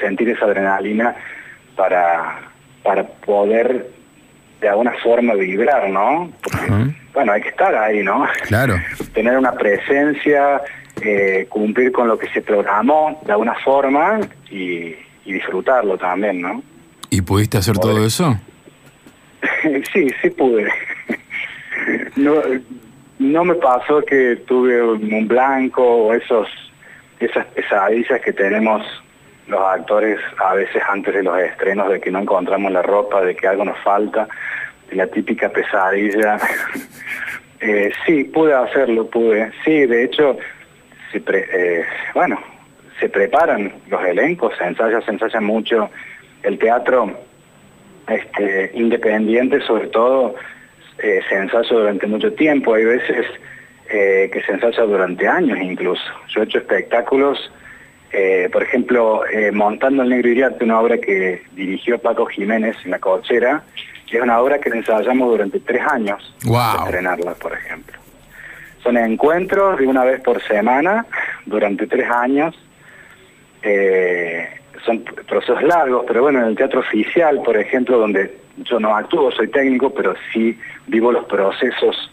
sentir 0.00 0.30
esa 0.30 0.46
adrenalina 0.46 1.14
para, 1.76 2.40
para 2.82 3.04
poder 3.06 3.90
de 4.60 4.68
alguna 4.68 4.92
forma 5.02 5.34
vibrar, 5.34 5.88
¿no? 5.90 6.32
Porque, 6.42 6.94
bueno, 7.14 7.32
hay 7.32 7.42
que 7.42 7.50
estar 7.50 7.74
ahí, 7.76 8.02
¿no? 8.02 8.26
Claro. 8.48 8.74
Tener 9.14 9.38
una 9.38 9.52
presencia, 9.52 10.60
eh, 11.00 11.46
cumplir 11.48 11.92
con 11.92 12.08
lo 12.08 12.18
que 12.18 12.28
se 12.30 12.42
programó 12.42 13.20
de 13.24 13.32
alguna 13.32 13.54
forma 13.64 14.18
y, 14.50 14.96
y 15.24 15.32
disfrutarlo 15.32 15.96
también, 15.96 16.40
¿no? 16.40 16.60
¿Y 17.10 17.22
pudiste 17.22 17.58
hacer 17.58 17.78
todo 17.78 18.04
eso? 18.04 18.36
sí, 19.92 20.08
sí 20.22 20.30
pude. 20.30 20.70
No, 22.16 22.34
no 23.18 23.44
me 23.44 23.54
pasó 23.54 24.02
que 24.02 24.36
tuve 24.46 24.82
un 24.82 25.28
blanco 25.28 25.82
o 25.82 26.12
esos, 26.12 26.48
esas 27.20 27.46
pesadillas 27.46 28.20
que 28.20 28.32
tenemos 28.32 28.84
los 29.46 29.60
actores 29.60 30.18
a 30.38 30.54
veces 30.54 30.82
antes 30.90 31.14
de 31.14 31.22
los 31.22 31.38
estrenos 31.38 31.88
de 31.90 32.00
que 32.00 32.10
no 32.10 32.18
encontramos 32.18 32.72
la 32.72 32.82
ropa, 32.82 33.22
de 33.22 33.34
que 33.36 33.46
algo 33.46 33.64
nos 33.64 33.78
falta, 33.78 34.28
de 34.90 34.96
la 34.96 35.06
típica 35.06 35.48
pesadilla. 35.48 36.38
Eh, 37.60 37.90
sí, 38.06 38.22
pude 38.22 38.54
hacerlo, 38.54 39.10
pude. 39.10 39.50
Sí, 39.64 39.84
de 39.86 40.04
hecho, 40.04 40.36
se 41.10 41.18
pre- 41.20 41.48
eh, 41.52 41.84
bueno, 42.14 42.40
se 43.00 43.08
preparan 43.08 43.72
los 43.88 44.00
elencos, 44.04 44.52
se 44.56 44.62
ensaya, 44.64 45.00
se 45.00 45.10
ensaya 45.10 45.40
mucho. 45.40 45.90
El 46.42 46.58
teatro 46.58 47.18
este, 48.08 48.70
independiente 48.74 49.60
sobre 49.62 49.88
todo 49.88 50.34
eh, 50.98 51.20
se 51.28 51.34
ensaya 51.36 51.68
durante 51.68 52.06
mucho 52.06 52.32
tiempo, 52.32 52.74
hay 52.74 52.84
veces 52.84 53.26
eh, 53.90 54.30
que 54.32 54.42
se 54.42 54.52
ensaya 54.52 54.82
durante 54.82 55.26
años 55.26 55.58
incluso. 55.60 56.02
Yo 56.28 56.40
he 56.40 56.44
hecho 56.44 56.58
espectáculos, 56.58 57.50
eh, 58.12 58.48
por 58.52 58.62
ejemplo, 58.62 59.26
eh, 59.26 59.50
Montando 59.52 60.02
el 60.02 60.08
Negro 60.10 60.28
Iriarte, 60.28 60.64
una 60.64 60.80
obra 60.80 60.98
que 60.98 61.42
dirigió 61.52 61.98
Paco 61.98 62.26
Jiménez 62.26 62.76
en 62.84 62.90
La 62.92 62.98
Cochera, 62.98 63.62
que 64.08 64.16
es 64.16 64.22
una 64.22 64.40
obra 64.40 64.58
que 64.58 64.70
ensayamos 64.70 65.30
durante 65.30 65.60
tres 65.60 65.82
años 65.90 66.34
Wow. 66.44 66.84
estrenarla, 66.84 67.34
por 67.34 67.52
ejemplo. 67.52 67.98
Son 68.82 68.96
encuentros 68.96 69.78
de 69.78 69.86
una 69.86 70.04
vez 70.04 70.20
por 70.20 70.42
semana 70.42 71.04
durante 71.44 71.86
tres 71.86 72.08
años. 72.10 72.54
Eh, 73.62 74.48
son 74.84 75.04
procesos 75.26 75.62
largos, 75.62 76.04
pero 76.06 76.22
bueno, 76.22 76.40
en 76.40 76.46
el 76.46 76.56
teatro 76.56 76.80
oficial, 76.80 77.42
por 77.42 77.56
ejemplo, 77.56 77.98
donde 77.98 78.36
yo 78.58 78.80
no 78.80 78.94
actúo, 78.96 79.30
soy 79.30 79.48
técnico, 79.48 79.92
pero 79.94 80.14
sí 80.32 80.58
vivo 80.86 81.12
los 81.12 81.24
procesos 81.26 82.10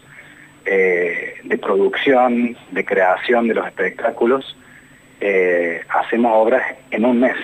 eh, 0.64 1.34
de 1.44 1.58
producción, 1.58 2.56
de 2.70 2.84
creación 2.84 3.48
de 3.48 3.54
los 3.54 3.66
espectáculos, 3.66 4.56
eh, 5.20 5.80
hacemos 5.88 6.32
obras 6.34 6.62
en 6.90 7.04
un 7.04 7.20
mes. 7.20 7.36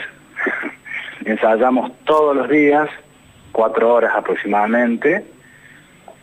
Ensayamos 1.25 1.93
todos 2.05 2.37
los 2.37 2.49
días, 2.49 2.89
cuatro 3.53 3.95
horas 3.95 4.13
aproximadamente, 4.15 5.25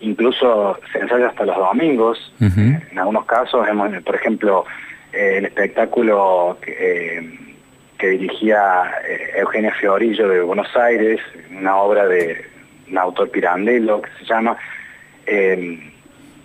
incluso 0.02 0.80
se 0.92 1.00
ensaya 1.00 1.28
hasta 1.28 1.46
los 1.46 1.58
domingos, 1.58 2.34
en 2.40 2.98
algunos 2.98 3.26
casos, 3.26 3.68
hemos, 3.68 3.92
por 4.04 4.16
ejemplo, 4.16 4.66
eh, 5.12 5.36
el 5.38 5.46
espectáculo 5.46 6.58
que, 6.62 7.49
que 8.00 8.08
dirigía 8.08 8.84
eh, 9.08 9.34
Eugenia 9.38 9.74
Fiorillo 9.76 10.28
de 10.30 10.42
Buenos 10.42 10.74
Aires, 10.76 11.20
una 11.52 11.76
obra 11.78 12.08
de 12.08 12.44
un 12.90 12.98
autor 12.98 13.30
Pirandello 13.30 14.02
que 14.02 14.10
se 14.20 14.26
llama, 14.26 14.58
eh, 15.28 15.80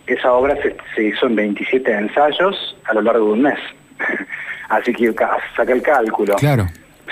esa 0.06 0.32
obra 0.34 0.56
se, 0.60 0.76
se 0.94 1.04
hizo 1.04 1.26
en 1.26 1.36
27 1.36 1.90
ensayos 1.90 2.76
a 2.84 2.92
lo 2.94 3.00
largo 3.02 3.26
de 3.28 3.32
un 3.32 3.42
mes. 3.42 3.58
Así 4.68 4.92
que 4.92 5.14
ca- 5.14 5.38
saca 5.56 5.72
el 5.72 5.80
cálculo. 5.82 6.34
Claro. 6.36 6.66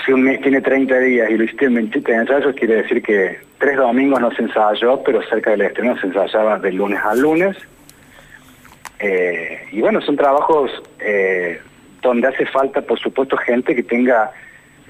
Si 0.05 0.11
un 0.11 0.23
mes 0.23 0.41
tiene 0.41 0.59
30 0.61 0.99
días 0.99 1.29
y 1.31 1.37
lo 1.37 1.45
hiciste 1.45 1.65
en 1.65 1.75
27 1.75 2.13
ensayos, 2.13 2.55
quiere 2.55 2.75
decir 2.83 3.01
que 3.01 3.39
tres 3.59 3.77
domingos 3.77 4.19
no 4.19 4.29
se 4.31 4.41
ensayó, 4.41 5.01
pero 5.03 5.21
cerca 5.23 5.51
del 5.51 5.61
estreno 5.61 5.97
se 5.99 6.07
ensayaba 6.07 6.59
de 6.59 6.71
lunes 6.73 6.99
a 7.01 7.15
lunes. 7.15 7.55
Eh, 8.99 9.67
y 9.71 9.81
bueno, 9.81 10.01
son 10.01 10.15
trabajos 10.17 10.71
eh, 10.99 11.59
donde 12.03 12.27
hace 12.27 12.45
falta, 12.45 12.81
por 12.81 12.99
supuesto, 12.99 13.35
gente 13.37 13.73
que 13.75 13.83
tenga, 13.83 14.31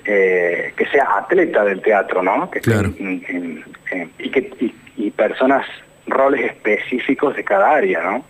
eh, 0.05 0.74
que 0.76 0.86
sea 0.88 1.18
atleta 1.20 1.64
del 1.64 1.82
teatro, 1.82 2.22
¿no? 2.22 2.49
Que 2.51 2.59
Claro. 2.59 2.89
en- 2.99 3.24
en- 3.30 3.64
en- 3.91 4.11
y, 4.20 4.30
que, 4.30 4.51
y, 4.59 4.74
y 4.97 5.11
personas, 5.11 5.66
roles 6.07 6.41
específicos 6.51 7.36
de 7.36 7.43
cada 7.45 7.72
área, 7.72 8.01
¿no? 8.03 8.26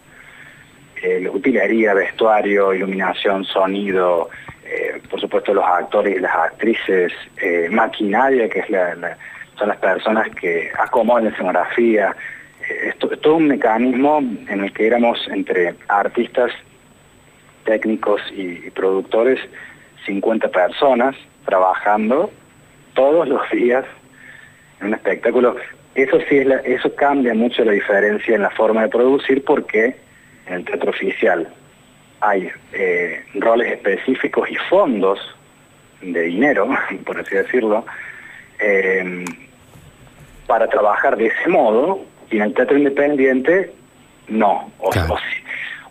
Eh, 1.01 1.27
utilería, 1.27 1.93
vestuario, 1.93 2.73
iluminación, 2.73 3.43
sonido, 3.45 4.29
eh, 4.65 5.01
por 5.09 5.19
supuesto 5.19 5.53
los 5.53 5.65
actores 5.65 6.15
y 6.15 6.19
las 6.19 6.33
actrices, 6.35 7.11
eh, 7.41 7.67
maquinaria, 7.71 8.47
que 8.47 8.59
es 8.59 8.69
la, 8.69 8.95
la- 8.95 9.17
son 9.57 9.67
las 9.69 9.77
personas 9.77 10.27
que 10.35 10.71
acomodan 10.77 11.25
la 11.25 11.29
escenografía. 11.31 12.15
Es 12.69 12.97
todo 12.97 13.35
un 13.35 13.47
mecanismo 13.47 14.19
en 14.47 14.63
el 14.63 14.71
que 14.71 14.87
éramos 14.87 15.19
entre 15.29 15.75
artistas, 15.89 16.51
técnicos 17.65 18.21
y, 18.35 18.65
y 18.67 18.69
productores 18.71 19.39
50 20.05 20.49
personas 20.49 21.15
trabajando 21.45 22.31
todos 22.93 23.27
los 23.27 23.41
días 23.51 23.85
en 24.81 24.87
un 24.87 24.93
espectáculo. 24.95 25.55
Eso 25.95 26.17
sí 26.29 26.37
es 26.39 26.45
la- 26.47 26.57
eso 26.57 26.93
cambia 26.95 27.33
mucho 27.33 27.63
la 27.63 27.71
diferencia 27.73 28.35
en 28.35 28.41
la 28.41 28.49
forma 28.51 28.81
de 28.83 28.89
producir 28.89 29.43
porque 29.45 29.95
en 30.47 30.53
el 30.55 30.65
teatro 30.65 30.89
oficial 30.89 31.47
hay 32.21 32.49
eh, 32.73 33.23
roles 33.35 33.71
específicos 33.73 34.49
y 34.49 34.55
fondos 34.69 35.19
de 36.01 36.21
dinero, 36.23 36.67
por 37.05 37.19
así 37.19 37.35
decirlo, 37.35 37.85
eh, 38.59 39.25
para 40.47 40.67
trabajar 40.67 41.15
de 41.17 41.27
ese 41.27 41.49
modo 41.49 42.01
y 42.29 42.37
en 42.37 42.43
el 42.43 42.53
teatro 42.53 42.77
independiente 42.77 43.71
no. 44.27 44.71
O, 44.79 44.89
Claro. 44.89 45.13
o 45.15 45.17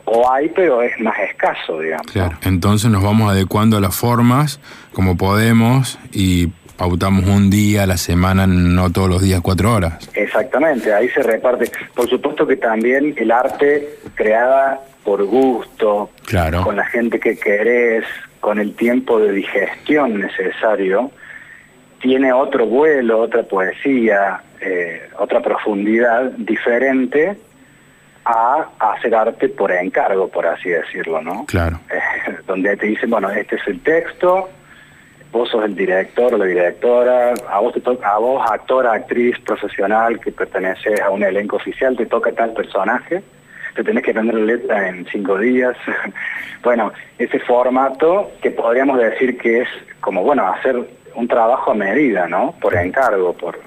o 0.05 0.31
hay, 0.33 0.49
pero 0.51 0.83
es 0.83 0.99
más 1.01 1.19
escaso, 1.21 1.79
digamos. 1.81 2.07
Claro. 2.13 2.37
Entonces 2.43 2.91
nos 2.91 3.03
vamos 3.03 3.31
adecuando 3.31 3.77
a 3.77 3.81
las 3.81 3.95
formas 3.97 4.61
como 4.93 5.17
podemos 5.17 5.99
y 6.13 6.49
pautamos 6.77 7.25
un 7.27 7.51
día 7.51 7.85
a 7.85 7.87
la 7.87 7.97
semana, 7.97 8.47
no 8.47 8.91
todos 8.91 9.09
los 9.09 9.23
días 9.23 9.41
cuatro 9.41 9.73
horas. 9.73 10.11
Exactamente, 10.15 10.93
ahí 10.93 11.09
se 11.11 11.23
reparte. 11.23 11.71
Por 11.95 12.09
supuesto 12.09 12.47
que 12.47 12.57
también 12.57 13.15
el 13.17 13.31
arte 13.31 13.99
creada 14.15 14.81
por 15.05 15.23
gusto, 15.25 16.11
Claro. 16.27 16.63
con 16.65 16.77
la 16.77 16.85
gente 16.87 17.21
que 17.21 17.37
querés, 17.39 18.05
con 18.41 18.59
el 18.59 18.75
tiempo 18.75 19.21
de 19.21 19.33
digestión 19.33 20.21
necesario, 20.21 21.13
tiene 22.01 22.33
otro 22.33 22.67
vuelo, 22.67 23.21
otra 23.21 23.45
poesía, 23.45 24.43
eh, 24.61 25.09
otra 25.19 25.41
profundidad 25.41 26.33
diferente 26.33 27.37
a 28.25 28.69
hacer 28.79 29.15
arte 29.15 29.49
por 29.49 29.73
encargo, 29.73 30.29
por 30.29 30.47
así 30.47 30.71
decirlo, 30.71 31.21
¿no? 31.21 31.45
Claro. 31.47 31.81
Eh, 31.91 32.01
donde 32.47 32.77
te 32.77 32.87
dicen, 32.87 33.11
bueno, 33.11 33.31
este 33.31 33.57
es 33.57 33.67
el 33.67 33.81
texto, 33.81 34.49
vos 35.33 35.49
sos 35.49 35.65
el 35.65 35.75
director 35.75 36.35
o 36.35 36.39
la 36.39 36.45
directora, 36.45 37.35
a 37.49 37.59
vos 37.59 37.73
te 37.73 37.81
toca, 37.81 38.09
a 38.09 38.19
vos 38.19 38.45
actora, 38.49 38.93
actriz, 38.93 39.39
profesional 39.41 40.21
que 40.21 40.31
pertenece 40.31 41.01
a 41.01 41.11
un 41.11 41.23
elenco 41.23 41.57
oficial, 41.57 41.97
te 41.97 42.07
toca 42.07 42.33
tal 42.33 42.53
personaje, 42.53 43.23
te 43.75 43.83
tenés 43.83 44.05
que 44.05 44.11
aprender 44.11 44.37
la 44.37 44.45
letra 44.45 44.89
en 44.89 45.07
cinco 45.07 45.39
días. 45.39 45.75
bueno, 46.63 46.93
ese 47.19 47.39
formato 47.41 48.33
que 48.43 48.51
podríamos 48.51 48.99
decir 48.99 49.39
que 49.39 49.63
es 49.63 49.69
como, 50.01 50.23
bueno, 50.23 50.47
hacer 50.47 50.77
un 51.15 51.29
trabajo 51.29 51.71
a 51.71 51.75
medida, 51.75 52.29
¿no? 52.29 52.55
Por 52.61 52.75
encargo, 52.75 53.33
por, 53.33 53.59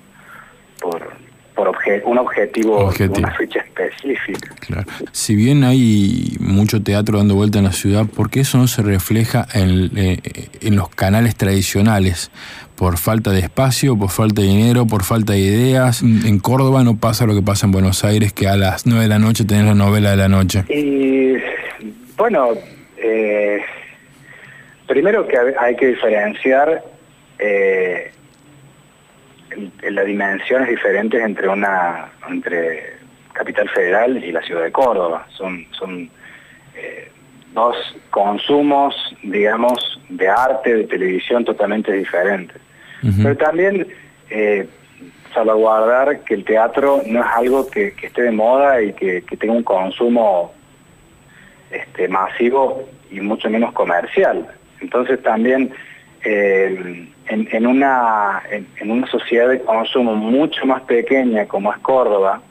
por, 0.80 1.25
por 1.56 1.70
obje- 1.70 2.02
un 2.06 2.18
objetivo, 2.18 2.78
Objetivo. 2.78 3.20
una 3.28 3.32
fecha 3.36 3.60
específica. 3.60 4.54
Claro. 4.60 4.84
Si 5.14 5.36
bien 5.36 5.64
hay 5.64 6.36
mucho 6.40 6.82
teatro 6.84 7.18
dando 7.18 7.36
vuelta 7.36 7.60
en 7.60 7.66
la 7.66 7.72
ciudad, 7.72 8.06
¿por 8.06 8.30
qué 8.30 8.42
eso 8.42 8.58
no 8.58 8.68
se 8.68 8.82
refleja 8.82 9.48
en, 9.54 9.92
eh, 9.98 10.20
en 10.62 10.76
los 10.76 10.90
canales 10.90 11.36
tradicionales? 11.36 12.30
¿Por 12.76 12.98
falta 12.98 13.32
de 13.32 13.40
espacio, 13.40 13.98
por 13.98 14.10
falta 14.10 14.42
de 14.42 14.50
dinero, 14.50 14.86
por 14.86 15.04
falta 15.04 15.32
de 15.32 15.40
ideas? 15.40 16.02
En 16.04 16.40
Córdoba 16.40 16.84
no 16.84 16.98
pasa 16.98 17.26
lo 17.26 17.34
que 17.34 17.42
pasa 17.42 17.68
en 17.68 17.72
Buenos 17.72 18.04
Aires, 18.04 18.34
que 18.34 18.50
a 18.50 18.58
las 18.58 18.86
9 18.86 19.04
de 19.04 19.08
la 19.10 19.20
noche 19.20 19.46
tenés 19.46 19.64
la 19.66 19.76
novela 19.76 20.12
de 20.12 20.18
la 20.18 20.28
noche. 20.28 20.66
Y 20.68 21.36
bueno, 22.18 22.50
eh, 22.98 23.60
primero 24.88 25.26
que 25.26 25.38
hay- 25.58 25.76
que 25.78 25.88
diferenciar 25.88 26.84
eh, 27.40 28.12
las 29.82 30.06
dimensiones 30.06 30.70
diferentes 30.70 31.22
entre 31.22 31.48
una 31.48 32.12
entre 32.30 32.94
Capital 33.34 33.70
Federal 33.70 34.24
y 34.24 34.32
la 34.32 34.42
ciudad 34.42 34.64
de 34.64 34.72
Córdoba. 34.72 35.28
Son, 35.30 35.66
son 35.72 36.10
eh, 36.76 37.12
dos 37.54 37.76
consumos, 38.10 38.96
digamos, 39.24 40.00
de 40.10 40.28
arte, 40.30 40.74
de 40.74 40.84
televisión 40.86 41.46
totalmente 41.46 41.92
diferentes. 41.92 42.58
Pero 43.22 43.38
también 43.38 43.88
eh, 44.32 44.68
salvaguardar 45.32 46.22
que 46.22 46.34
el 46.34 46.44
teatro 46.44 47.04
no 47.06 47.20
es 47.20 47.28
algo 47.36 47.70
que, 47.70 47.94
que 47.94 48.08
esté 48.08 48.24
de 48.24 48.32
moda 48.32 48.82
y 48.82 48.94
que, 48.94 49.22
que 49.22 49.38
tenga 49.38 49.54
un 49.54 49.64
consumo 49.64 50.56
este, 51.70 52.08
masivo 52.08 52.90
y 53.12 53.20
mucho 53.20 53.50
menos 53.50 53.74
comercial. 53.74 54.48
Entonces 54.80 55.22
también 55.22 55.72
eh, 56.26 57.08
en, 57.28 57.68
una, 57.68 58.44
en, 58.50 58.92
una 58.92 59.08
sociedad 59.08 59.50
de 59.50 59.62
consumo 59.62 60.16
mucho 60.16 60.66
más 60.66 60.82
pequeña 60.82 61.48
como 61.48 61.72
es 61.72 61.80
Córdoba, 61.80 62.42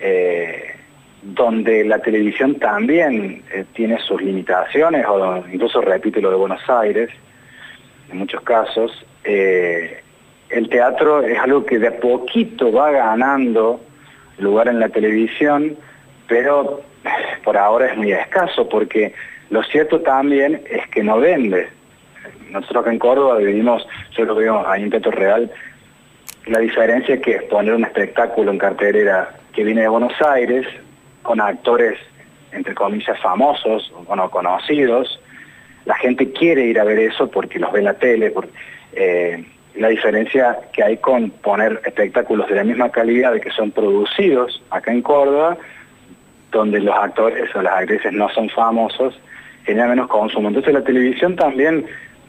eh, 0.00 0.74
donde 1.22 1.84
la 1.84 1.98
televisión 1.98 2.54
también 2.56 3.42
eh, 3.52 3.64
tiene 3.74 3.98
sus 4.00 4.22
limitaciones, 4.22 5.04
o 5.06 5.44
incluso 5.52 5.80
repito 5.80 6.20
lo 6.20 6.30
de 6.30 6.36
Buenos 6.36 6.68
Aires, 6.68 7.10
en 8.10 8.18
muchos 8.18 8.40
casos, 8.42 9.04
eh, 9.24 10.00
el 10.48 10.68
teatro 10.68 11.22
es 11.22 11.38
algo 11.38 11.66
que 11.66 11.78
de 11.78 11.88
a 11.88 11.98
poquito 11.98 12.70
va 12.70 12.92
ganando 12.92 13.80
lugar 14.38 14.68
en 14.68 14.78
la 14.78 14.88
televisión, 14.88 15.76
pero 16.28 16.82
por 17.42 17.56
ahora 17.56 17.86
es 17.86 17.96
muy 17.96 18.12
escaso, 18.12 18.68
porque 18.68 19.12
lo 19.50 19.62
cierto 19.64 20.00
también 20.00 20.62
es 20.70 20.86
que 20.88 21.02
no 21.02 21.18
vende. 21.18 21.68
Nosotros 22.50 22.82
acá 22.82 22.92
en 22.92 22.98
Córdoba 22.98 23.38
vivimos, 23.38 23.86
yo 24.16 24.24
lo 24.24 24.34
veo 24.34 24.66
ahí 24.68 24.82
en 24.82 24.90
Teatro 24.90 25.10
Real, 25.10 25.50
la 26.46 26.58
diferencia 26.60 27.20
que 27.20 27.32
es 27.32 27.42
poner 27.44 27.74
un 27.74 27.84
espectáculo 27.84 28.50
en 28.50 28.58
cartelera 28.58 29.30
que 29.52 29.64
viene 29.64 29.82
de 29.82 29.88
Buenos 29.88 30.12
Aires, 30.22 30.66
con 31.22 31.40
actores, 31.40 31.98
entre 32.52 32.74
comillas, 32.74 33.20
famosos 33.20 33.92
o 34.06 34.14
no 34.14 34.30
conocidos, 34.30 35.20
la 35.86 35.94
gente 35.96 36.32
quiere 36.32 36.66
ir 36.66 36.78
a 36.78 36.84
ver 36.84 36.98
eso 36.98 37.30
porque 37.30 37.58
los 37.58 37.72
ve 37.72 37.78
en 37.78 37.84
la 37.86 37.94
tele, 37.94 38.32
eh, 38.92 39.44
la 39.76 39.88
diferencia 39.88 40.58
que 40.72 40.82
hay 40.82 40.96
con 40.98 41.30
poner 41.30 41.80
espectáculos 41.84 42.48
de 42.48 42.56
la 42.56 42.64
misma 42.64 42.90
calidad 42.90 43.32
de 43.32 43.40
que 43.40 43.50
son 43.50 43.70
producidos 43.70 44.62
acá 44.70 44.92
en 44.92 45.02
Córdoba, 45.02 45.56
donde 46.50 46.80
los 46.80 46.94
actores 46.94 47.54
o 47.54 47.62
las 47.62 47.74
actrices 47.74 48.12
no 48.12 48.28
son 48.30 48.48
famosos, 48.50 49.18
genera 49.64 49.88
menos 49.88 50.08
consumo. 50.08 50.48
Entonces 50.48 50.72
la 50.72 50.82
televisión 50.82 51.36
también, 51.36 51.86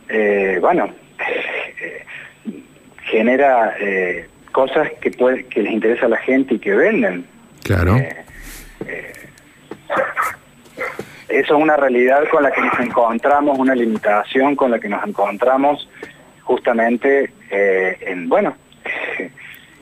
eh, 0.10 0.58
bueno, 0.62 0.94
eh, 1.82 2.06
genera 3.04 3.76
eh, 3.80 4.28
cosas 4.52 4.90
que, 5.02 5.12
puede, 5.12 5.46
que 5.46 5.64
les 5.64 5.74
interesa 5.74 6.06
a 6.06 6.10
la 6.10 6.18
gente 6.18 6.56
y 6.56 6.60
que 6.60 6.76
venden. 6.76 7.26
Claro. 7.64 7.96
Eso 11.30 11.58
es 11.58 11.62
una 11.62 11.76
realidad 11.76 12.24
con 12.32 12.44
la 12.44 12.52
que 12.52 12.62
nos 12.62 12.80
encontramos, 12.80 13.60
una 13.60 13.76
limitación 13.76 14.56
con 14.56 14.72
la 14.72 14.80
que 14.80 14.88
nos 14.88 15.06
encontramos 15.06 15.90
justamente 16.44 17.32
en, 17.50 18.30
bueno, 18.30 18.56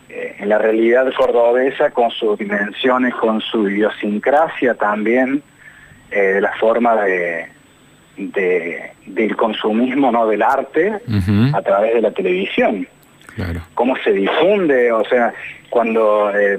en 0.09 0.49
la 0.49 0.57
realidad 0.57 1.11
cordobesa 1.15 1.91
con 1.91 2.09
sus 2.11 2.37
dimensiones, 2.39 3.13
con 3.15 3.41
su 3.41 3.69
idiosincrasia 3.69 4.73
también, 4.73 5.43
eh, 6.11 6.19
de 6.19 6.41
la 6.41 6.53
forma 6.53 6.95
de, 7.03 7.47
de- 8.17 8.91
del 9.05 9.35
consumismo, 9.35 10.11
no 10.11 10.27
del 10.27 10.41
arte, 10.41 10.93
a 11.53 11.61
través 11.61 11.93
de 11.95 12.01
la 12.01 12.11
televisión 12.11 12.87
Claro. 13.35 13.61
cómo 13.73 13.95
se 13.97 14.11
difunde, 14.13 14.91
o 14.93 15.03
sea, 15.05 15.33
cuando 15.69 16.31
eh, 16.33 16.57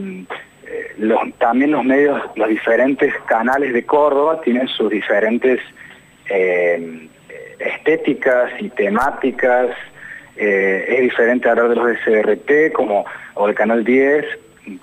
eh, 0.66 0.92
los, 0.98 1.18
también 1.38 1.70
los 1.70 1.84
medios, 1.84 2.20
los 2.36 2.48
diferentes 2.48 3.14
canales 3.26 3.72
de 3.72 3.84
Córdoba 3.86 4.40
tienen 4.42 4.68
sus 4.68 4.90
diferentes 4.90 5.58
eh, 6.28 7.08
estéticas 7.58 8.50
y 8.60 8.68
temáticas, 8.70 9.68
eh, 10.36 10.84
es 10.88 11.00
diferente 11.02 11.48
hablar 11.48 11.68
de 11.70 11.76
los 11.76 11.86
de 11.86 11.96
CRT 12.04 12.72
como, 12.74 13.04
o 13.34 13.46
de 13.48 13.54
Canal 13.54 13.84
10 13.84 14.24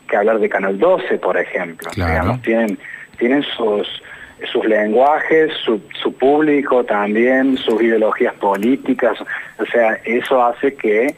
que 0.08 0.16
hablar 0.16 0.40
de 0.40 0.50
Canal 0.50 0.80
12, 0.80 1.18
por 1.20 1.38
ejemplo. 1.38 1.92
Claro. 1.92 2.12
Digamos, 2.12 2.42
tienen, 2.42 2.80
tienen 3.18 3.44
sus, 3.44 3.88
sus 4.52 4.66
lenguajes, 4.66 5.52
su, 5.64 5.82
su 6.02 6.14
público 6.14 6.84
también, 6.84 7.58
sus 7.58 7.82
ideologías 7.82 8.34
políticas, 8.36 9.14
o 9.60 9.66
sea, 9.66 9.94
eso 10.06 10.44
hace 10.46 10.74
que 10.76 11.16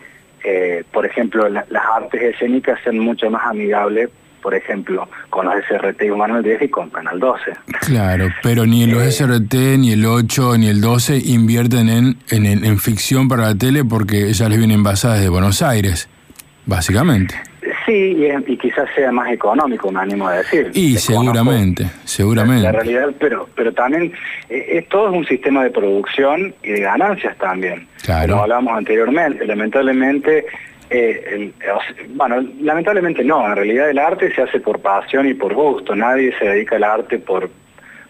eh, 0.48 0.84
por 0.92 1.08
ejemplo, 1.08 1.50
la- 1.50 1.66
las 1.70 1.84
artes 1.98 2.22
escénicas 2.22 2.80
sean 2.84 3.00
mucho 3.00 3.32
más 3.32 3.42
amigables, 3.48 4.10
por 4.44 4.54
ejemplo, 4.54 5.10
con 5.32 5.48
los 5.48 5.56
SRT 5.68 6.04
y 6.06 6.10
Canal 6.12 6.44
10 6.44 6.62
y 6.62 6.68
con 6.70 6.92
Canal 6.92 7.20
12. 7.20 7.42
Claro, 7.82 8.28
pero 8.44 8.64
ni 8.68 8.86
los 8.86 9.02
SRT, 9.02 9.56
ni 9.80 9.94
el 9.94 10.06
8, 10.06 10.60
ni 10.60 10.68
el 10.68 10.82
12 10.82 11.18
invierten 11.18 11.90
en, 11.90 12.18
en, 12.30 12.46
en- 12.46 12.78
ficción 12.78 13.28
para 13.28 13.48
la 13.48 13.56
tele 13.56 13.84
porque 13.84 14.32
ya 14.34 14.48
les 14.48 14.60
vienen 14.60 14.84
basadas 14.84 15.20
de 15.20 15.30
Buenos 15.30 15.64
Aires, 15.64 16.08
básicamente. 16.68 17.34
Sí, 17.86 18.16
y, 18.18 18.26
es- 18.26 18.48
y 18.48 18.58
quizás 18.58 18.90
sea 18.96 19.12
más 19.12 19.32
económico, 19.32 19.92
me 19.92 20.00
animo 20.00 20.28
a 20.28 20.38
decir. 20.38 20.72
Y 20.74 20.94
Desconozco 20.94 21.34
seguramente, 21.34 21.84
La 21.84 21.90
seguramente. 22.06 22.72
realidad, 22.72 23.10
pero, 23.20 23.48
pero 23.56 23.74
también 23.74 24.12
eh, 24.50 24.66
es 24.80 24.90
todo 24.90 25.10
es 25.12 25.16
un 25.18 25.26
sistema 25.28 25.64
de 25.64 25.70
producción 25.70 26.54
y 26.64 26.72
de 26.72 26.80
ganancias 26.82 27.38
también. 27.38 27.88
Claro. 28.04 28.32
Como 28.34 28.44
hablábamos 28.44 28.78
anteriormente, 28.78 29.46
lamentablemente, 29.46 30.46
eh, 30.90 31.24
el- 31.32 31.54
o 31.70 31.80
sea, 31.82 32.06
bueno, 32.10 32.44
lamentablemente 32.62 33.24
no, 33.24 33.46
en 33.48 33.56
realidad 33.56 33.90
el 33.90 34.00
arte 34.00 34.34
se 34.34 34.42
hace 34.42 34.60
por 34.60 34.80
pasión 34.80 35.28
y 35.28 35.34
por 35.36 35.54
gusto, 35.54 35.96
nadie 35.96 36.34
se 36.40 36.46
dedica 36.46 36.78
al 36.78 36.84
arte 36.84 37.20
por 37.20 37.50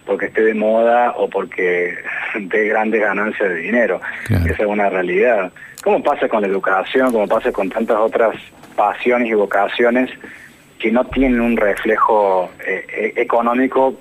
porque 0.06 0.28
esté 0.28 0.44
de 0.44 0.54
moda 0.54 1.14
o 1.18 1.28
porque 1.28 1.96
dé 2.40 2.68
grandes 2.68 3.02
ganancias 3.02 3.50
de 3.50 3.56
dinero. 3.56 4.00
Claro. 4.28 4.46
Esa 4.46 4.62
es 4.64 4.70
una 4.70 4.88
realidad. 4.90 5.52
¿Cómo 5.84 6.02
pasa 6.04 6.30
con 6.30 6.42
la 6.44 6.48
educación? 6.48 7.12
¿Cómo 7.12 7.28
pasa 7.28 7.52
con 7.52 7.70
tantas 7.70 7.98
otras 7.98 8.36
pasiones 8.76 9.30
y 9.30 9.34
vocaciones 9.34 10.10
que 10.80 10.92
no 10.92 11.06
tienen 11.06 11.40
un 11.42 11.58
reflejo 11.58 12.50
eh, 12.66 12.86
eh, 12.90 13.14
económico 13.16 13.98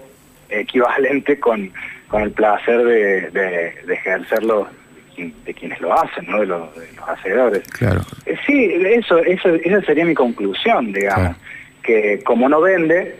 equivalente 0.48 1.38
con, 1.40 1.70
con 2.08 2.22
el 2.22 2.30
placer 2.32 2.78
de, 2.84 3.30
de- 3.30 3.72
de 3.86 3.94
ejercerlo 3.94 4.68
de 5.16 5.54
quienes 5.54 5.80
lo 5.80 5.92
hacen, 5.94 6.26
¿no? 6.28 6.40
de, 6.40 6.46
los, 6.46 6.74
de 6.74 6.92
los 6.96 7.08
hacedores. 7.08 7.62
Claro. 7.70 8.00
Eh, 8.26 8.36
Sí, 8.46 8.64
eso, 8.84 9.18
eso, 9.18 9.48
esa 9.50 9.80
sería 9.82 10.04
mi 10.04 10.14
conclusión, 10.14 10.92
digamos, 10.92 11.36
Claro. 11.36 11.36
que 11.84 12.20
como 12.24 12.48
no 12.48 12.60
vende, 12.60 13.16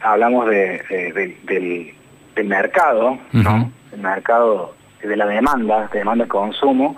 hablamos 0.00 0.48
de, 0.50 0.82
de- 0.90 1.12
del- 1.12 1.36
del, 1.46 1.94
del 2.34 2.46
mercado, 2.46 3.18
¿no? 3.32 3.70
El 3.92 4.00
mercado 4.00 4.74
de 5.02 5.16
la 5.16 5.26
demanda, 5.26 5.88
de 5.92 5.98
demanda 6.00 6.24
de 6.24 6.28
consumo, 6.28 6.96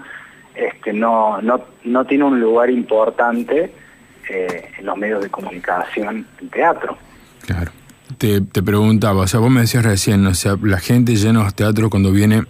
este, 0.57 0.93
no, 0.93 1.41
no, 1.43 1.61
no 1.85 2.05
tiene 2.05 2.25
un 2.25 2.41
lugar 2.41 2.71
importante 2.71 3.73
eh, 4.29 4.71
en 4.79 4.87
los 4.87 4.97
medios 4.97 5.23
de 5.23 5.29
comunicación, 5.31 6.27
el 6.41 6.51
teatro. 6.51 6.97
Claro. 7.47 7.71
Te, 8.19 8.41
te 8.41 8.63
preguntaba, 8.63 9.23
o 9.23 9.27
sea, 9.27 9.41
vos 9.41 9.51
me 9.51 9.61
decías 9.63 9.85
recién, 9.85 10.27
o 10.27 10.35
sea, 10.35 10.57
la 10.63 10.79
gente 10.79 11.17
llena 11.17 11.43
los 11.43 11.55
teatros 11.55 11.91
cuando 11.91 12.13
viene 12.13 12.43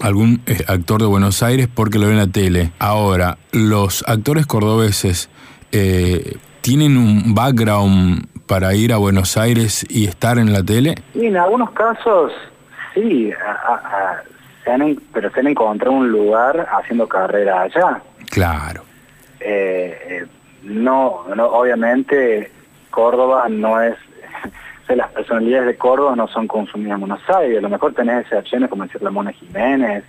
algún 0.00 0.40
eh, 0.46 0.64
actor 0.68 1.00
de 1.00 1.06
Buenos 1.08 1.42
Aires 1.42 1.68
porque 1.72 1.98
lo 1.98 2.06
ve 2.06 2.12
en 2.12 2.18
la 2.18 2.26
tele. 2.28 2.72
Ahora, 2.78 3.38
los 3.52 4.04
actores 4.08 4.46
cordobeses 4.46 5.28
eh, 5.72 6.36
tienen 6.60 6.96
un 6.96 7.34
background 7.34 8.26
para 8.46 8.74
ir 8.74 8.92
a 8.92 8.96
Buenos 8.98 9.36
Aires 9.36 9.84
y 9.90 10.06
estar 10.06 10.38
en 10.38 10.52
la 10.52 10.62
tele. 10.62 10.94
Y 11.14 11.26
en 11.26 11.36
algunos 11.36 11.70
casos, 11.72 12.32
sí, 12.94 13.30
a- 13.32 13.72
a- 13.72 13.74
a- 13.74 14.22
se 14.68 14.74
han 14.74 14.82
en- 14.82 15.00
pero 15.14 15.30
se 15.30 15.40
han 15.40 15.46
encontrado 15.46 15.96
un 15.96 16.10
lugar 16.10 16.68
haciendo 16.78 17.08
carrera 17.08 17.62
allá. 17.62 18.02
Claro. 18.30 18.82
Eh, 19.40 19.98
eh, 20.08 20.26
no, 20.64 21.24
no, 21.34 21.46
obviamente 21.46 22.52
Córdoba 22.90 23.48
no 23.48 23.80
es 23.80 23.94
las 24.94 25.10
personalidades 25.12 25.68
de 25.68 25.76
Córdoba 25.78 26.14
no 26.16 26.28
son 26.28 26.46
consumidas 26.46 26.96
en 26.96 27.00
Buenos 27.00 27.30
Aires, 27.30 27.56
a 27.58 27.62
lo 27.62 27.70
mejor 27.70 27.94
tenés 27.94 28.22
excepciones 28.22 28.68
como 28.68 28.82
decir 28.84 29.00
la 29.02 29.10
Mona 29.10 29.32
Jiménez, 29.32 30.04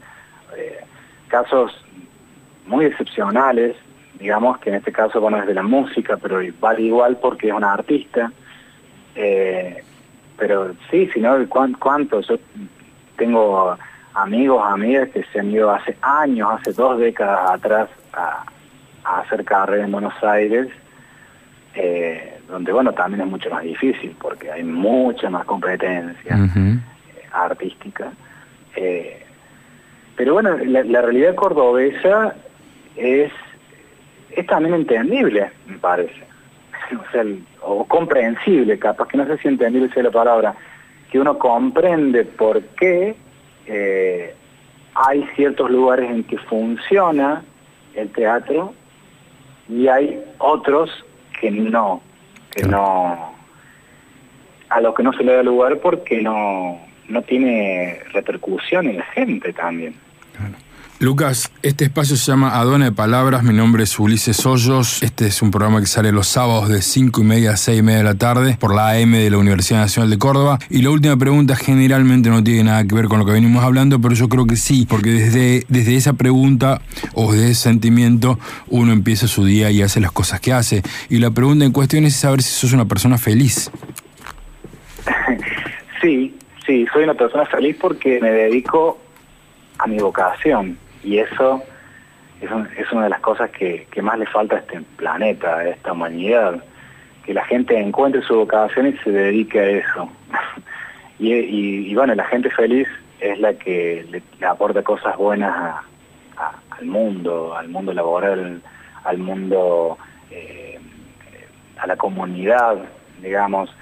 eh, 0.57 0.79
casos 1.29 1.71
muy 2.65 2.83
excepcionales, 2.85 3.77
digamos 4.19 4.57
que 4.59 4.71
en 4.71 4.75
este 4.75 4.91
caso, 4.91 5.21
bueno, 5.21 5.37
es 5.39 5.47
de 5.47 5.53
la 5.53 5.63
música, 5.63 6.17
pero 6.17 6.39
vale 6.59 6.81
igual 6.81 7.17
porque 7.21 7.47
es 7.47 7.53
una 7.53 7.71
artista. 7.73 8.29
Eh, 9.15 9.83
pero 10.37 10.73
sí, 10.91 11.09
si 11.13 11.19
no, 11.21 11.37
¿cuán- 11.47 11.73
¿cuántos? 11.73 12.27
Yo 12.27 12.35
tengo 13.17 13.77
amigos, 14.13 14.61
amigas 14.65 15.09
que 15.09 15.23
se 15.31 15.39
han 15.39 15.51
ido 15.51 15.71
hace 15.71 15.95
años, 16.01 16.49
hace 16.59 16.73
dos 16.73 16.99
décadas 16.99 17.51
atrás 17.51 17.89
a, 18.13 18.43
a 19.03 19.19
hacer 19.21 19.43
carrera 19.45 19.85
en 19.85 19.91
Buenos 19.91 20.13
Aires, 20.23 20.67
eh, 21.75 22.39
donde, 22.47 22.71
bueno, 22.71 22.91
también 22.93 23.21
es 23.21 23.27
mucho 23.27 23.49
más 23.49 23.63
difícil 23.63 24.15
porque 24.19 24.51
hay 24.51 24.63
mucha 24.63 25.29
más 25.29 25.45
competencia 25.45 26.35
eh, 27.15 27.21
artística. 27.31 28.11
Eh, 28.75 29.23
pero 30.15 30.33
bueno, 30.33 30.57
la, 30.57 30.83
la 30.83 31.01
realidad 31.01 31.35
cordobesa 31.35 32.35
es, 32.95 33.31
es 34.31 34.45
también 34.47 34.75
entendible, 34.75 35.51
me 35.67 35.77
parece. 35.77 36.13
O 36.91 37.11
sea, 37.11 37.21
el- 37.21 37.45
o 37.61 37.85
comprensible, 37.85 38.79
capaz 38.79 39.07
que 39.09 39.17
no 39.17 39.25
sé 39.27 39.37
si 39.37 39.47
entendible 39.47 39.93
sea 39.93 40.01
la 40.03 40.11
palabra, 40.11 40.55
que 41.11 41.19
uno 41.19 41.37
comprende 41.37 42.23
por 42.25 42.61
qué 42.79 43.15
eh, 43.69 44.33
hay 44.95 45.23
ciertos 45.35 45.69
lugares 45.69 46.09
en 46.09 46.23
que 46.23 46.37
funciona 46.39 47.43
el 47.95 48.09
teatro 48.11 48.73
y 49.69 49.87
hay 49.87 50.23
otros 50.39 50.89
que 51.39 51.51
no, 51.51 52.01
que 52.51 52.63
no, 52.63 53.33
a 54.69 54.81
los 54.81 54.95
que 54.95 55.03
no 55.03 55.13
se 55.13 55.23
le 55.23 55.33
da 55.33 55.43
lugar 55.43 55.77
porque 55.79 56.21
no, 56.21 56.79
no 57.07 57.21
tiene 57.21 57.99
repercusión 58.11 58.87
en 58.87 58.97
la 58.97 59.05
gente 59.05 59.53
también. 59.53 59.95
Lucas, 61.01 61.49
este 61.63 61.85
espacio 61.85 62.17
se 62.17 62.29
llama 62.29 62.59
Aduana 62.59 62.83
de 62.83 62.91
Palabras. 62.91 63.41
Mi 63.41 63.53
nombre 63.53 63.83
es 63.83 63.97
Ulises 63.97 64.45
Hoyos. 64.45 65.01
Este 65.01 65.27
es 65.27 65.41
un 65.41 65.49
programa 65.49 65.79
que 65.79 65.85
sale 65.85 66.11
los 66.11 66.27
sábados 66.27 66.67
de 66.67 66.81
5 66.81 67.21
y 67.21 67.23
media 67.23 67.51
a 67.51 67.55
6 67.55 67.79
y 67.79 67.81
media 67.81 67.99
de 67.99 68.03
la 68.03 68.15
tarde 68.15 68.57
por 68.59 68.75
la 68.75 68.89
AM 68.89 69.13
de 69.13 69.29
la 69.29 69.37
Universidad 69.37 69.79
Nacional 69.79 70.09
de 70.09 70.17
Córdoba. 70.17 70.59
Y 70.69 70.81
la 70.81 70.89
última 70.89 71.15
pregunta 71.15 71.55
generalmente 71.55 72.29
no 72.29 72.43
tiene 72.43 72.65
nada 72.65 72.83
que 72.83 72.93
ver 72.95 73.05
con 73.05 73.17
lo 73.17 73.25
que 73.25 73.31
venimos 73.31 73.63
hablando, 73.63 74.01
pero 74.01 74.13
yo 74.13 74.27
creo 74.27 74.45
que 74.45 74.57
sí, 74.57 74.85
porque 74.89 75.11
desde, 75.11 75.63
desde 75.69 75.95
esa 75.95 76.11
pregunta 76.11 76.81
o 77.13 77.31
desde 77.31 77.51
ese 77.51 77.61
sentimiento 77.61 78.37
uno 78.67 78.91
empieza 78.91 79.29
su 79.29 79.45
día 79.45 79.71
y 79.71 79.81
hace 79.81 80.01
las 80.01 80.11
cosas 80.11 80.41
que 80.41 80.51
hace. 80.51 80.83
Y 81.07 81.19
la 81.19 81.31
pregunta 81.31 81.63
en 81.63 81.71
cuestión 81.71 82.03
es 82.03 82.17
saber 82.17 82.41
si 82.41 82.49
sos 82.51 82.73
una 82.73 82.85
persona 82.85 83.17
feliz. 83.17 83.71
Sí, 86.01 86.33
sí, 86.65 86.87
soy 86.93 87.03
una 87.03 87.13
persona 87.13 87.45
feliz 87.45 87.75
porque 87.79 88.19
me 88.21 88.31
dedico 88.31 88.99
a 89.77 89.85
mi 89.85 89.99
vocación 89.99 90.77
y 91.03 91.19
eso 91.19 91.63
es, 92.41 92.51
un- 92.51 92.69
es 92.77 92.91
una 92.91 93.03
de 93.03 93.09
las 93.09 93.19
cosas 93.21 93.49
que, 93.51 93.87
más 94.01 94.17
le 94.17 94.25
falta 94.27 94.55
a 94.55 94.59
este 94.59 94.81
planeta, 94.97 95.57
a 95.57 95.69
esta 95.69 95.91
humanidad, 95.93 96.63
que 97.25 97.33
la 97.33 97.45
gente 97.45 97.77
encuentre 97.79 98.21
su 98.21 98.35
vocación 98.35 98.87
y 98.87 98.93
se 98.97 99.11
dedique 99.11 99.59
a 99.59 99.69
eso. 99.69 100.09
y, 101.19 101.93
bueno, 101.95 102.15
la 102.15 102.25
gente 102.25 102.49
feliz 102.49 102.87
es 103.19 103.39
la 103.39 103.53
que 103.53 104.05
le, 104.09 104.45
aporta 104.47 104.81
cosas 104.83 105.17
buenas 105.17 105.75
al 106.71 106.85
mundo, 106.85 107.55
al 107.55 107.67
mundo 107.67 107.93
laboral, 107.93 108.61
al 109.03 109.17
mundo, 109.17 109.97
eh, 110.31 110.79
a 111.77 111.87
la 111.87 111.97
comunidad, 111.97 112.77
digamos. 113.21 113.73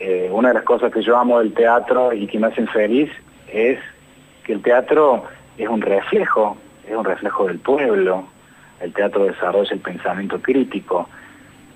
Eh, 0.00 0.28
una 0.32 0.48
de 0.48 0.54
las 0.54 0.62
cosas 0.64 0.92
que 0.92 1.02
yo 1.02 1.16
amo 1.16 1.38
del 1.38 1.52
teatro 1.52 2.12
y 2.12 2.26
que 2.26 2.38
me 2.38 2.48
hacen 2.48 2.68
feliz 2.68 3.10
es 3.52 3.78
que 4.44 4.52
el 4.54 4.62
teatro 4.62 5.24
es 5.58 5.68
un 5.68 5.80
reflejo, 5.80 6.56
es 6.86 6.96
un 6.96 7.04
reflejo 7.04 7.46
del 7.46 7.58
pueblo. 7.58 8.28
El 8.80 8.92
teatro 8.92 9.24
desarrolla 9.24 9.70
el 9.72 9.80
pensamiento 9.80 10.40
crítico 10.40 11.08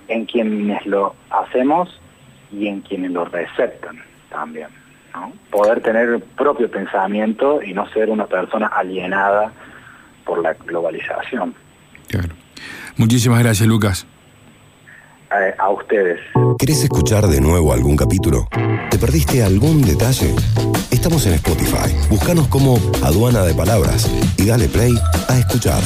en 0.07 0.25
quienes 0.25 0.85
lo 0.85 1.15
hacemos 1.29 1.99
y 2.51 2.67
en 2.67 2.81
quienes 2.81 3.11
lo 3.11 3.25
receptan 3.25 4.03
también. 4.29 4.67
Poder 5.49 5.81
tener 5.81 6.21
propio 6.37 6.69
pensamiento 6.71 7.61
y 7.61 7.73
no 7.73 7.87
ser 7.89 8.09
una 8.09 8.27
persona 8.27 8.67
alienada 8.67 9.51
por 10.25 10.41
la 10.41 10.53
globalización. 10.53 11.53
Muchísimas 12.97 13.39
gracias, 13.43 13.67
Lucas. 13.67 14.07
A 15.31 15.69
ustedes. 15.69 16.19
¿Querés 16.59 16.83
escuchar 16.83 17.25
de 17.25 17.39
nuevo 17.39 17.71
algún 17.71 17.95
capítulo? 17.95 18.49
¿Te 18.89 18.97
perdiste 18.97 19.41
algún 19.41 19.81
detalle? 19.81 20.35
Estamos 20.91 21.25
en 21.25 21.35
Spotify. 21.35 21.95
Búscanos 22.09 22.49
como 22.49 22.77
Aduana 23.01 23.43
de 23.43 23.53
Palabras 23.53 24.11
y 24.37 24.45
dale 24.45 24.67
play 24.67 24.93
a 25.29 25.39
escuchar. 25.39 25.81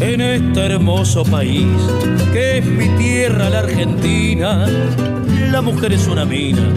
en 0.00 0.20
este 0.20 0.60
hermoso 0.60 1.24
país 1.24 1.66
que 2.32 2.58
es 2.58 2.66
mi 2.66 2.88
tierra, 2.96 3.48
la 3.48 3.60
Argentina. 3.60 4.66
La 5.52 5.62
mujer 5.62 5.92
es 5.92 6.08
una 6.08 6.24
mina 6.24 6.72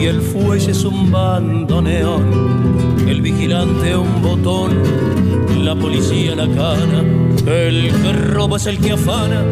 y 0.00 0.06
el 0.06 0.20
fuelle 0.20 0.70
es 0.70 0.84
un 0.84 1.10
bandoneón. 1.10 3.02
El 3.08 3.20
vigilante 3.20 3.96
un 3.96 4.22
botón, 4.22 4.70
la 5.64 5.74
policía 5.74 6.34
la 6.34 6.46
cana. 6.46 7.02
El 7.46 7.90
que 7.90 8.12
roba 8.12 8.56
es 8.56 8.66
el 8.66 8.78
que 8.78 8.92
afana, 8.92 9.44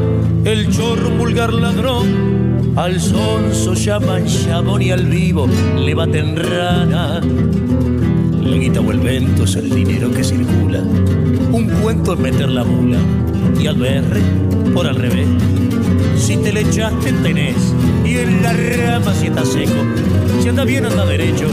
el 0.45 0.71
chorro 0.71 1.09
un 1.09 1.19
vulgar 1.19 1.53
ladrón. 1.53 2.73
Al 2.77 3.01
sonso 3.01 3.75
llaman 3.75 4.27
chabón 4.27 4.83
y 4.83 4.91
al 4.91 5.05
vivo 5.07 5.49
le 5.77 5.95
baten 5.95 6.37
rana. 6.37 7.21
La 8.43 8.57
guita 8.57 8.81
o 8.81 8.91
el 8.91 9.01
vento 9.01 9.45
es 9.45 9.57
el 9.57 9.71
dinero 9.71 10.11
que 10.11 10.25
circula. 10.25 10.81
Un 11.53 11.69
cuento 11.83 12.15
es 12.15 12.19
meter 12.19 12.49
la 12.49 12.65
mula. 12.65 12.99
Y 13.61 13.67
al 13.67 13.77
BR, 13.77 14.73
por 14.73 14.87
al 14.87 14.97
revés. 14.97 15.27
Si 16.21 16.37
te 16.37 16.53
le 16.53 16.61
echaste, 16.61 17.13
tenés. 17.15 17.57
Y 18.05 18.19
en 18.19 18.43
la 18.43 18.53
rama 18.53 19.15
si 19.15 19.29
está 19.29 19.45
seco. 19.45 19.73
Si 20.43 20.49
anda 20.49 20.65
bien, 20.65 20.85
anda 20.85 21.07
derecho. 21.07 21.49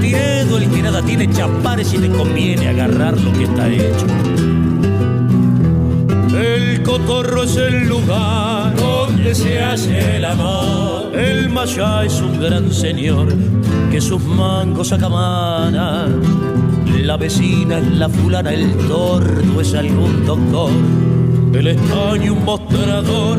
Tirado 0.00 0.58
el 0.58 0.68
que 0.68 0.82
nada 0.82 1.00
tiene 1.02 1.30
chapares 1.30 1.94
y 1.94 1.98
te 1.98 2.10
conviene 2.10 2.68
agarrar 2.68 3.18
lo 3.20 3.32
que 3.32 3.44
está 3.44 3.68
hecho. 3.68 4.06
El 6.36 6.82
cotorro 6.82 7.44
es 7.44 7.56
el 7.56 7.88
lugar 7.88 8.74
donde 8.76 9.34
se 9.34 9.60
hace 9.60 10.16
el 10.16 10.24
amor. 10.24 11.16
El 11.16 11.48
maya 11.48 12.04
es 12.04 12.20
un 12.20 12.40
gran 12.40 12.72
señor 12.72 13.28
que 13.90 14.00
sus 14.00 14.22
mangos 14.24 14.92
acamana. 14.92 16.06
La 17.02 17.16
vecina 17.16 17.78
es 17.78 17.86
la 17.92 18.08
fulana, 18.08 18.52
el 18.52 18.76
tordo 18.88 19.60
es 19.60 19.74
algún 19.74 20.26
doctor. 20.26 20.70
El 21.54 21.68
estaño 21.68 22.34
un 22.34 22.44
mostrador 22.44 23.38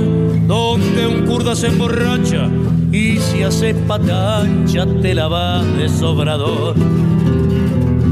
donde 0.50 1.06
un 1.06 1.28
kurda 1.28 1.56
se 1.56 1.68
emborracha 1.68 2.50
y 2.92 3.18
si 3.18 3.44
haces 3.44 3.76
patancha 3.88 4.84
te 5.00 5.14
la 5.14 5.28
vas 5.28 5.64
de 5.78 5.88
sobrador. 5.88 6.76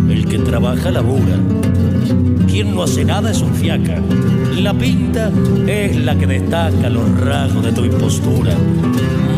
El 0.07 0.27
que 0.27 0.37
trabaja 0.37 0.91
labura 0.91 1.39
quien 2.47 2.75
no 2.75 2.83
hace 2.83 3.03
nada 3.03 3.31
es 3.31 3.41
un 3.41 3.55
fiaca. 3.55 3.99
La 4.55 4.71
pinta 4.71 5.31
es 5.65 5.95
la 5.95 6.15
que 6.15 6.27
destaca 6.27 6.89
los 6.91 7.09
rasgos 7.19 7.65
de 7.65 7.71
tu 7.71 7.85
impostura. 7.85 8.53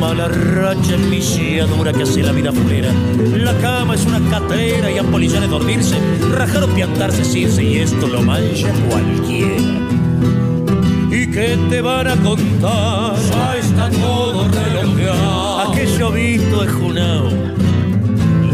Mala 0.02 0.28
racha 0.28 0.96
en 0.96 1.78
dura 1.78 1.94
que 1.94 2.04
hace 2.04 2.22
la 2.22 2.34
vida 2.34 2.52
fulera. 2.52 2.92
La 3.38 3.54
cama 3.60 3.96
es 3.96 4.06
una 4.06 4.20
catera 4.30 4.92
y 4.92 4.98
a 4.98 5.04
polizones 5.04 5.50
dormirse. 5.50 5.96
Rajar 6.34 6.64
o 6.64 6.68
piantarse 6.68 7.24
circe 7.24 7.64
y 7.64 7.78
esto 7.78 8.08
lo 8.08 8.22
mancha 8.22 8.74
cualquiera. 8.90 9.89
¿Y 11.30 11.32
qué 11.32 11.58
te 11.70 11.82
van 11.82 12.08
a 12.08 12.16
contar? 12.16 13.16
Ya 13.30 13.58
está 13.58 13.90
todo 13.90 14.48
relojeado. 14.48 15.60
Aquello 15.72 16.12
visto 16.12 16.64
es 16.64 16.72
Junao 16.72 17.50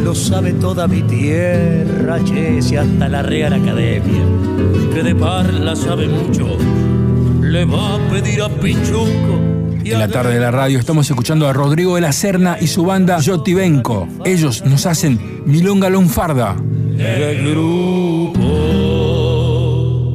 lo 0.03 0.13
sabe 0.13 0.53
toda 0.53 0.87
mi 0.87 1.01
tierra, 1.01 2.19
che, 2.23 2.61
si 2.61 2.75
hasta 2.75 3.09
la 3.09 3.23
Real 3.23 3.53
Academia, 3.53 4.23
que 4.93 5.01
de 5.01 5.15
parla 5.15 5.75
sabe 5.75 6.07
mucho, 6.07 6.59
le 7.41 7.65
va 7.65 7.95
a 7.95 7.97
pedir 8.11 8.43
a 8.43 8.49
Pichuco. 8.49 9.41
En 9.83 9.97
la 9.97 10.07
tarde 10.07 10.35
de 10.35 10.39
la 10.39 10.51
radio 10.51 10.77
estamos 10.77 11.09
escuchando 11.09 11.47
a 11.47 11.53
Rodrigo 11.53 11.95
de 11.95 12.01
la 12.01 12.11
Serna 12.11 12.57
y 12.61 12.67
su 12.67 12.85
banda 12.85 13.19
Yotibenco. 13.19 14.07
Ellos 14.25 14.63
nos 14.63 14.85
hacen 14.85 15.41
Milonga 15.47 15.89
Lunfarda. 15.89 16.55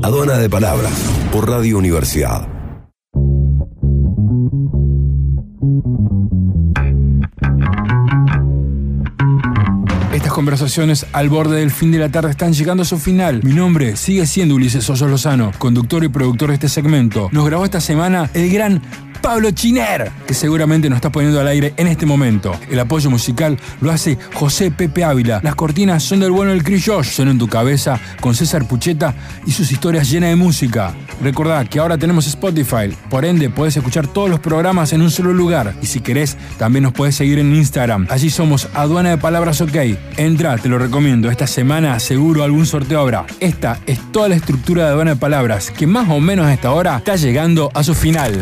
Aduana 0.03 0.39
de 0.39 0.49
Palabras 0.49 1.20
por 1.33 1.49
Radio 1.49 1.79
Universidad. 1.79 2.49
Estas 10.13 10.33
conversaciones 10.33 11.07
al 11.13 11.29
borde 11.29 11.61
del 11.61 11.71
fin 11.71 11.93
de 11.93 11.99
la 11.99 12.09
tarde 12.09 12.31
están 12.31 12.53
llegando 12.53 12.83
a 12.83 12.87
su 12.87 12.99
final. 12.99 13.41
Mi 13.45 13.53
nombre 13.53 13.97
sigue 13.97 14.27
siendo 14.27 14.57
Ulises 14.57 14.89
Hoyos 14.91 15.09
Lozano, 15.09 15.53
conductor 15.59 16.03
y 16.03 16.09
productor 16.09 16.49
de 16.49 16.55
este 16.55 16.69
segmento. 16.69 17.29
Nos 17.33 17.47
grabó 17.47 17.65
esta 17.65 17.81
semana 17.81 18.29
el 18.35 18.51
gran 18.51 18.83
Pablo 19.21 19.51
Chiner, 19.51 20.11
que 20.27 20.35
seguramente 20.35 20.89
nos 20.89 20.97
está 20.97 21.11
poniendo 21.11 21.41
al 21.41 21.49
aire 21.49 21.75
en 21.77 21.87
este 21.87 22.07
momento. 22.07 22.59
El 22.71 22.81
apoyo 22.81 23.11
musical 23.11 23.59
lo 23.81 23.91
hace 23.91 24.19
José 24.35 24.71
Pepe 24.71 25.05
Ávila. 25.05 25.41
Las 25.43 25.55
cortinas 25.55 26.03
son 26.03 26.21
del 26.21 26.31
bueno 26.31 26.53
del 26.53 26.65
Chris 26.65 26.87
Josh, 26.87 27.11
son 27.11 27.29
en 27.29 27.39
tu 27.39 27.47
cabeza 27.47 28.01
con 28.21 28.35
César 28.35 28.67
Pucheta 28.67 29.15
y 29.47 29.53
sus 29.53 29.71
historias 29.71 30.11
llenas 30.11 30.31
de 30.31 30.37
música. 30.37 30.95
Recordá 31.23 31.65
que 31.65 31.79
ahora 31.79 31.99
tenemos 31.99 32.27
Spotify, 32.27 32.97
por 33.11 33.25
ende 33.25 33.51
podés 33.51 33.77
escuchar 33.77 34.07
todos 34.07 34.31
los 34.31 34.41
programas 34.41 34.93
en 34.93 35.03
un 35.03 35.11
solo 35.11 35.33
lugar. 35.33 35.75
Y 35.83 35.87
si 35.87 36.01
querés, 36.01 36.37
también 36.59 36.85
nos 36.85 36.93
podés 36.93 37.15
seguir 37.15 37.39
en 37.39 37.55
Instagram. 37.55 38.07
Allí 38.11 38.31
somos 38.31 38.69
Aduana 38.75 39.11
de 39.11 39.19
Palabras 39.19 39.61
OK. 39.61 39.77
Entra, 40.17 40.57
te 40.57 40.69
lo 40.69 40.79
recomiendo. 40.79 41.31
Esta 41.31 41.47
semana 41.47 42.01
seguro 42.01 42.43
algún 42.43 42.67
sorteo 42.67 43.01
habrá. 43.01 43.27
Esta 43.41 43.79
es 43.87 44.01
toda 44.13 44.29
la 44.29 44.37
estructura 44.37 44.85
de 44.85 44.91
Aduana 44.91 45.11
de 45.13 45.17
Palabras, 45.17 45.71
que 45.71 45.87
más 45.87 46.09
o 46.09 46.21
menos 46.21 46.47
a 46.47 46.53
esta 46.53 46.73
hora 46.73 46.97
está 46.97 47.17
llegando 47.17 47.71
a 47.75 47.83
su 47.83 47.95
final. 47.95 48.41